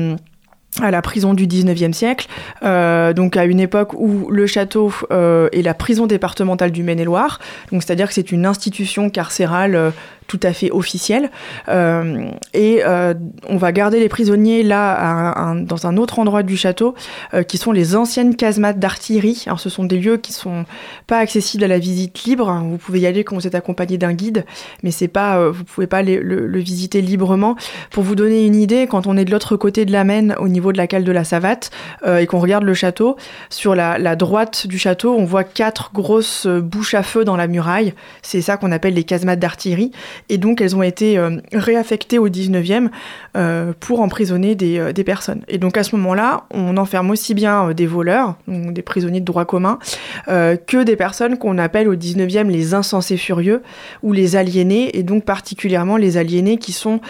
à 0.83 0.91
la 0.91 1.01
prison 1.01 1.33
du 1.33 1.47
19e 1.47 1.95
siècle, 1.95 2.29
donc 2.63 3.37
à 3.37 3.47
une 3.47 3.59
époque 3.59 3.95
où 3.95 4.31
le 4.31 4.47
château 4.47 4.93
est 5.11 5.63
la 5.63 5.75
prison 5.75 6.07
départementale 6.07 6.71
du 6.71 6.83
Maine-et-Loire, 6.83 7.41
donc 7.73 7.83
c'est-à-dire 7.83 8.07
que 8.07 8.15
c'est 8.15 8.31
une 8.31 8.45
institution 8.45 9.09
carcérale 9.09 9.93
tout 10.29 10.39
à 10.43 10.53
fait 10.53 10.71
officiel. 10.71 11.31
Euh, 11.69 12.29
et 12.53 12.83
euh, 12.85 13.15
on 13.49 13.57
va 13.57 13.73
garder 13.73 13.99
les 13.99 14.11
prisonniers 14.11 14.63
là, 14.63 15.55
dans 15.57 15.87
un 15.87 15.97
autre 15.97 16.19
endroit 16.19 16.43
du 16.43 16.57
château, 16.57 16.95
euh, 17.35 17.43
qui 17.43 17.57
sont 17.57 17.73
les 17.73 17.97
anciennes 17.97 18.37
casemates 18.37 18.79
d'artillerie. 18.79 19.45
Alors 19.47 19.59
ce 19.59 19.71
sont 19.71 19.85
des 19.85 19.99
lieux 19.99 20.19
qui 20.19 20.33
sont 20.33 20.67
pas 21.07 21.19
accessibles 21.19 21.65
à 21.65 21.69
la 21.69 21.79
visite 21.79 22.25
libre. 22.25 22.63
Vous 22.71 22.77
pouvez 22.77 23.01
y 23.01 23.07
aller 23.07 23.25
quand 23.25 23.35
vous 23.37 23.47
êtes 23.47 23.55
accompagné 23.55 23.97
d'un 23.97 24.13
guide, 24.13 24.45
mais 24.83 24.91
c'est 24.91 25.09
pas, 25.09 25.49
vous 25.49 25.65
pouvez 25.65 25.87
pas 25.87 26.03
le, 26.03 26.59
visiter 26.59 27.01
librement. 27.01 27.57
Pour 27.91 28.03
vous 28.03 28.15
donner 28.15 28.45
une 28.45 28.57
idée, 28.57 28.87
quand 28.87 29.07
on 29.07 29.17
est 29.17 29.25
de 29.25 29.31
l'autre 29.31 29.57
côté 29.57 29.87
de 29.87 29.93
la 29.93 30.05
Maine, 30.05 30.35
au 30.39 30.49
niveau 30.49 30.73
de 30.73 30.77
la 30.77 30.87
cale 30.87 31.05
de 31.05 31.13
la 31.13 31.25
Savate, 31.25 31.71
et 32.07 32.27
qu'on 32.27 32.41
regarde 32.41 32.65
le 32.65 32.75
château, 32.75 33.17
sur 33.49 33.75
la 33.75 34.17
droite 34.17 34.67
du 34.67 34.79
château, 34.79 35.15
on 35.17 35.25
voit 35.25 35.45
quatre 35.45 35.93
grosses 35.95 36.47
bouches 36.47 36.95
à 36.95 37.03
feu 37.03 37.25
dans 37.25 37.37
la 37.37 37.47
muraille. 37.47 37.95
C'est 38.23 38.43
ça 38.43 38.59
qu'on 38.59 38.73
appelle 38.73 38.95
les 38.95 39.05
casemates 39.05 39.39
d'artillerie. 39.39 39.93
Et 40.29 40.39
donc, 40.39 40.61
elles 40.61 40.77
ont 40.77 40.83
été 40.83 41.19
euh, 41.19 41.39
réaffectées 41.53 42.19
au 42.19 42.29
19e 42.29 42.89
euh, 43.37 43.73
pour 43.79 44.01
emprisonner 44.01 44.57
euh, 44.61 44.93
des, 44.93 45.05
personnes. 45.05 45.43
Et 45.49 45.59
donc, 45.59 45.77
à 45.77 45.83
ce 45.83 45.97
moment-là, 45.97 46.45
on 46.51 46.77
enferme 46.77 47.11
aussi 47.11 47.35
bien 47.35 47.73
des 47.73 47.87
voleurs, 47.87 48.37
des 48.47 48.83
prisonniers 48.83 49.21
de 49.21 49.25
droit 49.25 49.45
commun, 49.45 49.79
que 50.27 50.83
des 50.83 50.97
personnes 50.97 51.39
qu'on 51.39 51.59
appelle 51.59 51.89
au 51.89 51.97
19e 51.97 52.49
les 52.49 52.75
insensés 52.75 53.17
furieux 53.17 53.63
ou 54.03 54.13
les 54.13 54.37
aliénés, 54.37 54.97
et 54.99 55.03
donc 55.03 55.25
particulièrement 55.25 55.97
les 55.97 56.17
aliénés 56.17 56.59
qui 56.59 56.73
sont 56.73 57.01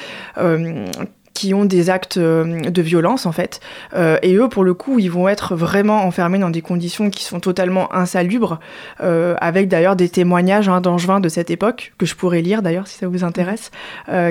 qui 1.39 1.55
ont 1.55 1.65
des 1.65 1.89
actes 1.89 2.17
euh, 2.17 2.63
de 2.63 2.83
violence 2.83 3.25
en 3.25 3.31
fait. 3.31 3.61
Euh, 3.95 4.19
et 4.23 4.35
eux, 4.35 4.49
pour 4.49 4.65
le 4.65 4.75
coup, 4.75 4.99
ils 4.99 5.11
vont 5.11 5.29
être 5.29 5.55
vraiment 5.55 6.03
enfermés 6.03 6.41
dans 6.41 6.51
des 6.51 6.63
conditions 6.63 7.11
qui 7.11 7.23
sont 7.23 7.39
totalement 7.39 7.95
insalubres, 7.95 8.59
euh, 9.01 9.37
avec 9.41 9.69
d'ailleurs 9.69 9.95
des 9.95 10.09
témoignages 10.09 10.69
hein, 10.69 10.81
d'Angevin 10.81 11.21
de 11.21 11.29
cette 11.29 11.51
époque, 11.51 11.93
que 11.97 12.07
je 12.07 12.17
pourrais 12.17 12.43
lire 12.43 12.61
d'ailleurs 12.61 12.89
si 12.89 12.99
ça 12.99 13.07
vous 13.07 13.23
intéresse, 13.23 13.71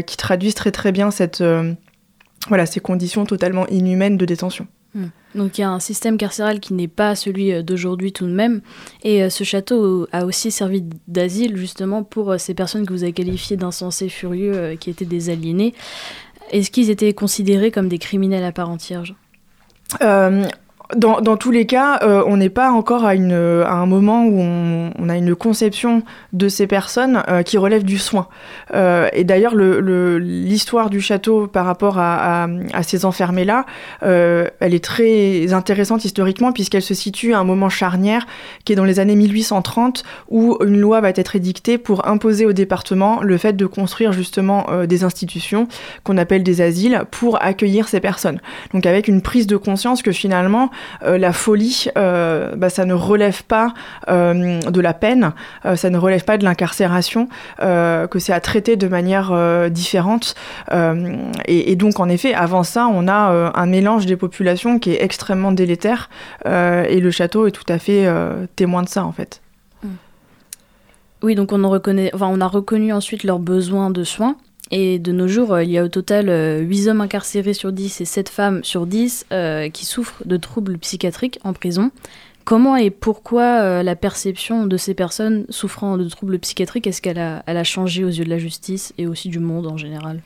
qui 0.05 0.17
traduisent 0.17 0.55
très 0.55 0.71
très 0.71 0.91
bien 0.91 1.11
cette, 1.11 1.41
voilà, 2.49 2.65
ces 2.65 2.81
conditions 2.81 3.25
totalement 3.25 3.65
inhumaines 3.67 4.17
de 4.17 4.25
détention. 4.25 4.67
Hmm. 4.93 5.07
Donc 5.35 5.57
il 5.57 5.61
y 5.61 5.63
a 5.63 5.69
un 5.69 5.79
système 5.79 6.17
carcéral 6.17 6.59
qui 6.59 6.73
n'est 6.73 6.87
pas 6.87 7.15
celui 7.15 7.63
d'aujourd'hui 7.63 8.11
tout 8.11 8.25
de 8.25 8.33
même. 8.33 8.61
Et 9.03 9.29
ce 9.29 9.43
château 9.43 10.07
a 10.11 10.25
aussi 10.25 10.51
servi 10.51 10.83
d'asile 11.07 11.55
justement 11.57 12.03
pour 12.03 12.39
ces 12.39 12.53
personnes 12.53 12.85
que 12.85 12.93
vous 12.93 13.03
avez 13.03 13.13
qualifiées 13.13 13.57
d'insensés 13.57 14.09
furieux 14.09 14.75
qui 14.79 14.89
étaient 14.89 15.05
des 15.05 15.29
aliénés. 15.29 15.73
Est-ce 16.51 16.71
qu'ils 16.71 16.89
étaient 16.89 17.13
considérés 17.13 17.71
comme 17.71 17.89
des 17.89 17.99
criminels 17.99 18.43
à 18.43 18.51
part 18.51 18.69
entière 18.69 19.03
dans, 20.95 21.35
tous 21.35 21.51
les 21.51 21.65
cas, 21.65 21.99
euh, 22.03 22.23
on 22.27 22.37
n'est 22.37 22.49
pas 22.49 22.71
encore 22.71 23.03
à, 23.03 23.11
un 23.11 23.85
moment 23.85 24.25
où 24.25 24.39
on, 24.39 25.09
a 25.09 25.17
une 25.17 25.35
conception 25.35 26.03
de 26.31 26.47
ces 26.47 26.65
personnes 26.65 27.23
euh, 27.27 27.43
qui 27.43 27.57
relève 27.57 27.83
du 27.83 27.97
soin. 27.97 28.27
Euh, 28.73 29.09
et 29.11 29.25
d'ailleurs, 29.25 29.55
l'histoire 29.55 30.89
du 30.89 31.01
château 31.01 31.47
par 31.47 31.65
rapport 31.65 31.97
à, 31.99 32.47
ces 32.83 33.05
enfermés-là, 33.05 33.65
elle 34.01 34.73
est 34.73 34.83
très 34.83 35.53
intéressante 35.53 36.05
historiquement 36.05 36.51
puisqu'elle 36.51 36.81
se 36.81 36.93
situe 36.93 37.33
à 37.33 37.39
un 37.39 37.43
moment 37.43 37.69
charnière 37.69 38.25
qui 38.63 38.73
est 38.73 38.75
dans 38.75 38.85
les 38.85 38.99
années 38.99 39.15
1830 39.15 40.03
où 40.29 40.57
une 40.63 40.79
loi 40.79 41.01
va 41.01 41.09
être 41.09 41.35
édictée 41.35 41.77
pour 41.77 42.07
imposer 42.07 42.45
au 42.45 42.53
département 42.53 43.21
le 43.21 43.37
fait 43.37 43.53
de 43.53 43.65
construire 43.65 44.13
justement 44.13 44.67
des 44.85 45.03
institutions 45.03 45.67
qu'on 46.03 46.17
appelle 46.17 46.43
des 46.43 46.61
asiles 46.61 47.03
pour 47.11 47.41
accueillir 47.43 47.87
ces 47.87 47.99
personnes. 47.99 48.39
Donc 48.73 48.85
avec 48.85 49.07
une 49.07 49.21
prise 49.21 49.47
de 49.47 49.57
conscience 49.57 50.01
que 50.01 50.11
finalement 50.11 50.69
la 51.01 51.33
folie, 51.33 51.87
euh, 51.97 52.55
bah, 52.55 52.69
ça 52.69 52.85
ne 52.85 52.93
relève 52.93 53.43
pas 53.43 53.73
euh, 54.09 54.59
de 54.59 54.81
la 54.81 54.93
peine, 54.93 55.31
ça 55.75 55.89
ne 55.89 55.97
relève 55.97 56.23
pas 56.23 56.37
de 56.37 56.43
l'incarcération, 56.43 57.27
que 57.59 58.19
c'est 58.19 58.33
à 58.33 58.39
traiter 58.39 58.75
de 58.75 58.87
manière 58.87 59.69
différente. 59.69 60.35
Et, 61.45 61.75
donc, 61.75 61.99
en 61.99 62.09
effet, 62.09 62.33
avant 62.33 62.63
ça, 62.63 62.87
on 62.91 63.07
a 63.07 63.51
un 63.55 63.65
mélange 63.65 64.05
des 64.05 64.17
populations 64.17 64.79
qui 64.79 64.91
est 64.91 65.03
extrêmement 65.03 65.51
délétère, 65.51 66.09
et 66.45 66.99
le 66.99 67.11
château 67.11 67.47
est 67.47 67.51
tout 67.51 67.65
à 67.69 67.79
fait 67.79 68.07
témoin 68.55 68.83
de 68.83 68.89
ça, 68.89 69.05
en 69.05 69.11
fait. 69.11 69.41
Oui, 71.23 71.35
donc 71.35 71.51
on, 71.51 71.69
reconnaît, 71.69 72.11
on 72.19 72.41
a 72.41 72.47
reconnu 72.47 72.93
ensuite 72.93 73.23
leurs 73.23 73.39
besoins 73.39 73.89
de 73.89 74.03
soins. 74.03 74.35
Et 74.71 74.99
de 74.99 75.11
nos 75.11 75.27
jours, 75.27 75.59
il 75.61 75.69
y 75.69 75.77
a 75.77 75.83
au 75.83 75.87
total 75.87 76.25
8 76.27 76.29
euh, 76.29 76.91
hommes 76.91 77.01
incarcérés 77.01 77.53
sur 77.53 77.71
10 77.71 78.01
et 78.01 78.05
7 78.05 78.29
femmes 78.29 78.63
sur 78.63 78.85
10 78.85 79.27
euh, 79.31 79.69
qui 79.69 79.85
souffrent 79.85 80.23
de 80.25 80.37
troubles 80.37 80.77
psychiatriques 80.77 81.39
en 81.43 81.53
prison. 81.53 81.91
Comment 82.47 82.77
et 82.77 82.91
pourquoi 82.91 83.43
euh, 83.43 83.83
la 83.83 83.97
perception 83.97 84.67
de 84.67 84.77
ces 84.77 84.93
personnes 84.93 85.45
souffrant 85.49 85.97
de 85.97 86.07
troubles 86.07 86.39
psychiatriques, 86.39 86.87
est-ce 86.87 87.01
qu'elle 87.01 87.19
a, 87.19 87.63
changé 87.65 88.05
aux 88.05 88.07
yeux 88.07 88.23
de 88.23 88.29
la 88.29 88.37
justice 88.37 88.93
et 88.97 89.05
aussi 89.05 89.27
du 89.27 89.39
monde 89.39 89.67
en 89.67 89.75
général? 89.75 90.21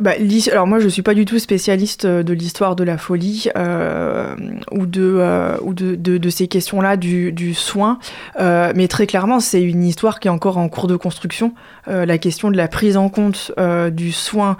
Bah, 0.00 0.14
Alors 0.50 0.66
moi, 0.66 0.80
je 0.80 0.86
ne 0.86 0.88
suis 0.88 1.02
pas 1.02 1.14
du 1.14 1.24
tout 1.26 1.38
spécialiste 1.38 2.06
euh, 2.06 2.24
de 2.24 2.32
l'histoire 2.32 2.74
de 2.74 2.82
la 2.82 2.98
folie 2.98 3.50
euh, 3.56 4.34
ou, 4.72 4.84
de, 4.84 6.28
ces 6.28 6.48
questions-là 6.48 6.96
du, 6.96 7.30
du, 7.30 7.54
soin, 7.54 8.00
mais 8.36 8.88
très 8.88 9.06
clairement, 9.06 9.38
c'est 9.38 9.62
une 9.62 9.84
histoire 9.84 10.18
qui 10.18 10.26
est 10.26 10.30
encore 10.32 10.58
en 10.58 10.68
cours 10.68 10.88
de 10.88 10.96
construction. 10.96 11.54
La 11.86 12.18
question 12.18 12.50
de 12.50 12.56
la 12.56 12.66
prise 12.68 12.96
en 12.96 13.08
compte 13.08 13.52
du 13.92 14.12
soin 14.12 14.56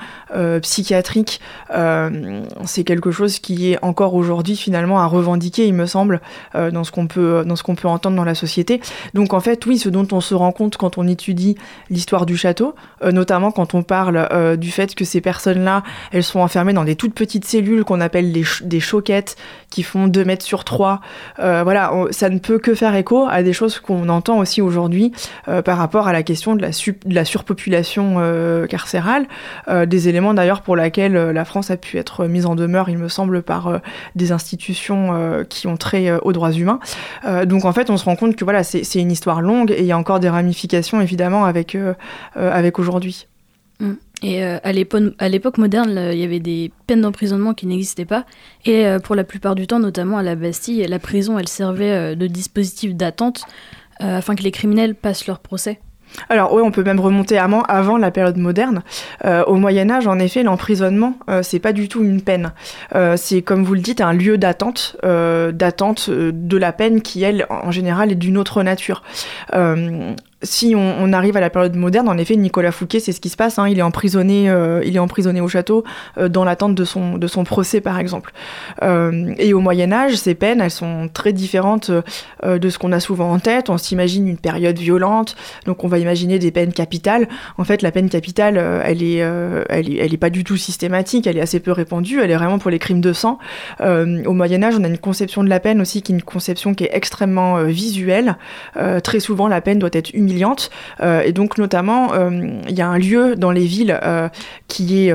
psychiatrique, 0.62 1.40
c'est 2.64 2.84
quelque 2.84 3.10
chose 3.10 3.38
qui 3.38 3.72
est 3.72 3.78
encore 3.82 4.14
aujourd'hui 4.14 4.56
finalement 4.56 5.00
à 5.00 5.06
revendiquer, 5.06 5.66
il 5.66 5.74
me 5.74 5.86
semble, 5.86 6.20
dans 6.54 6.84
ce 6.84 6.92
qu'on 6.92 6.99
peut, 7.06 7.44
dans 7.44 7.56
ce 7.56 7.62
qu'on 7.62 7.74
peut 7.74 7.88
entendre 7.88 8.16
dans 8.16 8.24
la 8.24 8.34
société. 8.34 8.80
Donc 9.14 9.34
en 9.34 9.40
fait, 9.40 9.64
oui, 9.66 9.78
ce 9.78 9.88
dont 9.88 10.06
on 10.12 10.20
se 10.20 10.34
rend 10.34 10.52
compte 10.52 10.76
quand 10.76 10.98
on 10.98 11.06
étudie 11.06 11.56
l'histoire 11.90 12.26
du 12.26 12.36
château, 12.36 12.74
euh, 13.02 13.12
notamment 13.12 13.50
quand 13.50 13.74
on 13.74 13.82
parle 13.82 14.28
euh, 14.32 14.56
du 14.56 14.70
fait 14.70 14.94
que 14.94 15.04
ces 15.04 15.20
personnes-là, 15.20 15.82
elles 16.12 16.24
sont 16.24 16.40
enfermées 16.40 16.72
dans 16.72 16.84
des 16.84 16.96
toutes 16.96 17.14
petites 17.14 17.44
cellules 17.44 17.84
qu'on 17.84 18.00
appelle 18.00 18.32
des 18.32 18.80
choquettes, 18.80 19.36
qui 19.70 19.82
font 19.82 20.08
2 20.08 20.24
mètres 20.24 20.44
sur 20.44 20.64
3. 20.64 21.00
voilà, 21.38 21.92
ça 22.10 22.28
ne 22.28 22.38
peut 22.38 22.58
que 22.58 22.74
faire 22.74 22.94
écho 22.94 23.26
à 23.28 23.42
des 23.42 23.52
choses 23.52 23.78
qu'on 23.78 24.08
entend 24.08 24.38
aussi 24.38 24.60
aujourd'hui 24.60 25.12
par 25.64 25.78
rapport 25.78 26.08
à 26.08 26.12
la 26.12 26.22
question 26.22 26.56
de 26.56 26.62
la, 26.62 26.70
de 26.70 27.14
la 27.14 27.24
surpopulation 27.24 28.16
carcérale, 28.68 29.26
des 29.86 30.08
éléments 30.08 30.34
d'ailleurs 30.34 30.62
pour 30.62 30.76
laquelle 30.76 31.12
la 31.12 31.44
France 31.44 31.70
a 31.70 31.76
pu 31.76 31.98
être 31.98 32.26
mise 32.26 32.46
en 32.46 32.56
demeure, 32.56 32.88
il 32.88 32.98
me 32.98 33.08
semble, 33.08 33.42
par 33.42 33.80
des 34.16 34.32
institutions 34.32 35.44
qui 35.48 35.66
ont 35.66 35.76
trait 35.76 36.12
aux 36.22 36.32
droits 36.32 36.52
humains. 36.52 36.80
Donc 37.46 37.64
en 37.64 37.72
fait, 37.72 37.90
on 37.90 37.96
se 37.96 38.04
rend 38.04 38.16
compte 38.16 38.36
que 38.36 38.44
voilà, 38.44 38.64
c'est 38.64 39.00
une 39.00 39.12
histoire 39.12 39.40
longue 39.40 39.70
et 39.70 39.80
il 39.80 39.86
y 39.86 39.92
a 39.92 39.98
encore 39.98 40.20
des 40.20 40.28
ramifications 40.28 41.00
évidemment 41.00 41.44
avec, 41.44 41.74
euh, 41.74 41.94
euh, 42.36 42.50
avec 42.52 42.78
aujourd'hui. 42.78 43.26
Mm. 43.80 43.92
Et 44.22 44.44
euh, 44.44 44.58
à 44.62 44.72
l'époque 45.28 45.58
moderne, 45.58 46.10
il 46.12 46.18
y 46.18 46.24
avait 46.24 46.40
des 46.40 46.70
peines 46.86 47.00
d'emprisonnement 47.00 47.54
qui 47.54 47.66
n'existaient 47.66 48.04
pas. 48.04 48.26
Et 48.66 48.84
pour 49.02 49.14
la 49.14 49.24
plupart 49.24 49.54
du 49.54 49.66
temps, 49.66 49.78
notamment 49.78 50.18
à 50.18 50.22
la 50.22 50.34
Bastille, 50.36 50.86
la 50.86 50.98
prison, 50.98 51.38
elle 51.38 51.48
servait 51.48 52.14
de 52.14 52.26
dispositif 52.26 52.94
d'attente 52.94 53.44
afin 53.98 54.34
que 54.34 54.42
les 54.42 54.50
criminels 54.50 54.94
passent 54.94 55.26
leur 55.26 55.38
procès. 55.38 55.80
Alors 56.28 56.52
oui, 56.52 56.62
on 56.64 56.70
peut 56.70 56.82
même 56.82 57.00
remonter 57.00 57.38
avant, 57.38 57.62
avant 57.62 57.96
la 57.96 58.10
période 58.10 58.36
moderne. 58.36 58.82
Euh, 59.24 59.44
au 59.44 59.56
Moyen 59.56 59.90
Âge, 59.90 60.06
en 60.06 60.18
effet, 60.18 60.42
l'emprisonnement, 60.42 61.14
euh, 61.28 61.42
c'est 61.42 61.58
pas 61.58 61.72
du 61.72 61.88
tout 61.88 62.02
une 62.02 62.22
peine. 62.22 62.52
Euh, 62.94 63.16
c'est 63.16 63.42
comme 63.42 63.64
vous 63.64 63.74
le 63.74 63.80
dites, 63.80 64.00
un 64.00 64.12
lieu 64.12 64.38
d'attente, 64.38 64.96
d'attente 65.02 66.10
de 66.10 66.56
la 66.56 66.72
peine 66.72 67.02
qui, 67.02 67.22
elle, 67.22 67.46
en 67.48 67.70
général, 67.70 68.12
est 68.12 68.16
d'une 68.16 68.38
autre 68.38 68.62
nature 68.62 69.02
si 70.42 70.74
on, 70.74 71.12
arrive 71.12 71.36
à 71.36 71.40
la 71.40 71.50
période 71.50 71.76
moderne, 71.76 72.08
en 72.08 72.16
effet, 72.16 72.36
Nicolas 72.36 72.72
Fouquet, 72.72 73.00
c'est 73.00 73.12
ce 73.12 73.20
qui 73.20 73.28
se 73.28 73.36
passe. 73.36 73.58
Hein, 73.58 73.68
il 73.68 73.78
est 73.78 73.82
emprisonné, 73.82 74.48
euh, 74.48 74.80
il 74.84 74.96
est 74.96 75.00
emprisonné 75.00 75.40
au 75.40 75.48
château 75.48 75.84
euh, 76.16 76.28
dans 76.28 76.44
l'attente 76.44 76.74
de 76.74 76.84
son 76.84 77.18
de 77.18 77.26
son 77.26 77.44
procès, 77.44 77.80
par 77.80 77.98
exemple. 77.98 78.32
Euh, 78.82 79.34
et 79.38 79.52
au 79.52 79.60
Moyen 79.60 79.92
Âge, 79.92 80.14
ces 80.14 80.34
peines, 80.34 80.60
elles 80.60 80.70
sont 80.70 81.10
très 81.12 81.32
différentes 81.32 81.90
de 81.90 82.68
ce 82.68 82.78
qu'on 82.78 82.92
a 82.92 83.00
souvent 83.00 83.30
en 83.30 83.38
tête. 83.38 83.68
On 83.68 83.76
s'imagine 83.76 84.28
une 84.28 84.38
période 84.38 84.78
violente, 84.78 85.36
donc 85.66 85.84
on 85.84 85.88
va 85.88 85.98
imaginer 85.98 86.38
des 86.38 86.50
peines 86.50 86.72
capitales. 86.72 87.28
En 87.58 87.64
fait, 87.64 87.82
la 87.82 87.92
peine 87.92 88.08
capitale, 88.08 88.56
elle 88.84 89.02
est, 89.02 89.16
elle 89.16 89.92
est, 89.92 89.96
elle 89.96 90.14
est 90.14 90.18
pas 90.18 90.30
du 90.30 90.44
tout 90.44 90.56
systématique. 90.56 91.26
Elle 91.26 91.36
est 91.36 91.42
assez 91.42 91.60
peu 91.60 91.72
répandue. 91.72 92.20
Elle 92.20 92.30
est 92.30 92.36
vraiment 92.36 92.58
pour 92.58 92.70
les 92.70 92.78
crimes 92.78 93.00
de 93.00 93.12
sang. 93.12 93.38
au 93.80 94.32
Moyen 94.32 94.62
Âge, 94.62 94.74
on 94.78 94.84
a 94.84 94.88
une 94.88 94.98
conception 94.98 95.44
de 95.44 95.48
la 95.48 95.60
peine 95.60 95.80
aussi 95.80 96.02
qui 96.02 96.12
est 96.12 96.14
une 96.14 96.22
conception 96.22 96.74
qui 96.74 96.84
est 96.84 96.90
extrêmement 96.92 97.62
visuelle. 97.64 98.36
très 99.02 99.20
souvent, 99.20 99.48
la 99.48 99.60
peine 99.60 99.78
doit 99.78 99.90
être 99.92 100.14
humiliante 100.14 100.29
euh, 101.00 101.22
et 101.22 101.32
donc 101.32 101.58
notamment, 101.58 102.12
euh, 102.12 102.30
il 102.68 102.74
y 102.74 102.82
a 102.82 102.88
un 102.88 102.98
lieu 102.98 103.36
dans 103.36 103.50
les 103.50 103.64
villes 103.64 103.98
euh, 104.02 104.28
qui, 104.68 105.08
est, 105.08 105.14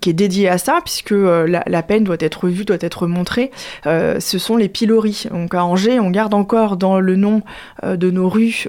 qui 0.00 0.10
est 0.10 0.14
dédié 0.14 0.48
à 0.48 0.58
ça, 0.58 0.80
puisque 0.84 1.12
la, 1.12 1.82
peine 1.82 2.04
doit 2.04 2.16
être 2.20 2.48
vue, 2.48 2.64
doit 2.64 2.76
être 2.80 3.06
montrée. 3.06 3.50
ce 3.84 4.38
sont 4.38 4.56
les 4.56 4.68
pilories. 4.68 5.26
Donc 5.30 5.54
à 5.54 5.64
Angers, 5.64 6.00
on 6.00 6.10
garde 6.10 6.34
encore 6.34 6.76
dans 6.76 7.00
le 7.00 7.16
nom 7.16 7.42
de 7.84 8.10
nos 8.10 8.28
rues 8.28 8.66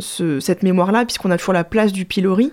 cette 0.00 0.62
mémoire-là, 0.62 1.04
puisqu'on 1.04 1.30
a 1.30 1.38
toujours 1.38 1.54
la 1.54 1.64
place 1.64 1.92
du 1.92 2.04
pilori 2.04 2.52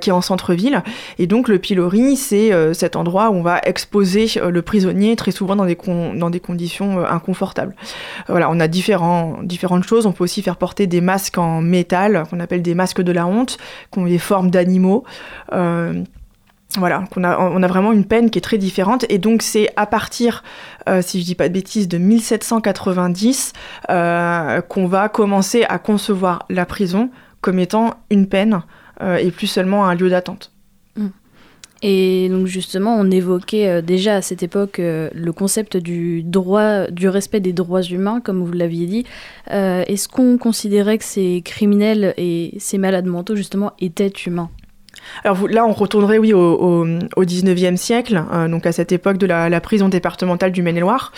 qui 0.00 0.10
est 0.10 0.12
en 0.12 0.20
centre-ville. 0.20 0.82
Et 1.18 1.26
donc 1.26 1.48
le 1.48 1.58
pilori, 1.58 2.16
c'est 2.16 2.50
cet 2.74 2.96
endroit 2.96 3.30
où 3.30 3.34
on 3.34 3.42
va 3.42 3.60
exposer 3.64 4.26
le 4.46 4.62
prisonnier 4.62 5.16
très 5.16 5.30
souvent 5.30 5.56
dans 5.56 5.66
des, 5.66 5.78
dans 6.14 6.30
des 6.30 6.40
conditions 6.40 7.04
inconfortables. 7.04 7.74
voilà, 8.28 8.50
on 8.50 8.60
a 8.60 8.68
différents, 8.68 9.38
différentes 9.42 9.84
choses. 9.84 10.06
On 10.06 10.12
peut 10.12 10.24
aussi 10.24 10.42
faire 10.42 10.56
porter 10.56 10.86
des 10.86 11.00
masques 11.00 11.38
en 11.38 11.60
métal 11.60 12.01
qu'on 12.28 12.40
appelle 12.40 12.62
des 12.62 12.74
masques 12.74 13.02
de 13.02 13.12
la 13.12 13.26
honte, 13.26 13.58
qui 13.90 13.98
ont 13.98 14.06
des 14.06 14.18
formes 14.18 14.50
d'animaux. 14.50 15.04
Euh, 15.52 16.02
voilà, 16.78 17.04
qu'on 17.10 17.22
a, 17.22 17.38
on 17.38 17.62
a 17.62 17.66
vraiment 17.66 17.92
une 17.92 18.06
peine 18.06 18.30
qui 18.30 18.38
est 18.38 18.42
très 18.42 18.58
différente. 18.58 19.04
Et 19.10 19.18
donc, 19.18 19.42
c'est 19.42 19.70
à 19.76 19.86
partir, 19.86 20.42
euh, 20.88 21.02
si 21.02 21.20
je 21.20 21.26
dis 21.26 21.34
pas 21.34 21.48
de 21.48 21.54
bêtises, 21.54 21.86
de 21.86 21.98
1790 21.98 23.52
euh, 23.90 24.60
qu'on 24.62 24.86
va 24.86 25.08
commencer 25.08 25.64
à 25.64 25.78
concevoir 25.78 26.46
la 26.48 26.64
prison 26.64 27.10
comme 27.40 27.58
étant 27.58 27.94
une 28.10 28.28
peine 28.28 28.62
et 29.18 29.32
plus 29.32 29.48
seulement 29.48 29.86
un 29.86 29.96
lieu 29.96 30.08
d'attente. 30.08 30.51
Et 31.82 32.28
donc 32.28 32.46
justement, 32.46 32.96
on 32.96 33.10
évoquait 33.10 33.68
euh, 33.68 33.82
déjà 33.82 34.16
à 34.16 34.22
cette 34.22 34.44
époque 34.44 34.78
euh, 34.78 35.10
le 35.14 35.32
concept 35.32 35.76
du 35.76 36.22
droit, 36.22 36.86
du 36.86 37.08
respect 37.08 37.40
des 37.40 37.52
droits 37.52 37.82
humains, 37.82 38.20
comme 38.20 38.44
vous 38.44 38.52
l'aviez 38.52 38.86
dit. 38.86 39.04
Euh, 39.50 39.82
est-ce 39.88 40.08
qu'on 40.08 40.38
considérait 40.38 40.98
que 40.98 41.04
ces 41.04 41.42
criminels 41.44 42.14
et 42.16 42.54
ces 42.58 42.78
malades 42.78 43.06
mentaux 43.06 43.34
justement 43.34 43.72
étaient 43.80 44.12
humains? 44.26 44.50
Alors 45.24 45.48
là, 45.48 45.66
on 45.66 45.72
retournerait, 45.72 46.18
oui, 46.18 46.32
au, 46.32 46.84
au, 47.16 47.24
19e 47.24 47.76
siècle, 47.76 48.22
euh, 48.32 48.48
donc 48.48 48.66
à 48.66 48.72
cette 48.72 48.92
époque 48.92 49.18
de 49.18 49.26
la, 49.26 49.60
prison 49.60 49.88
départementale 49.88 50.50
du 50.50 50.62
Maine-et-Loire. 50.62 51.12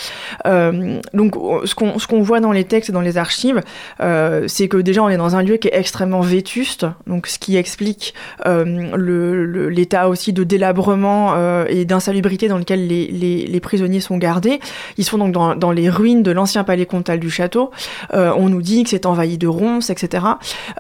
Euh, 0.47 1.01
donc 1.14 1.35
ce 1.64 1.75
qu'on 1.75 2.20
voit 2.20 2.41
dans 2.41 2.53
les 2.53 2.64
textes 2.64 2.91
et 2.91 2.93
dans 2.93 3.01
les 3.01 3.16
archives, 3.16 3.62
euh, 4.01 4.45
c'est 4.49 4.68
que 4.68 4.77
déjà 4.77 5.03
on 5.03 5.09
est 5.09 5.16
dans 5.16 5.35
un 5.37 5.43
lieu 5.43 5.57
qui 5.57 5.68
est 5.68 5.77
extrêmement 5.77 6.20
vétuste, 6.20 6.87
donc 7.07 7.27
ce 7.27 7.39
qui 7.39 7.57
explique 7.57 8.14
l'état 8.45 10.09
aussi 10.09 10.33
de 10.33 10.45
délabrement 10.45 11.64
et 11.66 11.85
d'insalubrité 11.85 12.49
dans 12.49 12.59
lequel 12.59 12.87
les, 12.87 13.07
les, 13.07 13.61
prisonniers 13.61 14.01
sont 14.01 14.18
gardés. 14.18 14.61
Ils 14.99 15.05
sont 15.05 15.18
donc 15.18 15.33
dans, 15.33 15.55
dans 15.55 15.70
les 15.70 15.89
ruines 15.89 16.22
de 16.22 16.31
l'ancien 16.31 16.64
palais 16.64 16.87
comtal 16.87 17.18
du 17.18 17.31
château. 17.31 17.70
on 18.12 18.49
nous 18.49 18.62
dit 18.62 18.85
que 18.85 18.91
c'est 18.91 19.07
envahi 19.07 19.39
de 19.39 19.47
ronces, 19.47 19.91
etc. 19.91 20.27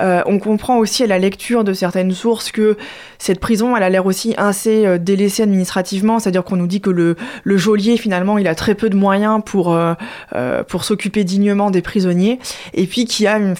on 0.00 0.38
comprend 0.38 0.78
aussi 0.78 1.04
à 1.04 1.06
la 1.06 1.18
lecture 1.18 1.64
de 1.64 1.72
certaines 1.72 2.12
sources 2.12 2.52
que 2.52 2.76
cette 3.18 3.40
prison, 3.40 3.76
elle 3.76 3.82
a 3.82 3.90
l'air 3.90 4.06
aussi 4.06 4.34
assez 4.36 4.84
euh, 4.84 4.98
délaissée 4.98 5.42
administrativement, 5.42 6.18
c'est-à-dire 6.18 6.44
qu'on 6.44 6.56
nous 6.56 6.66
dit 6.66 6.80
que 6.80 6.90
le, 6.90 7.16
geôlier, 7.56 7.96
finalement, 7.96 8.38
il 8.38 8.46
a 8.46 8.54
très 8.54 8.74
peu 8.74 8.90
de 8.90 8.96
moyens 8.96 9.40
pour, 9.44 9.72
euh, 9.72 9.94
euh, 10.34 10.62
pour 10.62 10.84
s'occuper 10.84 11.24
dignement 11.24 11.70
des 11.70 11.82
prisonniers, 11.82 12.38
et 12.74 12.86
puis 12.86 13.04
qu'il 13.06 13.24
y 13.24 13.26
a 13.26 13.38
une 13.38 13.54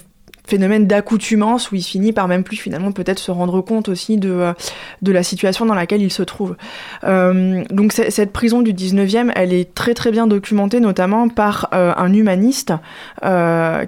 phénomène 0.46 0.86
d'accoutumance 0.86 1.70
où 1.70 1.74
il 1.74 1.82
finit 1.82 2.12
par 2.12 2.28
même 2.28 2.44
plus 2.44 2.56
finalement 2.56 2.92
peut-être 2.92 3.18
se 3.18 3.30
rendre 3.30 3.60
compte 3.62 3.88
aussi 3.88 4.18
de, 4.18 4.30
euh, 4.30 4.52
de 5.00 5.10
la 5.10 5.22
situation 5.22 5.64
dans 5.64 5.74
laquelle 5.74 6.02
il 6.02 6.12
se 6.12 6.22
trouve. 6.22 6.56
Euh, 7.04 7.64
donc 7.70 7.92
cette 7.92 8.32
prison 8.32 8.60
du 8.60 8.74
19e, 8.74 9.32
elle 9.34 9.52
est 9.52 9.74
très 9.74 9.94
très 9.94 10.10
bien 10.10 10.26
documentée 10.26 10.80
notamment 10.80 11.28
par 11.28 11.68
euh, 11.72 11.92
un 11.96 12.12
humaniste 12.12 12.72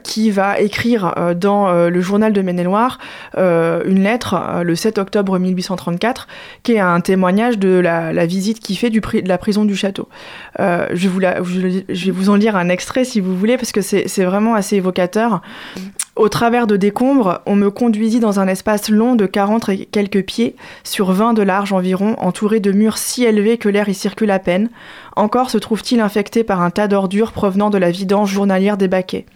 qui 0.03 0.31
va 0.31 0.59
écrire 0.61 1.15
dans 1.37 1.89
le 1.89 2.01
journal 2.01 2.33
de 2.33 2.41
Maine-et-Loire 2.41 2.99
une 3.37 4.03
lettre 4.03 4.63
le 4.63 4.75
7 4.75 4.99
octobre 4.99 5.39
1834 5.39 6.27
qui 6.63 6.73
est 6.73 6.81
un 6.81 7.01
témoignage 7.01 7.59
de 7.59 7.79
la, 7.79 8.27
visite 8.27 8.61
qu'il 8.61 8.79
fait 8.79 8.91
de 8.91 9.29
la 9.29 9.39
prison 9.39 9.65
du 9.65 9.77
château. 9.77 10.09
je, 10.59 10.95
je 10.95 12.07
vais 12.07 12.11
vous 12.11 12.31
en 12.31 12.37
lire 12.37 12.57
un 12.57 12.69
extrait 12.69 13.05
si 13.05 13.21
vous 13.21 13.37
voulez 13.37 13.57
parce 13.57 13.73
que 13.73 13.83
c'est 13.83 14.25
vraiment 14.25 14.55
assez 14.55 14.77
évocateur. 14.77 15.43
Au 16.17 16.31
travers 16.31 16.67
de 16.67 16.79
décombres, 16.79 17.41
on 17.45 17.57
me 17.57 17.71
conduisit 17.71 18.21
dans 18.21 18.41
un 18.41 18.49
espace 18.49 18.89
long 18.89 19.17
de 19.17 19.27
40 19.27 19.69
et 19.69 19.85
quelques 19.85 20.25
pieds, 20.25 20.57
sur 20.83 21.13
20 21.13 21.35
de 21.35 21.43
large 21.43 21.75
environ, 21.75 22.17
entouré 22.19 22.59
de 22.59 22.73
murs 22.73 22.97
si 22.97 23.25
élevés 23.25 23.59
que 23.59 23.69
l'air 23.69 23.91
y 23.91 23.95
circule 23.95 24.31
à 24.31 24.39
peine. 24.39 24.71
Encore 25.15 25.51
se 25.51 25.59
trouve-t-il 25.59 26.01
infecté 26.01 26.43
par 26.43 26.63
un 26.63 26.71
tas 26.71 26.89
d'ordures 26.89 27.33
provenant 27.33 27.69
de 27.69 27.77
la 27.77 27.91
vidange 27.91 28.33
journalière 28.33 28.79
des 28.79 28.89
baquets. 28.89 29.27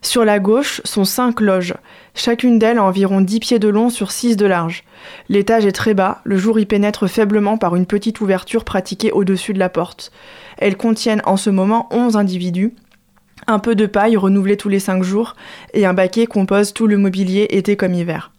Sur 0.00 0.24
la 0.24 0.38
gauche 0.38 0.80
sont 0.84 1.04
cinq 1.04 1.40
loges, 1.40 1.74
chacune 2.14 2.60
d'elles 2.60 2.78
a 2.78 2.84
environ 2.84 3.20
10 3.20 3.40
pieds 3.40 3.58
de 3.58 3.68
long 3.68 3.90
sur 3.90 4.12
6 4.12 4.36
de 4.36 4.46
large. 4.46 4.84
L'étage 5.28 5.66
est 5.66 5.72
très 5.72 5.94
bas, 5.94 6.20
le 6.22 6.36
jour 6.36 6.60
y 6.60 6.66
pénètre 6.66 7.08
faiblement 7.08 7.58
par 7.58 7.74
une 7.74 7.86
petite 7.86 8.20
ouverture 8.20 8.64
pratiquée 8.64 9.10
au-dessus 9.10 9.54
de 9.54 9.58
la 9.58 9.68
porte. 9.68 10.12
Elles 10.58 10.76
contiennent 10.76 11.22
en 11.24 11.36
ce 11.36 11.50
moment 11.50 11.88
11 11.90 12.16
individus, 12.16 12.74
un 13.46 13.58
peu 13.58 13.74
de 13.74 13.86
paille 13.86 14.16
renouvelée 14.16 14.56
tous 14.56 14.68
les 14.68 14.78
cinq 14.78 15.02
jours, 15.02 15.36
et 15.74 15.86
un 15.86 15.94
baquet 15.94 16.26
compose 16.26 16.72
tout 16.72 16.86
le 16.86 16.98
mobilier 16.98 17.46
été 17.50 17.76
comme 17.76 17.94
hiver. 17.94 18.32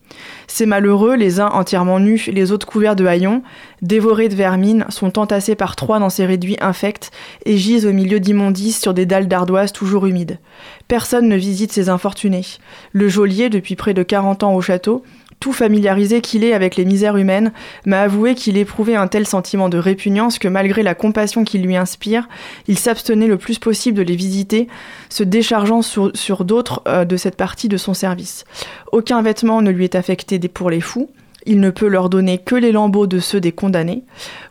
Ces 0.48 0.66
malheureux, 0.66 1.16
les 1.16 1.40
uns 1.40 1.48
entièrement 1.48 2.00
nus, 2.00 2.30
les 2.32 2.52
autres 2.52 2.68
couverts 2.68 2.96
de 2.96 3.06
haillons, 3.06 3.42
dévorés 3.82 4.30
de 4.30 4.36
vermine, 4.36 4.86
sont 4.90 5.18
entassés 5.18 5.56
par 5.56 5.76
trois 5.76 6.00
dans 6.00 6.10
ces 6.10 6.26
réduits 6.26 6.58
infects 6.62 7.12
et 7.46 7.58
gisent 7.58 7.86
au 7.86 7.94
milieu 7.94 8.20
d'immondices 8.20 8.80
sur 8.80 8.94
des 8.94 9.06
dalles 9.06 9.28
d'ardoise 9.28 9.72
toujours 9.72 10.06
humides. 10.06 10.40
Personne 10.88 11.28
ne 11.28 11.36
visite 11.36 11.72
ces 11.72 11.90
infortunés. 11.90 12.46
Le 12.92 13.08
geôlier, 13.08 13.50
depuis 13.50 13.76
près 13.76 13.94
de 13.94 14.04
40 14.04 14.44
ans 14.44 14.54
au 14.54 14.62
château, 14.62 15.04
tout 15.44 15.52
familiarisé 15.52 16.22
qu'il 16.22 16.46
est 16.46 16.54
avec 16.54 16.78
les 16.78 16.86
misères 16.86 17.18
humaines, 17.18 17.52
m'a 17.86 18.04
avoué 18.04 18.34
qu'il 18.34 18.56
éprouvait 18.56 18.96
un 18.96 19.08
tel 19.08 19.28
sentiment 19.28 19.68
de 19.68 19.78
répugnance 19.78 20.40
que 20.40 20.48
malgré 20.48 20.84
la 20.84 20.96
compassion 20.96 21.44
qu'il 21.44 21.64
lui 21.64 21.76
inspire, 21.76 22.30
il 22.70 22.80
s'abstenait 22.80 23.28
le 23.28 23.38
plus 23.38 23.60
possible 23.60 23.98
de 23.98 24.04
les 24.04 24.16
visiter, 24.16 24.70
se 25.10 25.22
déchargeant 25.22 25.82
sur, 25.82 26.46
d'autres 26.46 26.82
euh, 26.88 27.04
de 27.04 27.18
cette 27.18 27.36
partie 27.36 27.68
de 27.68 27.76
son 27.76 27.94
service. 27.94 28.46
Aucun 28.94 29.22
vêtement 29.22 29.62
ne 29.62 29.70
lui 29.70 29.84
est 29.84 29.96
affecté 29.96 30.40
pour 30.48 30.70
les 30.70 30.80
fous. 30.80 31.10
Il 31.46 31.60
ne 31.60 31.72
peut 31.72 31.88
leur 31.88 32.08
donner 32.08 32.38
que 32.38 32.56
les 32.56 32.72
lambeaux 32.72 33.06
de 33.06 33.20
ceux 33.20 33.42
des 33.42 33.52
condamnés. 33.52 34.04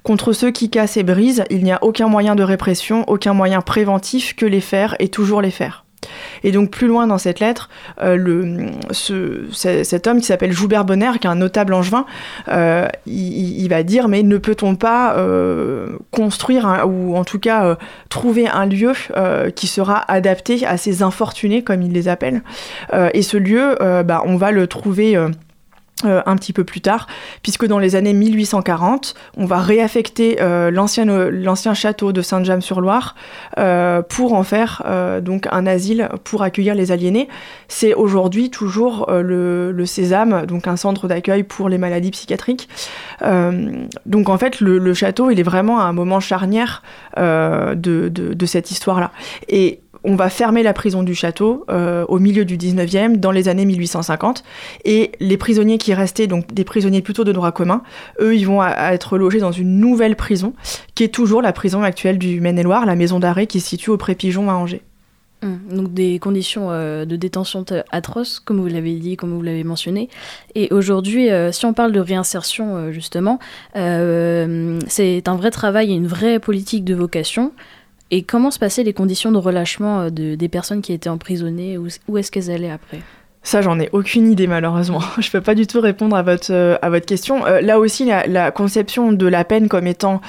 Contre 0.03 0.35
ceux 0.35 0.51
qui 0.51 0.69
cassent 0.69 0.99
et 0.99 1.05
brisent, 1.05 1.45
il 1.49 1.65
n'y 1.65 1.73
a 1.73 1.83
aucun 1.83 2.09
moyen 2.09 2.35
de 2.35 2.43
répression, 2.43 3.09
aucun 3.09 3.33
moyen 3.33 3.63
préventif 3.63 4.37
que 4.37 4.45
les 4.45 4.61
faire 4.61 4.95
et 4.99 5.09
toujours 5.09 5.41
les 5.41 5.51
faire. 5.51 5.82
Et 6.45 6.53
donc 6.53 6.71
plus 6.71 6.87
loin 6.87 7.07
dans 7.07 7.19
cette 7.19 7.41
lettre, 7.41 7.69
euh, 8.03 8.71
cet 9.53 10.07
homme 10.07 10.21
qui 10.21 10.27
s'appelle 10.27 10.53
Joubert 10.53 10.85
Bonner, 10.85 11.13
qui 11.21 11.27
est 11.27 11.31
un 11.31 11.37
notable 11.37 11.75
angevin, 11.75 12.05
euh, 12.49 12.89
il, 13.07 13.69
va 13.69 13.83
dire 13.83 14.09
mais 14.09 14.23
ne 14.23 14.39
peut-on 14.39 14.75
pas 14.75 15.17
euh, 15.17 15.97
construire 16.11 16.85
ou 16.87 17.17
en 17.17 17.25
tout 17.25 17.39
cas 17.39 17.77
trouver 18.09 18.49
un 18.49 18.67
lieu 18.67 18.93
qui 19.55 19.67
sera 19.67 20.11
adapté 20.11 20.67
à 20.67 20.77
ces 20.77 21.03
infortunés 21.03 21.63
comme 21.63 21.83
il 21.83 21.93
les 21.93 22.09
appelle. 22.09 22.43
et 23.15 23.23
ce 23.23 23.37
lieu, 23.37 23.77
bah, 24.05 24.23
on 24.27 24.37
va 24.37 24.51
le 24.51 24.67
trouver 24.67 25.17
euh, 26.05 26.23
un 26.27 26.37
petit 26.37 26.53
peu 26.53 26.65
plus 26.65 26.81
tard, 26.81 27.07
puisque 27.43 27.67
dans 27.67 27.79
les 27.79 27.97
années 27.97 28.13
1840, 28.13 29.15
on 29.37 29.47
va 29.47 29.59
réaffecter 29.59 30.41
euh, 30.41 30.71
l'ancien 30.71 31.75
château 31.75 32.13
de 32.13 32.23
Saint-James-sur-Loire 32.23 33.15
euh, 33.59 34.03
pour 34.03 34.35
en 34.35 34.43
faire 34.43 34.83
euh, 34.87 35.21
donc 35.21 35.47
un 35.51 35.67
asile 35.67 36.09
pour 36.25 36.43
accueillir 36.43 36.75
les 36.75 36.93
aliénés. 36.93 37.29
C'est 37.69 37.95
aujourd'hui 37.95 38.51
toujours 38.51 39.07
euh, 39.09 39.23
le, 39.73 39.87
Sésame, 39.87 40.47
donc 40.47 40.69
un 40.69 40.77
centre 40.77 41.09
d'accueil 41.09 41.43
pour 41.43 41.69
les 41.69 41.77
maladies 41.77 42.11
psychiatriques. 42.13 42.69
donc 44.07 44.29
en 44.29 44.39
fait, 44.39 44.61
le, 44.61 44.95
château, 44.95 45.31
il 45.31 45.41
est 45.41 45.45
vraiment 45.45 45.81
un 45.81 45.93
moment 45.93 46.21
charnière 46.21 46.83
de, 47.17 48.47
cette 48.47 48.71
histoire-là. 48.71 49.11
On 50.05 50.17
va 50.17 50.29
fermer 50.29 50.63
la 50.63 50.73
prison 50.73 51.03
du 51.03 51.15
château 51.15 51.65
euh, 51.71 52.05
au 52.09 52.19
milieu 52.19 52.45
du 52.45 52.57
19e, 52.57 53.17
dans 53.17 53.31
les 53.31 53.49
années 53.49 53.65
1850. 53.65 54.43
Et 54.85 55.13
les 55.21 55.37
prisonniers 55.37 55.79
qui 55.79 55.95
restaient, 55.95 56.27
donc 56.27 56.53
des 56.53 56.65
prisonniers 56.65 57.03
plutôt 57.03 57.25
de 57.25 57.33
droit 57.33 57.53
commun, 57.53 57.83
eux, 58.21 58.35
ils 58.35 58.47
vont 58.47 58.61
à, 58.61 58.93
être 58.93 59.19
logés 59.19 59.39
dans 59.39 59.53
une 59.53 59.79
nouvelle 59.79 60.17
prison, 60.17 60.55
qui 60.95 61.05
est 61.05 61.15
toujours 61.15 61.43
la 61.43 61.53
prison 61.53 61.83
actuelle 61.83 62.19
du 62.19 62.41
Maine-et-Loire, 62.41 62.87
la 62.87 62.97
maison 62.97 63.21
d'arrêt 63.21 63.47
qui 63.47 63.61
se 63.61 63.69
situe 63.69 63.91
au 63.91 63.97
Pré-Pigeon 63.97 64.51
à 64.51 64.55
Angers. 64.55 64.83
Mmh. 65.43 65.75
Donc 65.75 65.93
des 65.93 66.21
conditions 66.21 66.71
euh, 66.71 67.05
de 67.05 67.17
détention 67.17 67.65
atroces, 67.91 68.39
comme 68.39 68.61
vous 68.61 68.69
l'avez 68.69 68.95
dit, 68.95 69.17
comme 69.17 69.33
vous 69.35 69.43
l'avez 69.43 69.65
mentionné. 69.65 70.09
Et 70.55 70.69
aujourd'hui, 70.73 71.31
euh, 71.31 71.51
si 71.51 71.67
on 71.67 71.73
parle 71.73 71.93
de 71.93 72.01
réinsertion, 72.01 72.93
justement, 72.93 73.39
c'est 73.75 75.29
un 75.29 75.37
vrai 75.37 75.51
travail 75.51 75.93
et 75.93 75.95
une 75.95 76.07
vraie 76.07 76.41
politique 76.41 76.85
de 76.85 76.95
vocation. 76.95 77.53
Et 78.15 78.23
comment 78.23 78.51
se 78.51 78.59
passaient 78.59 78.83
les 78.83 78.93
conditions 78.93 79.33
de 79.33 79.39
relâchement 79.39 80.11
de, 80.11 80.35
des 80.35 80.49
personnes 80.51 80.83
qui 80.83 80.93
étaient 80.93 81.09
emprisonnées 81.09 81.79
où 81.79 82.19
est-ce 82.19 82.31
qu'elles 82.31 82.51
allaient 82.51 82.71
après? 82.71 83.01
Ça, 83.45 83.61
j'en 83.61 83.81
ai 83.81 83.89
aucune 83.93 84.31
idée 84.31 84.47
malheureusement. 84.47 85.01
Je 85.19 85.31
peux 85.31 85.41
pas 85.41 85.55
du 85.55 85.67
tout 85.67 85.81
répondre 85.81 86.15
à 86.15 86.23
votre, 86.23 86.53
euh, 86.53 86.77
à 86.81 86.91
votre 86.91 87.07
question. 87.07 87.45
Euh, 87.45 87.61
là 87.61 87.81
aussi, 87.81 88.05
la, 88.05 88.27
la, 88.27 88.51
conception 88.53 89.13
de 89.13 89.27
la 89.27 89.45
peine 89.45 89.69
comme 89.69 89.87
étant 89.87 90.21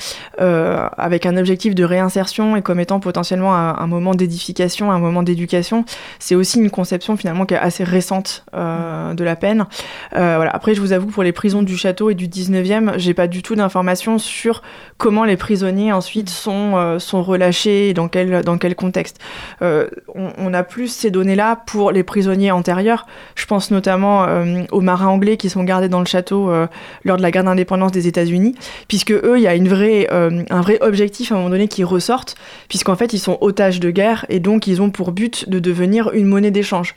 euh, 0.42 0.88
avec 0.98 1.26
un 1.28 1.38
objectif 1.38 1.76
de 1.76 1.84
réinsertion 1.84 2.56
et 2.56 2.62
comme 2.64 2.80
étant 2.80 3.00
potentiellement 3.00 3.56
un, 3.56 3.78
un 3.78 3.88
moment 3.88 4.16
d'édification, 4.16 4.92
un 4.92 4.98
moment 4.98 5.22
d'éducation, 5.22 5.86
c'est 6.18 6.34
aussi 6.34 6.60
une 6.60 6.72
conception 6.72 7.16
finalement 7.16 7.46
qui 7.46 7.54
est 7.54 7.58
assez 7.58 7.84
récente 7.84 8.46
euh, 8.56 9.14
de 9.14 9.24
la 9.24 9.36
peine. 9.36 9.66
Voilà. 10.12 10.50
Après, 10.52 10.74
je 10.74 10.82
vous 10.82 10.94
avoue, 10.94 11.08
pour 11.08 11.24
les 11.24 11.32
prisons 11.32 11.62
du 11.62 11.78
château 11.78 12.10
et 12.10 12.16
du 12.16 12.28
19e, 12.28 12.94
j'ai 12.98 13.14
pas 13.14 13.28
du 13.28 13.44
tout 13.44 13.56
d'informations 13.56 14.18
sur 14.18 14.62
comment 14.98 15.26
les 15.26 15.38
prisonniers 15.38 15.92
ensuite 15.92 16.30
sont, 16.30 16.74
euh, 16.76 17.00
sont 17.00 17.22
relâchés 17.22 17.90
et 17.90 17.94
dans 17.94 18.08
quel, 18.08 18.44
dans 18.44 18.58
quel 18.58 18.76
contexte. 18.76 19.20
on, 19.62 19.94
on 20.38 20.54
a 20.54 20.64
plus 20.64 20.88
ces 20.88 21.12
données-là 21.12 21.62
pour 21.68 21.92
les 21.92 22.04
prisonniers 22.04 22.52
antérieurs 22.52 23.03
je 23.36 23.46
pense 23.46 23.72
notamment 23.72 24.26
euh, 24.28 24.64
aux 24.72 24.82
marins 24.82 25.08
anglais 25.08 25.38
qui 25.38 25.50
sont 25.50 25.64
gardés 25.64 25.90
dans 25.90 26.00
le 26.00 26.06
château 26.06 26.50
euh, 26.50 26.68
lors 27.04 27.18
de 27.18 27.22
la 27.22 27.32
guerre 27.32 27.44
d'indépendance 27.44 27.92
des 27.92 28.08
États-Unis, 28.08 28.56
puisque 28.88 29.12
eux, 29.12 29.36
il 29.38 29.44
y 29.44 29.48
a 29.48 29.54
euh, 29.54 30.44
un 30.50 30.62
vrai 30.62 30.78
objectif 30.82 31.32
à 31.32 31.36
un 31.36 31.38
moment 31.38 31.50
donné 31.50 31.68
qui 31.68 31.84
ressortent, 31.84 32.36
puisqu'en 32.70 32.96
fait, 32.96 33.14
ils 33.14 33.20
sont 33.20 33.38
otages 33.42 33.80
de 33.80 33.92
guerre 33.92 34.26
et 34.30 34.40
donc 34.40 34.68
ils 34.68 34.82
ont 34.82 34.90
pour 34.90 35.12
but 35.12 35.50
de 35.50 35.60
devenir 35.60 36.12
une 36.14 36.26
monnaie 36.26 36.52
d'échange 36.52 36.96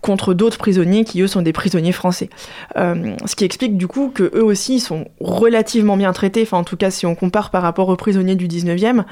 contre 0.00 0.34
d'autres 0.34 0.58
prisonniers 0.58 1.04
qui 1.04 1.20
eux 1.22 1.26
sont 1.26 1.42
des 1.42 1.52
prisonniers 1.52 1.92
français. 1.92 2.30
Euh, 2.76 3.14
ce 3.26 3.36
qui 3.36 3.44
explique 3.44 3.76
du 3.76 3.86
coup 3.86 4.10
que 4.14 4.30
eux 4.34 4.44
aussi 4.44 4.80
sont 4.80 5.06
relativement 5.20 5.96
bien 5.96 6.12
traités, 6.12 6.42
enfin 6.42 6.58
en 6.58 6.64
tout 6.64 6.76
cas 6.76 6.90
si 6.90 7.06
on 7.06 7.14
compare 7.14 7.50
par 7.50 7.62
rapport 7.62 7.88
aux 7.88 7.96
prisonniers 7.96 8.36
du 8.36 8.48
19e, 8.48 9.04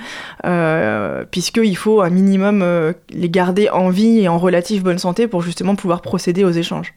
euh, 0.46 1.24
puisqu'il 1.30 1.76
faut 1.76 2.00
un 2.00 2.10
minimum 2.10 2.62
euh, 2.62 2.92
les 3.10 3.28
garder 3.28 3.68
en 3.68 3.90
vie 3.90 4.20
et 4.20 4.28
en 4.28 4.38
relative 4.38 4.82
bonne 4.82 4.98
santé 4.98 5.28
pour 5.28 5.42
justement 5.42 5.74
pouvoir 5.74 6.02
procéder 6.02 6.44
aux 6.44 6.50
échanges. 6.50 6.94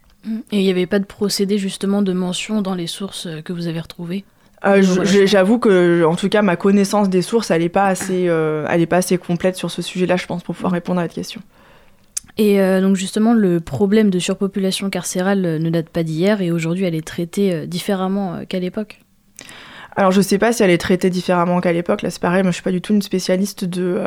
Et 0.51 0.59
il 0.59 0.63
n'y 0.63 0.69
avait 0.69 0.85
pas 0.85 0.99
de 0.99 1.05
procédé 1.05 1.57
justement 1.57 2.03
de 2.03 2.13
mention 2.13 2.61
dans 2.61 2.75
les 2.75 2.85
sources 2.85 3.27
que 3.43 3.53
vous 3.53 3.67
avez 3.67 3.79
retrouvées? 3.79 4.23
Euh, 4.65 4.81
J'avoue 5.25 5.57
que, 5.57 6.03
en 6.05 6.15
tout 6.15 6.29
cas, 6.29 6.41
ma 6.41 6.55
connaissance 6.55 7.09
des 7.09 7.21
sources, 7.21 7.51
elle 7.51 7.61
n'est 7.61 7.69
pas 7.69 7.87
assez, 7.87 8.27
euh, 8.27 8.65
elle 8.69 8.81
est 8.81 8.87
pas 8.87 8.97
assez 8.97 9.17
complète 9.17 9.55
sur 9.55 9.71
ce 9.71 9.81
sujet-là, 9.81 10.17
je 10.17 10.27
pense, 10.27 10.43
pour 10.43 10.55
pouvoir 10.55 10.73
répondre 10.73 10.99
à 10.99 11.03
votre 11.03 11.15
question. 11.15 11.41
Et 12.37 12.61
euh, 12.61 12.81
donc 12.81 12.95
justement, 12.95 13.33
le 13.33 13.59
problème 13.59 14.09
de 14.09 14.19
surpopulation 14.19 14.89
carcérale 14.89 15.45
euh, 15.45 15.59
ne 15.59 15.69
date 15.69 15.89
pas 15.89 16.03
d'hier 16.03 16.41
et 16.41 16.51
aujourd'hui 16.51 16.85
elle 16.85 16.95
est 16.95 17.05
traitée 17.05 17.53
euh, 17.53 17.65
différemment 17.65 18.45
qu'à 18.47 18.59
l'époque. 18.59 18.99
Alors 19.95 20.11
je 20.11 20.21
sais 20.21 20.37
pas 20.37 20.53
si 20.53 20.63
elle 20.63 20.69
est 20.69 20.77
traitée 20.77 21.09
différemment 21.09 21.59
qu'à 21.59 21.73
l'époque, 21.73 22.01
là 22.01 22.09
c'est 22.09 22.21
pareil, 22.21 22.43
moi 22.43 22.51
je 22.51 22.55
suis 22.55 22.63
pas 22.63 22.71
du 22.71 22.79
tout 22.79 22.93
une 22.93 23.01
spécialiste 23.01 23.65
de, 23.65 23.99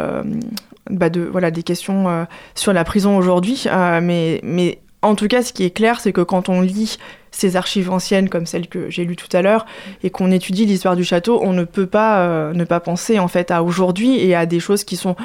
bah 0.89 1.11
voilà, 1.31 1.51
des 1.51 1.63
questions 1.63 2.27
sur 2.55 2.73
la 2.73 2.85
prison 2.85 3.19
aujourd'hui, 3.19 3.67
mais, 4.01 4.41
mais 4.43 4.79
en 5.03 5.15
tout 5.15 5.29
cas 5.29 5.43
ce 5.43 5.53
qui 5.53 5.63
est 5.63 5.77
clair 5.77 6.01
c'est 6.01 6.15
que 6.15 6.23
quand 6.23 6.49
on 6.49 6.63
lit 6.63 6.97
ces 7.33 7.57
archives 7.57 7.91
anciennes 7.91 8.31
comme 8.31 8.47
celles 8.47 8.67
que 8.67 8.89
j'ai 8.89 9.05
lues 9.05 9.17
tout 9.17 9.29
à 9.37 9.43
l'heure 9.43 9.67
et 10.03 10.09
qu'on 10.09 10.31
étudie 10.31 10.65
l'histoire 10.65 10.97
du 10.97 11.05
château, 11.05 11.39
on 11.43 11.53
ne 11.53 11.65
peut 11.65 11.87
pas 11.87 12.55
ne 12.55 12.65
pas 12.65 12.81
penser 12.81 13.19
en 13.19 13.29
fait 13.29 13.51
à 13.51 13.63
aujourd'hui 13.63 14.19
et 14.19 14.35
à 14.35 14.47
des 14.47 14.61
choses 14.61 14.85
qui 14.85 14.97
sont 14.97 15.17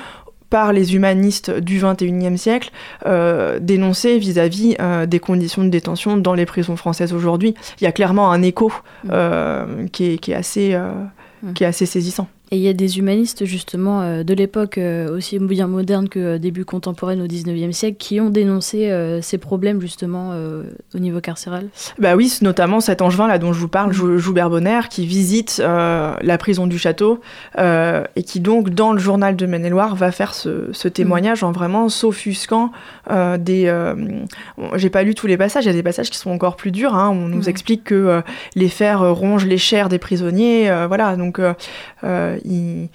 par 0.50 0.74
les 0.74 0.96
humanistes 0.96 1.52
du 1.52 1.80
XXIe 1.80 2.38
siècle 2.38 2.72
euh, 3.06 3.60
dénoncés 3.60 4.18
vis-à-vis 4.18 4.76
euh, 4.80 5.06
des 5.06 5.20
conditions 5.20 5.64
de 5.64 5.70
détention 5.70 6.18
dans 6.18 6.34
les 6.34 6.46
prisons 6.46 6.76
françaises 6.76 7.14
aujourd'hui. 7.14 7.54
Il 7.80 7.84
y 7.84 7.88
a 7.88 7.92
clairement 7.92 8.32
un 8.32 8.42
écho 8.42 8.72
euh, 9.10 9.88
qui, 9.92 10.12
est, 10.12 10.18
qui, 10.18 10.32
est 10.32 10.36
assez, 10.36 10.78
mmh. 11.44 11.54
qui 11.54 11.64
est 11.64 11.68
assez 11.68 11.86
saisissant. 11.86 12.28
Et 12.52 12.58
il 12.58 12.64
y 12.64 12.68
a 12.68 12.74
des 12.74 12.98
humanistes 12.98 13.46
justement 13.46 14.02
euh, 14.02 14.24
de 14.24 14.34
l'époque 14.34 14.80
euh, 14.80 15.16
aussi 15.16 15.38
bien 15.38 15.68
moderne 15.68 16.10
que 16.10 16.20
euh, 16.20 16.38
début 16.40 16.66
contemporaine 16.66 17.22
au 17.22 17.28
19e 17.28 17.72
siècle 17.72 17.98
qui 18.00 18.20
ont 18.20 18.32
dénoncé 18.32 18.90
euh, 18.90 19.22
ces 19.22 19.38
problèmes 19.38 19.80
justement 19.82 20.34
au 20.94 21.00
niveau 21.00 21.22
carcéral. 21.22 21.68
Bah 22.00 22.16
oui, 22.16 22.36
notamment 22.42 22.80
cet 22.80 23.02
angevin 23.02 23.28
là 23.28 23.38
dont 23.38 23.54
je 23.54 23.60
vous 23.60 23.68
parle, 23.68 23.92
mmh. 23.92 24.18
Joubert 24.18 24.50
Bonner, 24.50 24.82
qui 24.90 25.06
visite 25.06 25.60
la 25.60 26.38
prison 26.38 26.68
du 26.68 26.78
château 26.78 27.20
et 27.58 28.24
qui 28.24 28.40
donc 28.40 28.70
dans 28.70 28.94
le 28.94 29.00
journal 29.00 29.36
de 29.36 29.46
Maine-et-Loire 29.46 29.96
va 29.96 30.12
faire 30.12 30.34
ce, 30.34 30.70
ce 30.72 30.88
témoignage 30.88 31.44
mmh. 31.44 31.48
en 31.48 31.52
vraiment 31.52 31.90
s'offusquant 31.90 32.72
des... 33.10 33.84
J'ai 34.76 34.90
pas 34.90 35.04
lu 35.04 35.16
tous 35.16 35.28
les 35.28 35.38
passages, 35.38 35.66
il 35.66 35.68
y 35.68 35.72
a 35.72 35.74
des 35.74 35.84
passages 35.84 36.10
qui 36.10 36.18
sont 36.18 36.32
encore 36.32 36.56
plus 36.56 36.72
durs, 36.72 36.96
hein, 36.96 37.10
on 37.10 37.28
nous 37.28 37.44
mmh. 37.44 37.50
explique 37.50 37.84
que 37.86 38.22
les 38.56 38.70
fers 38.70 39.14
rongent 39.14 39.46
les 39.46 39.58
chairs 39.58 39.90
des 39.90 40.00
prisonniers, 40.00 40.72
voilà, 40.88 41.16
donc 41.16 41.40
il, 42.46 42.90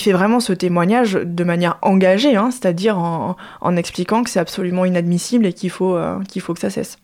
fait 0.00 0.12
vraiment 0.12 0.40
ce 0.40 0.52
témoignage 0.52 1.14
de 1.14 1.44
manière 1.44 1.78
engagée, 1.82 2.36
hein, 2.36 2.50
c'est-à-dire 2.50 2.98
en, 2.98 3.76
expliquant 3.76 4.22
que 4.22 4.30
c'est 4.30 4.40
absolument 4.40 4.84
inadmissible 4.84 5.46
et 5.46 5.52
qu'il 5.52 5.70
faut, 5.70 5.96
euh, 5.96 6.20
qu'il 6.28 6.42
faut 6.42 6.54
que 6.54 6.60
ça 6.60 6.70
cesse. 6.70 6.98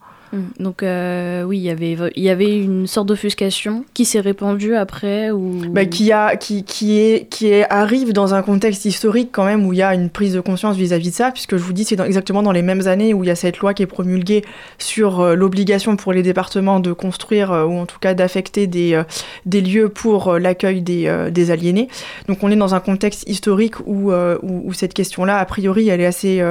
Donc 0.59 0.83
euh, 0.83 1.43
oui, 1.43 1.59
il 1.59 2.23
y 2.23 2.31
avait 2.31 2.57
une 2.57 2.87
sorte 2.87 3.09
d'offuscation 3.09 3.85
qui 3.95 4.05
s'est 4.05 4.21
répandue 4.21 4.75
après 4.75 5.31
ou 5.31 5.61
bah, 5.71 5.85
qui 5.85 6.13
arrive 6.13 8.13
dans 8.13 8.35
un 8.35 8.43
contexte 8.43 8.85
historique 8.85 9.31
quand 9.33 9.45
même 9.45 9.67
où 9.67 9.73
il 9.73 9.79
y 9.79 9.83
a 9.83 9.95
une 9.95 10.11
prise 10.11 10.35
de 10.35 10.41
conscience 10.41 10.77
vis-à-vis 10.77 11.09
-vis 11.09 11.11
de 11.11 11.15
ça 11.15 11.31
puisque 11.31 11.57
je 11.57 11.63
vous 11.63 11.73
dis 11.73 11.85
c'est 11.85 11.99
exactement 12.01 12.43
dans 12.43 12.53
les 12.53 12.63
mêmes 12.63 12.87
années 12.87 13.15
où 13.15 13.25
il 13.25 13.29
y 13.29 13.31
a 13.31 13.37
cette 13.37 13.59
loi 13.59 13.75
qui 13.75 13.83
est 13.83 13.87
promulguée 13.87 14.45
sur 14.79 15.21
euh, 15.21 15.35
l'obligation 15.35 15.97
pour 15.97 16.13
les 16.13 16.23
départements 16.23 16.81
de 16.81 16.93
construire 16.93 17.53
euh, 17.53 17.65
ou 17.65 17.79
en 17.79 17.87
tout 17.87 17.99
cas 17.99 18.15
d'affecter 18.15 18.67
des 18.67 19.61
lieux 19.61 19.89
pour 19.89 20.39
l'accueil 20.39 20.83
des 20.83 21.51
aliénés. 21.51 21.89
Donc 22.29 22.43
on 22.43 22.51
est 22.51 22.57
dans 22.57 22.75
un 22.75 22.81
contexte 22.81 23.29
historique 23.29 23.75
où 23.87 24.13
cette 24.73 24.95
question-là 24.95 25.39
a 25.39 25.45
priori 25.45 25.89
elle 25.89 26.01
est 26.01 26.07
assez 26.07 26.43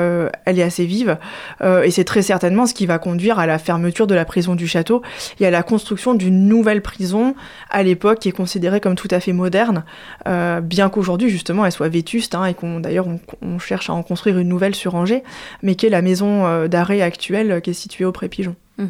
elle 0.46 0.60
est 0.60 0.64
assez 0.64 0.86
vive 0.86 1.18
et 1.62 1.92
c'est 1.92 2.04
très 2.04 2.22
certainement 2.22 2.66
ce 2.66 2.74
qui 2.74 2.86
va 2.86 3.00
conduire 3.00 3.40
à 3.40 3.46
la 3.46 3.58
faire 3.58 3.73
fermeture 3.74 4.06
de 4.06 4.14
la 4.14 4.24
prison 4.24 4.56
du 4.56 4.68
château 4.68 5.02
et 5.40 5.48
à 5.48 5.52
la 5.52 5.64
construction 5.64 6.14
d'une 6.14 6.48
nouvelle 6.48 6.82
prison 6.82 7.36
à 7.72 7.82
l'époque 7.82 8.20
qui 8.20 8.30
est 8.30 8.34
considérée 8.34 8.80
comme 8.80 8.96
tout 8.96 9.08
à 9.10 9.20
fait 9.20 9.34
moderne, 9.34 9.84
euh, 10.28 10.62
bien 10.62 10.90
qu'aujourd'hui 10.90 11.30
justement 11.30 11.66
elle 11.66 11.72
soit 11.72 11.90
vétuste 11.90 12.36
hein, 12.36 12.46
et 12.46 12.54
qu'on 12.54 12.80
d'ailleurs 12.80 13.08
on, 13.08 13.20
on, 13.42 13.58
cherche 13.58 13.90
à 13.90 13.94
en 13.94 14.04
construire 14.04 14.38
une 14.38 14.48
nouvelle 14.48 14.76
sur 14.76 14.94
Angers, 14.94 15.24
mais 15.64 15.74
qui 15.76 15.88
est 15.88 15.90
la 15.90 16.04
maison 16.04 16.46
euh, 16.46 16.68
d'arrêt 16.68 17.02
actuelle 17.02 17.52
euh, 17.52 17.60
qui 17.60 17.72
est 17.72 17.74
située 17.74 18.06
au 18.06 18.12
Pré-Pigeon. 18.12 18.56
Mmh. 18.78 18.86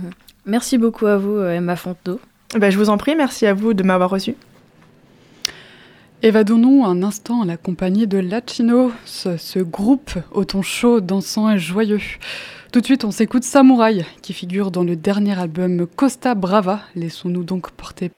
Merci 0.46 0.78
beaucoup 0.78 1.06
à 1.06 1.18
vous 1.18 1.42
Emma 1.42 1.78
Fontenot. 1.78 2.20
Ben, 2.60 2.70
je 2.70 2.78
vous 2.78 2.90
en 2.90 2.98
prie, 2.98 3.16
merci 3.16 3.46
à 3.46 3.54
vous 3.54 3.74
de 3.74 3.84
m'avoir 3.84 4.10
reçu. 4.10 4.36
Évadons-nous 6.26 6.86
un 6.86 7.04
instant 7.04 7.42
à 7.42 7.46
la 7.46 7.58
compagnie 7.58 8.08
de 8.08 8.18
Lachino, 8.18 8.94
ce, 9.04 9.36
ce 9.36 9.60
groupe 9.60 10.12
au 10.32 10.46
ton 10.46 10.62
chaud, 10.62 11.02
dansant 11.02 11.50
et 11.50 11.60
joyeux. 11.60 12.00
Tout 12.72 12.80
de 12.80 12.86
suite, 12.86 13.04
on 13.04 13.12
s'écoute 13.12 13.44
Samouraï, 13.44 14.06
qui 14.22 14.32
figure 14.32 14.72
dans 14.72 14.86
le 14.86 14.96
dernier 14.96 15.38
album 15.38 15.86
Costa 15.86 16.34
Brava. 16.34 16.80
Laissons-nous 16.96 17.44
donc 17.44 17.72
porter. 17.72 18.10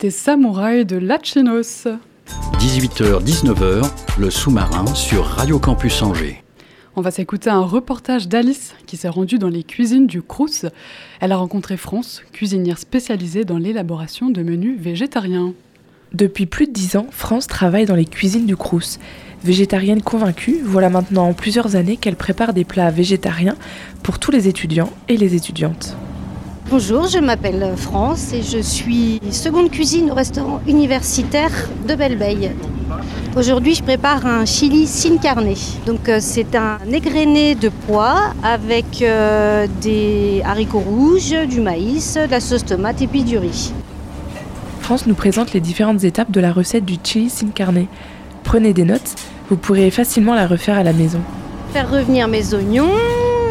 C'était 0.00 0.16
Samouraï 0.16 0.86
de 0.86 0.96
Lachinos. 0.96 1.86
18h-19h, 2.58 3.86
le 4.18 4.30
sous-marin 4.30 4.86
sur 4.94 5.26
Radio 5.26 5.58
Campus 5.58 6.00
Angers. 6.00 6.42
On 6.96 7.02
va 7.02 7.10
s'écouter 7.10 7.50
un 7.50 7.60
reportage 7.60 8.26
d'Alice 8.26 8.74
qui 8.86 8.96
s'est 8.96 9.10
rendue 9.10 9.38
dans 9.38 9.50
les 9.50 9.62
cuisines 9.62 10.06
du 10.06 10.22
Crous. 10.22 10.64
Elle 11.20 11.32
a 11.32 11.36
rencontré 11.36 11.76
France, 11.76 12.22
cuisinière 12.32 12.78
spécialisée 12.78 13.44
dans 13.44 13.58
l'élaboration 13.58 14.30
de 14.30 14.42
menus 14.42 14.80
végétariens. 14.80 15.52
Depuis 16.14 16.46
plus 16.46 16.66
de 16.66 16.72
dix 16.72 16.96
ans, 16.96 17.08
France 17.10 17.46
travaille 17.46 17.84
dans 17.84 17.94
les 17.94 18.06
cuisines 18.06 18.46
du 18.46 18.56
Crous. 18.56 18.98
Végétarienne 19.44 20.00
convaincue, 20.00 20.62
voilà 20.64 20.88
maintenant 20.88 21.30
plusieurs 21.34 21.76
années 21.76 21.98
qu'elle 21.98 22.16
prépare 22.16 22.54
des 22.54 22.64
plats 22.64 22.90
végétariens 22.90 23.56
pour 24.02 24.18
tous 24.18 24.30
les 24.30 24.48
étudiants 24.48 24.94
et 25.08 25.18
les 25.18 25.34
étudiantes. 25.34 25.94
Bonjour, 26.70 27.08
je 27.08 27.18
m'appelle 27.18 27.72
France 27.76 28.32
et 28.32 28.42
je 28.42 28.58
suis 28.58 29.20
seconde 29.32 29.72
cuisine 29.72 30.08
au 30.12 30.14
restaurant 30.14 30.60
universitaire 30.68 31.50
de 31.88 31.96
Belleveille. 31.96 32.52
Aujourd'hui, 33.36 33.74
je 33.74 33.82
prépare 33.82 34.24
un 34.24 34.44
chili 34.44 34.86
sin 34.86 35.16
carne. 35.16 35.52
Donc, 35.84 36.08
euh, 36.08 36.18
c'est 36.20 36.54
un 36.54 36.78
égrené 36.92 37.56
de 37.56 37.70
pois 37.88 38.34
avec 38.44 39.02
euh, 39.02 39.66
des 39.80 40.42
haricots 40.44 40.78
rouges, 40.78 41.34
du 41.48 41.60
maïs, 41.60 42.14
de 42.14 42.30
la 42.30 42.38
sauce 42.38 42.64
tomate 42.64 43.02
et 43.02 43.08
puis 43.08 43.24
du 43.24 43.36
riz. 43.36 43.72
France 44.80 45.06
nous 45.06 45.14
présente 45.16 45.52
les 45.52 45.60
différentes 45.60 46.04
étapes 46.04 46.30
de 46.30 46.40
la 46.40 46.52
recette 46.52 46.84
du 46.84 46.98
chili 47.02 47.30
sin 47.30 47.48
carne. 47.48 47.86
Prenez 48.44 48.72
des 48.74 48.84
notes, 48.84 49.16
vous 49.48 49.56
pourrez 49.56 49.90
facilement 49.90 50.36
la 50.36 50.46
refaire 50.46 50.78
à 50.78 50.84
la 50.84 50.92
maison. 50.92 51.20
Faire 51.72 51.90
revenir 51.90 52.28
mes 52.28 52.54
oignons. 52.54 52.90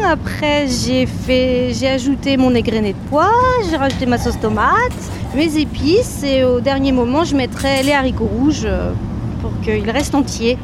Après, 0.04 0.66
j'ai 0.66 1.88
ajouté 1.88 2.36
mon 2.36 2.54
égrené 2.54 2.92
de 2.92 2.98
pois, 3.08 3.30
j'ai 3.68 3.76
rajouté 3.76 4.06
ma 4.06 4.18
sauce 4.18 4.40
tomate, 4.40 4.92
mes 5.34 5.58
épices 5.58 6.22
et 6.24 6.42
au 6.42 6.60
dernier 6.60 6.92
moment, 6.92 7.24
je 7.24 7.36
mettrai 7.36 7.82
les 7.82 7.92
haricots 7.92 8.24
rouges 8.24 8.64
euh, 8.64 8.92
pour 9.40 9.52
qu'ils 9.60 9.88
restent 9.90 10.14
entiers. 10.14 10.58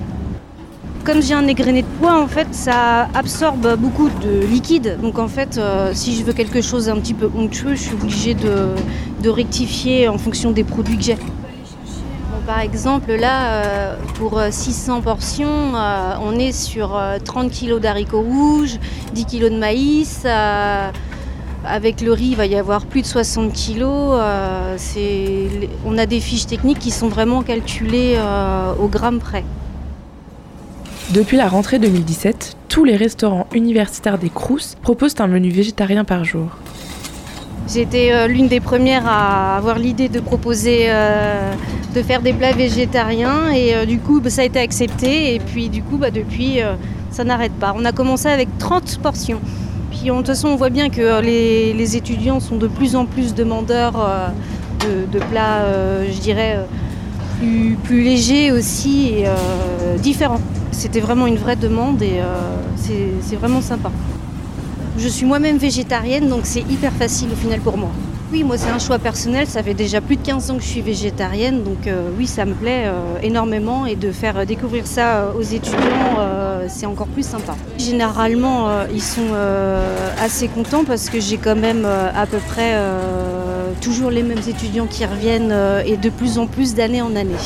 Comme 1.05 1.22
j'ai 1.22 1.34
un 1.34 1.47
égrené 1.47 1.82
de 1.82 1.87
pois, 2.01 2.20
en 2.20 2.26
fait, 2.26 2.49
ça 2.53 3.09
absorbe 3.14 3.76
beaucoup 3.78 4.09
de 4.09 4.45
liquide. 4.47 4.99
Donc, 5.01 5.18
en 5.18 5.28
fait, 5.28 5.59
euh, 5.59 5.91
si 5.93 6.16
je 6.16 6.24
veux 6.24 6.32
quelque 6.32 6.61
chose 6.61 6.89
un 6.89 6.97
petit 6.97 7.14
peu 7.14 7.30
onctueux, 7.37 7.74
je 7.74 7.82
suis 7.82 7.95
obligée 7.95 8.34
de 8.34 9.28
rectifier 9.28 10.09
en 10.09 10.18
fonction 10.18 10.51
des 10.51 10.64
produits 10.64 10.97
que 10.97 11.05
j'ai. 11.05 11.16
Par 12.47 12.61
exemple, 12.61 13.12
là, 13.12 13.49
euh, 13.64 13.97
pour 14.14 14.38
euh, 14.38 14.51
600 14.53 15.01
portions, 15.01 15.74
euh, 15.74 16.14
on 16.22 16.38
est 16.38 16.53
sur 16.53 16.97
euh, 16.97 17.18
30 17.18 17.51
kg 17.51 17.80
d'haricots 17.80 18.20
rouges, 18.20 18.78
10 19.14 19.26
kg 19.26 19.51
de 19.51 19.59
maïs. 19.59 20.22
euh, 20.24 20.88
avec 21.68 22.01
le 22.01 22.12
riz, 22.12 22.28
il 22.28 22.36
va 22.36 22.47
y 22.47 22.55
avoir 22.55 22.86
plus 22.86 23.03
de 23.03 23.07
60 23.07 23.53
kg. 23.53 23.82
on 25.84 25.99
a 25.99 26.07
des 26.07 26.20
fiches 26.20 26.47
techniques 26.47 26.78
qui 26.78 26.92
sont 26.92 27.09
vraiment 27.09 27.42
calculées 27.42 28.14
euh, 28.16 28.72
au 28.78 28.86
gramme 28.86 29.18
près. 29.18 29.42
Depuis 31.11 31.36
la 31.36 31.49
rentrée 31.49 31.80
2017, 31.80 32.57
tous 32.68 32.84
les 32.84 32.94
restaurants 32.94 33.49
universitaires 33.53 34.18
des 34.18 34.30
Crous 34.30 34.76
proposent 34.82 35.16
un 35.18 35.26
menu 35.26 35.51
végétarien 35.51 36.05
par 36.05 36.22
jour. 36.22 36.51
J'ai 37.68 37.80
été 37.80 38.12
euh, 38.12 38.28
l'une 38.28 38.46
des 38.46 38.60
premières 38.60 39.06
à 39.06 39.56
avoir 39.56 39.78
l'idée 39.78 40.08
de 40.08 40.20
proposer 40.20 40.84
euh, 40.86 41.52
de 41.94 42.02
faire 42.02 42.22
des 42.22 42.32
plats 42.32 42.52
végétariens 42.52 43.50
et 43.52 43.74
euh, 43.74 43.86
du 43.86 43.98
coup 43.98 44.20
bah, 44.20 44.30
ça 44.30 44.42
a 44.42 44.44
été 44.44 44.60
accepté 44.60 45.34
et 45.34 45.40
puis 45.40 45.68
du 45.68 45.82
coup 45.82 45.96
bah, 45.96 46.12
depuis 46.12 46.58
ça 47.10 47.24
n'arrête 47.24 47.52
pas. 47.52 47.74
On 47.76 47.84
a 47.84 47.92
commencé 47.92 48.28
avec 48.28 48.48
30 48.58 48.98
portions. 48.98 49.40
Puis 49.90 50.10
de 50.10 50.16
toute 50.16 50.26
façon 50.26 50.48
on 50.48 50.56
voit 50.56 50.70
bien 50.70 50.90
que 50.90 51.20
les, 51.20 51.72
les 51.72 51.96
étudiants 51.96 52.38
sont 52.38 52.56
de 52.56 52.68
plus 52.68 52.94
en 52.94 53.04
plus 53.04 53.34
demandeurs 53.34 54.08
de, 54.80 55.18
plats, 55.18 55.64
je 56.08 56.20
dirais, 56.20 56.60
plus, 57.38 57.76
plus 57.82 58.02
légers 58.02 58.52
aussi 58.52 59.08
et 59.08 59.24
différents. 59.98 60.40
C'était 60.70 61.00
vraiment 61.00 61.26
une 61.26 61.36
vraie 61.36 61.56
demande 61.56 62.02
et 62.02 62.20
c'est 62.76 63.36
vraiment 63.36 63.60
sympa. 63.60 63.90
Je 64.99 65.09
suis 65.09 65.26
moi-même 65.26 65.59
végétarienne, 65.59 66.28
donc 66.28 66.40
c'est 66.44 66.61
hyper 66.61 66.92
facile 66.92 67.28
au 67.30 67.36
final 67.36 67.61
pour 67.61 67.76
moi. 67.76 67.90
Oui, 68.32 68.42
moi 68.42 68.57
c'est 68.57 68.70
un 68.70 68.78
choix 68.78 68.99
personnel, 68.99 69.47
ça 69.47 69.62
fait 69.62 69.74
déjà 69.74 70.01
plus 70.01 70.16
de 70.16 70.22
15 70.22 70.51
ans 70.51 70.57
que 70.57 70.62
je 70.62 70.68
suis 70.68 70.80
végétarienne, 70.80 71.62
donc 71.62 71.86
euh, 71.86 72.09
oui, 72.18 72.26
ça 72.26 72.44
me 72.44 72.55
plaît 72.55 72.84
euh, 72.86 73.18
énormément 73.22 73.86
et 73.86 73.94
de 73.94 74.11
faire 74.11 74.38
euh, 74.38 74.44
découvrir 74.44 74.86
ça 74.86 75.32
aux 75.38 75.42
étudiants, 75.42 76.18
c'est 76.68 76.86
encore 76.86 77.07
plus 77.07 77.24
sympa. 77.24 77.55
Généralement, 77.78 78.68
ils 78.92 79.03
sont 79.03 79.34
assez 80.20 80.49
contents 80.49 80.84
parce 80.84 81.09
que 81.09 81.20
j'ai 81.20 81.36
quand 81.36 81.55
même 81.55 81.84
à 81.84 82.26
peu 82.26 82.38
près 82.38 82.74
toujours 83.80 84.11
les 84.11 84.22
mêmes 84.22 84.42
étudiants 84.49 84.86
qui 84.86 85.05
reviennent 85.05 85.55
et 85.86 85.97
de 85.97 86.11
plus 86.11 86.38
en 86.38 86.47
plus 86.47 86.74
d'année 86.74 87.03
en 87.03 87.14
année. 87.14 87.36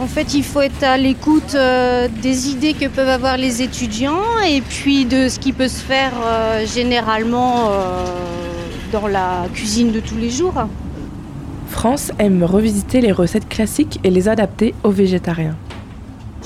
En 0.00 0.06
fait, 0.06 0.34
il 0.34 0.44
faut 0.44 0.60
être 0.60 0.84
à 0.84 0.96
l'écoute 0.96 1.56
euh, 1.56 2.06
des 2.22 2.50
idées 2.50 2.72
que 2.72 2.86
peuvent 2.86 3.08
avoir 3.08 3.36
les 3.36 3.62
étudiants 3.62 4.22
et 4.48 4.60
puis 4.60 5.04
de 5.04 5.28
ce 5.28 5.40
qui 5.40 5.52
peut 5.52 5.66
se 5.66 5.82
faire 5.82 6.12
euh, 6.24 6.64
généralement 6.64 7.70
euh, 7.70 8.04
dans 8.92 9.08
la 9.08 9.46
cuisine 9.52 9.90
de 9.90 9.98
tous 9.98 10.16
les 10.16 10.30
jours. 10.30 10.54
France 11.66 12.12
aime 12.20 12.44
revisiter 12.44 13.00
les 13.00 13.10
recettes 13.10 13.48
classiques 13.48 13.98
et 14.04 14.10
les 14.10 14.28
adapter 14.28 14.72
aux 14.84 14.90
végétariens. 14.90 15.56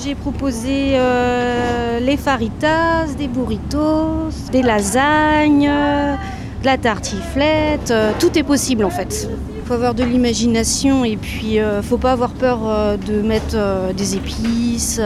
J'ai 0.03 0.15
proposé 0.15 0.93
euh, 0.93 1.99
les 1.99 2.17
faritas, 2.17 3.05
des 3.15 3.27
burritos, 3.27 4.29
des 4.51 4.63
lasagnes, 4.63 5.69
de 5.69 6.65
la 6.65 6.77
tartiflette, 6.79 7.93
tout 8.19 8.35
est 8.35 8.43
possible 8.43 8.83
en 8.83 8.89
fait. 8.89 9.29
Il 9.63 9.67
faut 9.67 9.75
avoir 9.75 9.93
de 9.93 10.03
l'imagination 10.03 11.05
et 11.05 11.15
puis 11.15 11.57
euh, 11.57 11.81
faut 11.81 11.97
pas 11.97 12.11
avoir 12.11 12.31
peur 12.31 12.59
euh, 12.67 12.97
de 12.97 13.21
mettre 13.21 13.55
euh, 13.55 13.93
des 13.93 14.17
épices. 14.17 14.99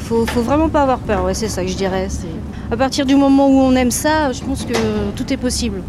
faut, 0.00 0.26
faut 0.26 0.40
vraiment 0.40 0.68
pas 0.68 0.82
avoir 0.82 0.98
peur, 0.98 1.24
c'est 1.34 1.46
ça 1.46 1.62
que 1.62 1.68
je 1.68 1.76
dirais. 1.76 2.08
À 2.72 2.76
partir 2.76 3.06
du 3.06 3.14
moment 3.14 3.46
où 3.46 3.60
on 3.60 3.76
aime 3.76 3.92
ça, 3.92 4.32
je 4.32 4.42
pense 4.42 4.64
que 4.64 4.74
tout 5.14 5.32
est 5.32 5.36
possible. 5.36 5.84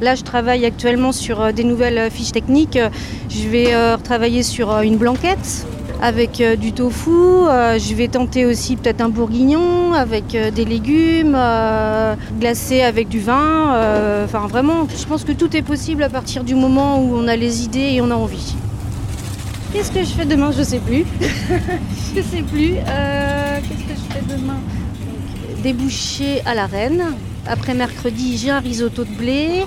Là, 0.00 0.16
je 0.16 0.24
travaille 0.24 0.66
actuellement 0.66 1.12
sur 1.12 1.52
des 1.52 1.62
nouvelles 1.62 2.10
fiches 2.10 2.32
techniques. 2.32 2.80
Je 3.28 3.48
vais 3.48 3.72
travailler 4.02 4.42
sur 4.42 4.76
une 4.80 4.96
blanquette 4.96 5.68
avec 6.00 6.40
euh, 6.40 6.56
du 6.56 6.72
tofu. 6.72 7.10
Euh, 7.10 7.78
Je 7.78 7.94
vais 7.94 8.08
tenter 8.08 8.46
aussi 8.46 8.76
peut-être 8.76 9.00
un 9.00 9.08
bourguignon 9.08 9.92
avec 9.92 10.34
euh, 10.34 10.50
des 10.50 10.64
légumes, 10.64 11.36
glacé 12.38 12.82
avec 12.82 13.08
du 13.08 13.20
vin. 13.20 14.24
Enfin, 14.24 14.46
vraiment, 14.46 14.86
je 14.96 15.04
pense 15.06 15.24
que 15.24 15.32
tout 15.32 15.56
est 15.56 15.62
possible 15.62 16.02
à 16.02 16.08
partir 16.08 16.44
du 16.44 16.54
moment 16.54 17.00
où 17.00 17.16
on 17.16 17.28
a 17.28 17.36
les 17.36 17.64
idées 17.64 17.92
et 17.94 18.00
on 18.00 18.10
a 18.10 18.14
envie. 18.14 18.54
Qu'est-ce 19.72 19.92
que 19.92 20.00
je 20.00 20.10
fais 20.10 20.24
demain? 20.24 20.50
Je 20.50 20.62
sais 20.62 20.78
plus. 20.78 21.04
je 21.20 22.22
sais 22.22 22.42
plus. 22.42 22.74
Qu'est-ce 22.74 23.84
que 23.84 23.94
je 23.94 24.14
fais 24.14 24.36
demain? 24.36 24.58
Des 25.62 25.72
bouchées 25.72 26.40
à 26.46 26.54
la 26.54 26.66
reine. 26.66 27.04
Après 27.46 27.74
mercredi, 27.74 28.38
j'ai 28.38 28.50
un 28.50 28.60
risotto 28.60 29.04
de 29.04 29.10
blé. 29.10 29.64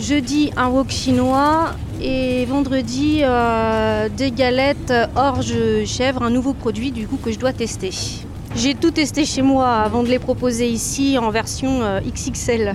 Jeudi, 0.00 0.50
un 0.56 0.68
wok 0.68 0.90
chinois. 0.90 1.70
Et 2.00 2.44
vendredi, 2.44 3.20
euh, 3.22 4.08
des 4.16 4.30
galettes 4.30 4.92
orge 5.16 5.54
chèvre, 5.84 6.22
un 6.22 6.30
nouveau 6.30 6.54
produit 6.54 6.92
du 6.92 7.08
coup 7.08 7.16
que 7.16 7.32
je 7.32 7.38
dois 7.38 7.52
tester. 7.52 7.90
J'ai 8.54 8.74
tout 8.74 8.90
testé 8.90 9.24
chez 9.24 9.42
moi 9.42 9.68
avant 9.76 10.02
de 10.02 10.08
les 10.08 10.18
proposer 10.18 10.68
ici 10.68 11.18
en 11.18 11.30
version 11.30 11.82
euh, 11.82 12.00
XXL. 12.00 12.74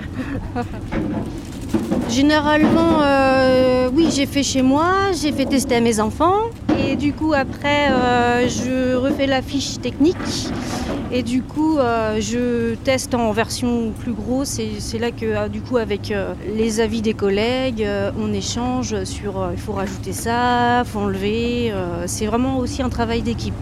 Généralement, 2.08 3.00
euh, 3.02 3.90
oui, 3.94 4.08
j'ai 4.14 4.26
fait 4.26 4.42
chez 4.42 4.62
moi, 4.62 5.12
j'ai 5.20 5.32
fait 5.32 5.46
tester 5.46 5.76
à 5.76 5.80
mes 5.80 6.00
enfants. 6.00 6.50
Et 6.94 6.96
du 6.96 7.12
coup, 7.12 7.32
après, 7.34 7.90
euh, 7.90 8.48
je 8.48 8.94
refais 8.94 9.26
la 9.26 9.42
fiche 9.42 9.80
technique. 9.80 10.14
Et 11.10 11.24
du 11.24 11.42
coup, 11.42 11.76
euh, 11.76 12.20
je 12.20 12.76
teste 12.84 13.16
en 13.16 13.32
version 13.32 13.90
plus 13.98 14.12
grosse. 14.12 14.60
Et 14.60 14.74
c'est 14.78 15.00
là 15.00 15.10
que, 15.10 15.24
euh, 15.26 15.48
du 15.48 15.60
coup, 15.60 15.76
avec 15.76 16.14
les 16.54 16.78
avis 16.78 17.02
des 17.02 17.12
collègues, 17.12 17.84
on 18.16 18.32
échange 18.32 19.02
sur 19.02 19.50
il 19.50 19.58
faut 19.58 19.72
rajouter 19.72 20.12
ça, 20.12 20.84
faut 20.86 21.00
enlever. 21.00 21.74
c'est 22.06 22.26
vraiment 22.26 22.58
aussi 22.58 22.80
un 22.80 22.90
travail 22.90 23.22
d'équipe. 23.22 23.54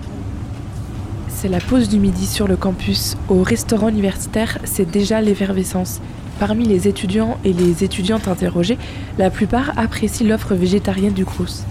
C'est 1.31 1.49
la 1.49 1.61
pause 1.61 1.89
du 1.89 1.99
midi 1.99 2.27
sur 2.27 2.47
le 2.47 2.57
campus. 2.57 3.17
Au 3.31 3.43
restaurant 3.43 3.89
universitaire, 3.89 4.59
c'est 4.65 4.91
déjà 4.91 5.23
l'effervescence. 5.23 6.03
Parmi 6.39 6.67
les 6.67 6.87
étudiants 6.87 7.39
et 7.47 7.55
les 7.55 7.83
étudiantes 7.83 8.29
interrogées, 8.29 8.77
la 9.17 9.31
plupart 9.31 9.73
apprécient 9.79 10.29
l'offre 10.29 10.55
végétarienne 10.55 11.15
du 11.15 11.25
Crous. 11.25 11.65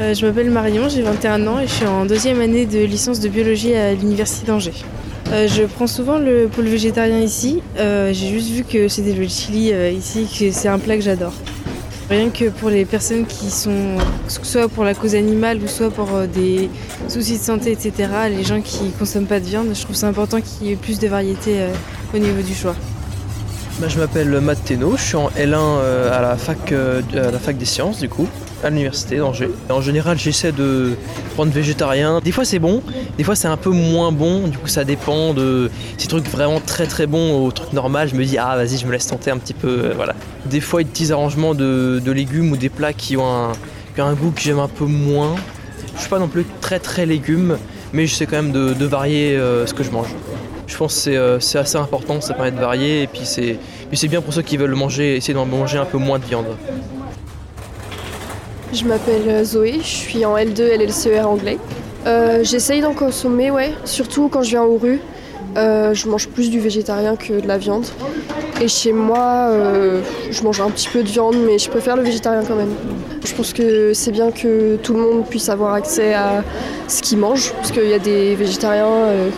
Euh, 0.00 0.14
je 0.14 0.24
m'appelle 0.24 0.50
Marion, 0.50 0.88
j'ai 0.88 1.02
21 1.02 1.44
ans 1.48 1.58
et 1.58 1.66
je 1.66 1.72
suis 1.72 1.86
en 1.86 2.04
deuxième 2.04 2.40
année 2.40 2.66
de 2.66 2.78
licence 2.84 3.18
de 3.18 3.28
biologie 3.28 3.74
à 3.74 3.94
l'université 3.94 4.46
d'Angers. 4.46 4.84
Euh, 5.32 5.48
je 5.48 5.64
prends 5.64 5.88
souvent 5.88 6.18
le 6.18 6.46
pôle 6.46 6.66
végétarien 6.66 7.18
ici. 7.18 7.62
Euh, 7.78 8.12
j'ai 8.12 8.28
juste 8.28 8.50
vu 8.50 8.62
que 8.62 8.86
c'était 8.86 9.12
le 9.12 9.26
chili 9.26 9.72
ici, 9.92 10.28
que 10.38 10.52
c'est 10.52 10.68
un 10.68 10.78
plat 10.78 10.94
que 10.94 11.02
j'adore. 11.02 11.32
Rien 12.08 12.30
que 12.30 12.48
pour 12.48 12.70
les 12.70 12.84
personnes 12.84 13.26
qui 13.26 13.50
sont, 13.50 13.96
soit 14.28 14.68
pour 14.68 14.84
la 14.84 14.94
cause 14.94 15.16
animale 15.16 15.58
ou 15.62 15.66
soit 15.66 15.90
pour 15.90 16.08
des 16.32 16.70
soucis 17.08 17.36
de 17.36 17.42
santé, 17.42 17.72
etc., 17.72 18.08
les 18.30 18.44
gens 18.44 18.60
qui 18.60 18.90
consomment 18.98 19.26
pas 19.26 19.40
de 19.40 19.46
viande, 19.46 19.66
je 19.74 19.82
trouve 19.82 19.96
ça 19.96 20.06
important 20.06 20.40
qu'il 20.40 20.68
y 20.68 20.72
ait 20.72 20.76
plus 20.76 21.00
de 21.00 21.08
variété 21.08 21.56
au 22.14 22.18
niveau 22.18 22.40
du 22.40 22.54
choix. 22.54 22.76
Bah, 23.80 23.86
je 23.88 24.00
m'appelle 24.00 24.40
Matt 24.40 24.64
Teno, 24.64 24.96
je 24.96 25.02
suis 25.02 25.14
en 25.14 25.28
L1 25.28 25.54
euh, 25.54 26.18
à, 26.18 26.20
la 26.20 26.36
fac, 26.36 26.72
euh, 26.72 27.00
à 27.14 27.30
la 27.30 27.38
fac 27.38 27.56
des 27.56 27.64
sciences 27.64 28.00
du 28.00 28.08
coup, 28.08 28.26
à 28.64 28.70
l'université 28.70 29.18
d'Angers. 29.18 29.50
En 29.70 29.80
général 29.80 30.18
j'essaie 30.18 30.50
de 30.50 30.96
prendre 31.34 31.52
végétarien. 31.52 32.18
Des 32.18 32.32
fois 32.32 32.44
c'est 32.44 32.58
bon, 32.58 32.82
des 33.18 33.22
fois 33.22 33.36
c'est 33.36 33.46
un 33.46 33.56
peu 33.56 33.70
moins 33.70 34.10
bon, 34.10 34.48
du 34.48 34.58
coup 34.58 34.66
ça 34.66 34.82
dépend 34.82 35.32
de 35.32 35.70
ces 35.96 36.08
trucs 36.08 36.28
vraiment 36.28 36.58
très 36.58 36.86
très 36.86 37.06
bons 37.06 37.46
au 37.46 37.52
truc 37.52 37.72
normal, 37.72 38.08
je 38.08 38.16
me 38.16 38.24
dis 38.24 38.36
ah 38.36 38.56
vas-y 38.56 38.78
je 38.78 38.86
me 38.86 38.90
laisse 38.90 39.06
tenter 39.06 39.30
un 39.30 39.38
petit 39.38 39.54
peu, 39.54 39.68
euh, 39.68 39.92
voilà. 39.94 40.16
Des 40.46 40.60
fois 40.60 40.82
des 40.82 40.88
petits 40.88 41.12
arrangements 41.12 41.54
de, 41.54 42.02
légumes 42.04 42.50
ou 42.50 42.56
des 42.56 42.70
plats 42.70 42.92
qui 42.92 43.16
ont 43.16 43.52
un, 43.96 44.14
goût 44.14 44.32
que 44.32 44.40
j'aime 44.40 44.58
un 44.58 44.66
peu 44.66 44.86
moins. 44.86 45.36
Je 45.94 46.00
suis 46.00 46.10
pas 46.10 46.18
non 46.18 46.28
plus 46.28 46.44
très 46.60 46.80
très 46.80 47.06
légumes, 47.06 47.56
mais 47.92 48.08
j'essaie 48.08 48.26
quand 48.26 48.42
même 48.42 48.52
de, 48.52 48.84
varier 48.84 49.38
ce 49.66 49.72
que 49.72 49.84
je 49.84 49.90
mange. 49.90 50.08
Je 50.68 50.76
pense 50.76 50.94
que 50.94 51.00
c'est 51.00 51.16
euh, 51.16 51.40
c'est 51.40 51.58
assez 51.58 51.78
important, 51.78 52.20
ça 52.20 52.34
permet 52.34 52.50
de 52.50 52.60
varier 52.60 53.02
et 53.02 53.06
puis 53.06 53.22
c'est 53.24 53.58
c'est 53.92 54.06
bien 54.06 54.20
pour 54.20 54.34
ceux 54.34 54.42
qui 54.42 54.58
veulent 54.58 54.74
manger, 54.74 55.16
essayer 55.16 55.32
d'en 55.32 55.46
manger 55.46 55.78
un 55.78 55.86
peu 55.86 55.96
moins 55.96 56.18
de 56.18 56.24
viande. 56.24 56.46
Je 58.72 58.84
m'appelle 58.84 59.26
euh, 59.26 59.44
Zoé, 59.44 59.78
je 59.80 59.86
suis 59.86 60.26
en 60.26 60.36
L2 60.36 60.78
LLCER 60.78 61.26
anglais. 61.26 61.56
Euh, 62.06 62.44
J'essaye 62.44 62.82
d'en 62.82 62.92
consommer, 62.92 63.50
ouais, 63.50 63.72
surtout 63.86 64.28
quand 64.28 64.42
je 64.42 64.50
viens 64.50 64.62
aux 64.62 64.76
rues. 64.76 65.00
Je 65.56 66.08
mange 66.08 66.28
plus 66.28 66.50
du 66.50 66.60
végétarien 66.60 67.16
que 67.16 67.40
de 67.40 67.48
la 67.48 67.58
viande. 67.58 67.86
Et 68.60 68.68
chez 68.68 68.92
moi, 68.92 69.50
je 70.30 70.42
mange 70.44 70.60
un 70.60 70.70
petit 70.70 70.88
peu 70.88 71.02
de 71.02 71.08
viande, 71.08 71.34
mais 71.44 71.58
je 71.58 71.68
préfère 71.68 71.96
le 71.96 72.04
végétarien 72.04 72.44
quand 72.46 72.54
même. 72.54 72.74
Je 73.24 73.34
pense 73.34 73.52
que 73.52 73.92
c'est 73.92 74.12
bien 74.12 74.30
que 74.30 74.76
tout 74.76 74.94
le 74.94 75.00
monde 75.00 75.26
puisse 75.26 75.48
avoir 75.48 75.74
accès 75.74 76.14
à 76.14 76.44
ce 76.86 77.02
qu'il 77.02 77.18
mange, 77.18 77.52
parce 77.54 77.72
qu'il 77.72 77.88
y 77.88 77.94
a 77.94 77.98
des 77.98 78.36
végétariens, 78.36 79.30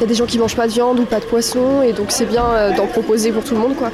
y 0.00 0.04
a 0.04 0.06
des 0.06 0.14
gens 0.14 0.26
qui 0.26 0.38
mangent 0.38 0.56
pas 0.56 0.66
de 0.66 0.72
viande 0.72 1.00
ou 1.00 1.04
pas 1.04 1.20
de 1.20 1.24
poisson, 1.24 1.82
et 1.82 1.92
donc 1.92 2.10
c'est 2.10 2.26
bien 2.26 2.44
euh, 2.44 2.76
d'en 2.76 2.86
proposer 2.86 3.32
pour 3.32 3.44
tout 3.44 3.54
le 3.54 3.60
monde, 3.60 3.76
quoi. 3.76 3.90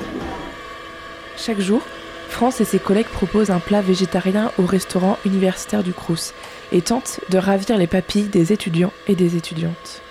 Chaque 1.37 1.61
jour, 1.61 1.81
France 2.29 2.61
et 2.61 2.65
ses 2.65 2.79
collègues 2.79 3.07
proposent 3.07 3.51
un 3.51 3.61
plat 3.61 3.81
végétarien 3.81 4.51
au 4.59 4.67
restaurant 4.67 5.19
universitaire 5.25 5.83
du 5.83 5.93
Crous 5.93 6.35
et 6.73 6.83
tentent 6.83 7.21
de 7.31 7.39
ravir 7.39 7.79
les 7.79 7.87
papilles 7.87 8.25
des 8.25 8.53
étudiants 8.53 8.93
et 9.07 9.15
des 9.15 9.37
étudiantes. 9.37 10.03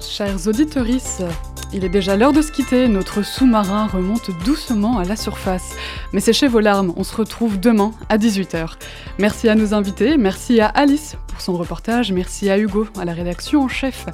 Chers 0.00 0.46
auditeurs, 0.46 0.86
il 1.74 1.84
est 1.84 1.88
déjà 1.88 2.16
l'heure 2.16 2.32
de 2.32 2.40
se 2.40 2.52
quitter, 2.52 2.86
notre 2.88 3.22
sous-marin 3.22 3.86
remonte 3.88 4.30
doucement 4.44 4.98
à 4.98 5.04
la 5.04 5.16
surface. 5.16 5.74
Mais 6.12 6.20
séchez 6.20 6.46
vos 6.46 6.60
larmes, 6.60 6.92
on 6.96 7.02
se 7.04 7.14
retrouve 7.16 7.58
demain 7.58 7.90
à 8.08 8.16
18h. 8.16 8.74
Merci 9.18 9.48
à 9.48 9.54
nos 9.56 9.74
invités, 9.74 10.16
merci 10.16 10.60
à 10.60 10.66
Alice 10.68 11.16
pour 11.26 11.40
son 11.40 11.54
reportage, 11.54 12.12
merci 12.12 12.48
à 12.48 12.58
Hugo 12.58 12.86
à 12.98 13.04
la 13.04 13.12
rédaction 13.12 13.62
en 13.62 13.68
chef, 13.68 14.06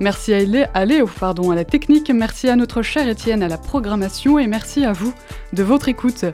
merci 0.00 0.32
à, 0.32 0.40
Lé- 0.40 0.66
à 0.72 0.84
Léo 0.86 1.06
pardon, 1.20 1.50
à 1.50 1.54
la 1.54 1.64
technique, 1.64 2.10
merci 2.10 2.48
à 2.48 2.56
notre 2.56 2.80
cher 2.80 3.06
Étienne 3.06 3.42
à 3.42 3.48
la 3.48 3.58
programmation 3.58 4.38
et 4.38 4.46
merci 4.46 4.84
à 4.84 4.92
vous 4.92 5.12
de 5.52 5.62
votre 5.62 5.88
écoute. 5.88 6.24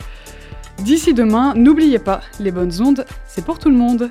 D'ici 0.78 1.12
demain, 1.12 1.54
n'oubliez 1.56 1.98
pas, 1.98 2.20
les 2.38 2.52
bonnes 2.52 2.80
ondes, 2.80 3.04
c'est 3.26 3.44
pour 3.44 3.58
tout 3.58 3.68
le 3.68 3.76
monde. 3.76 4.10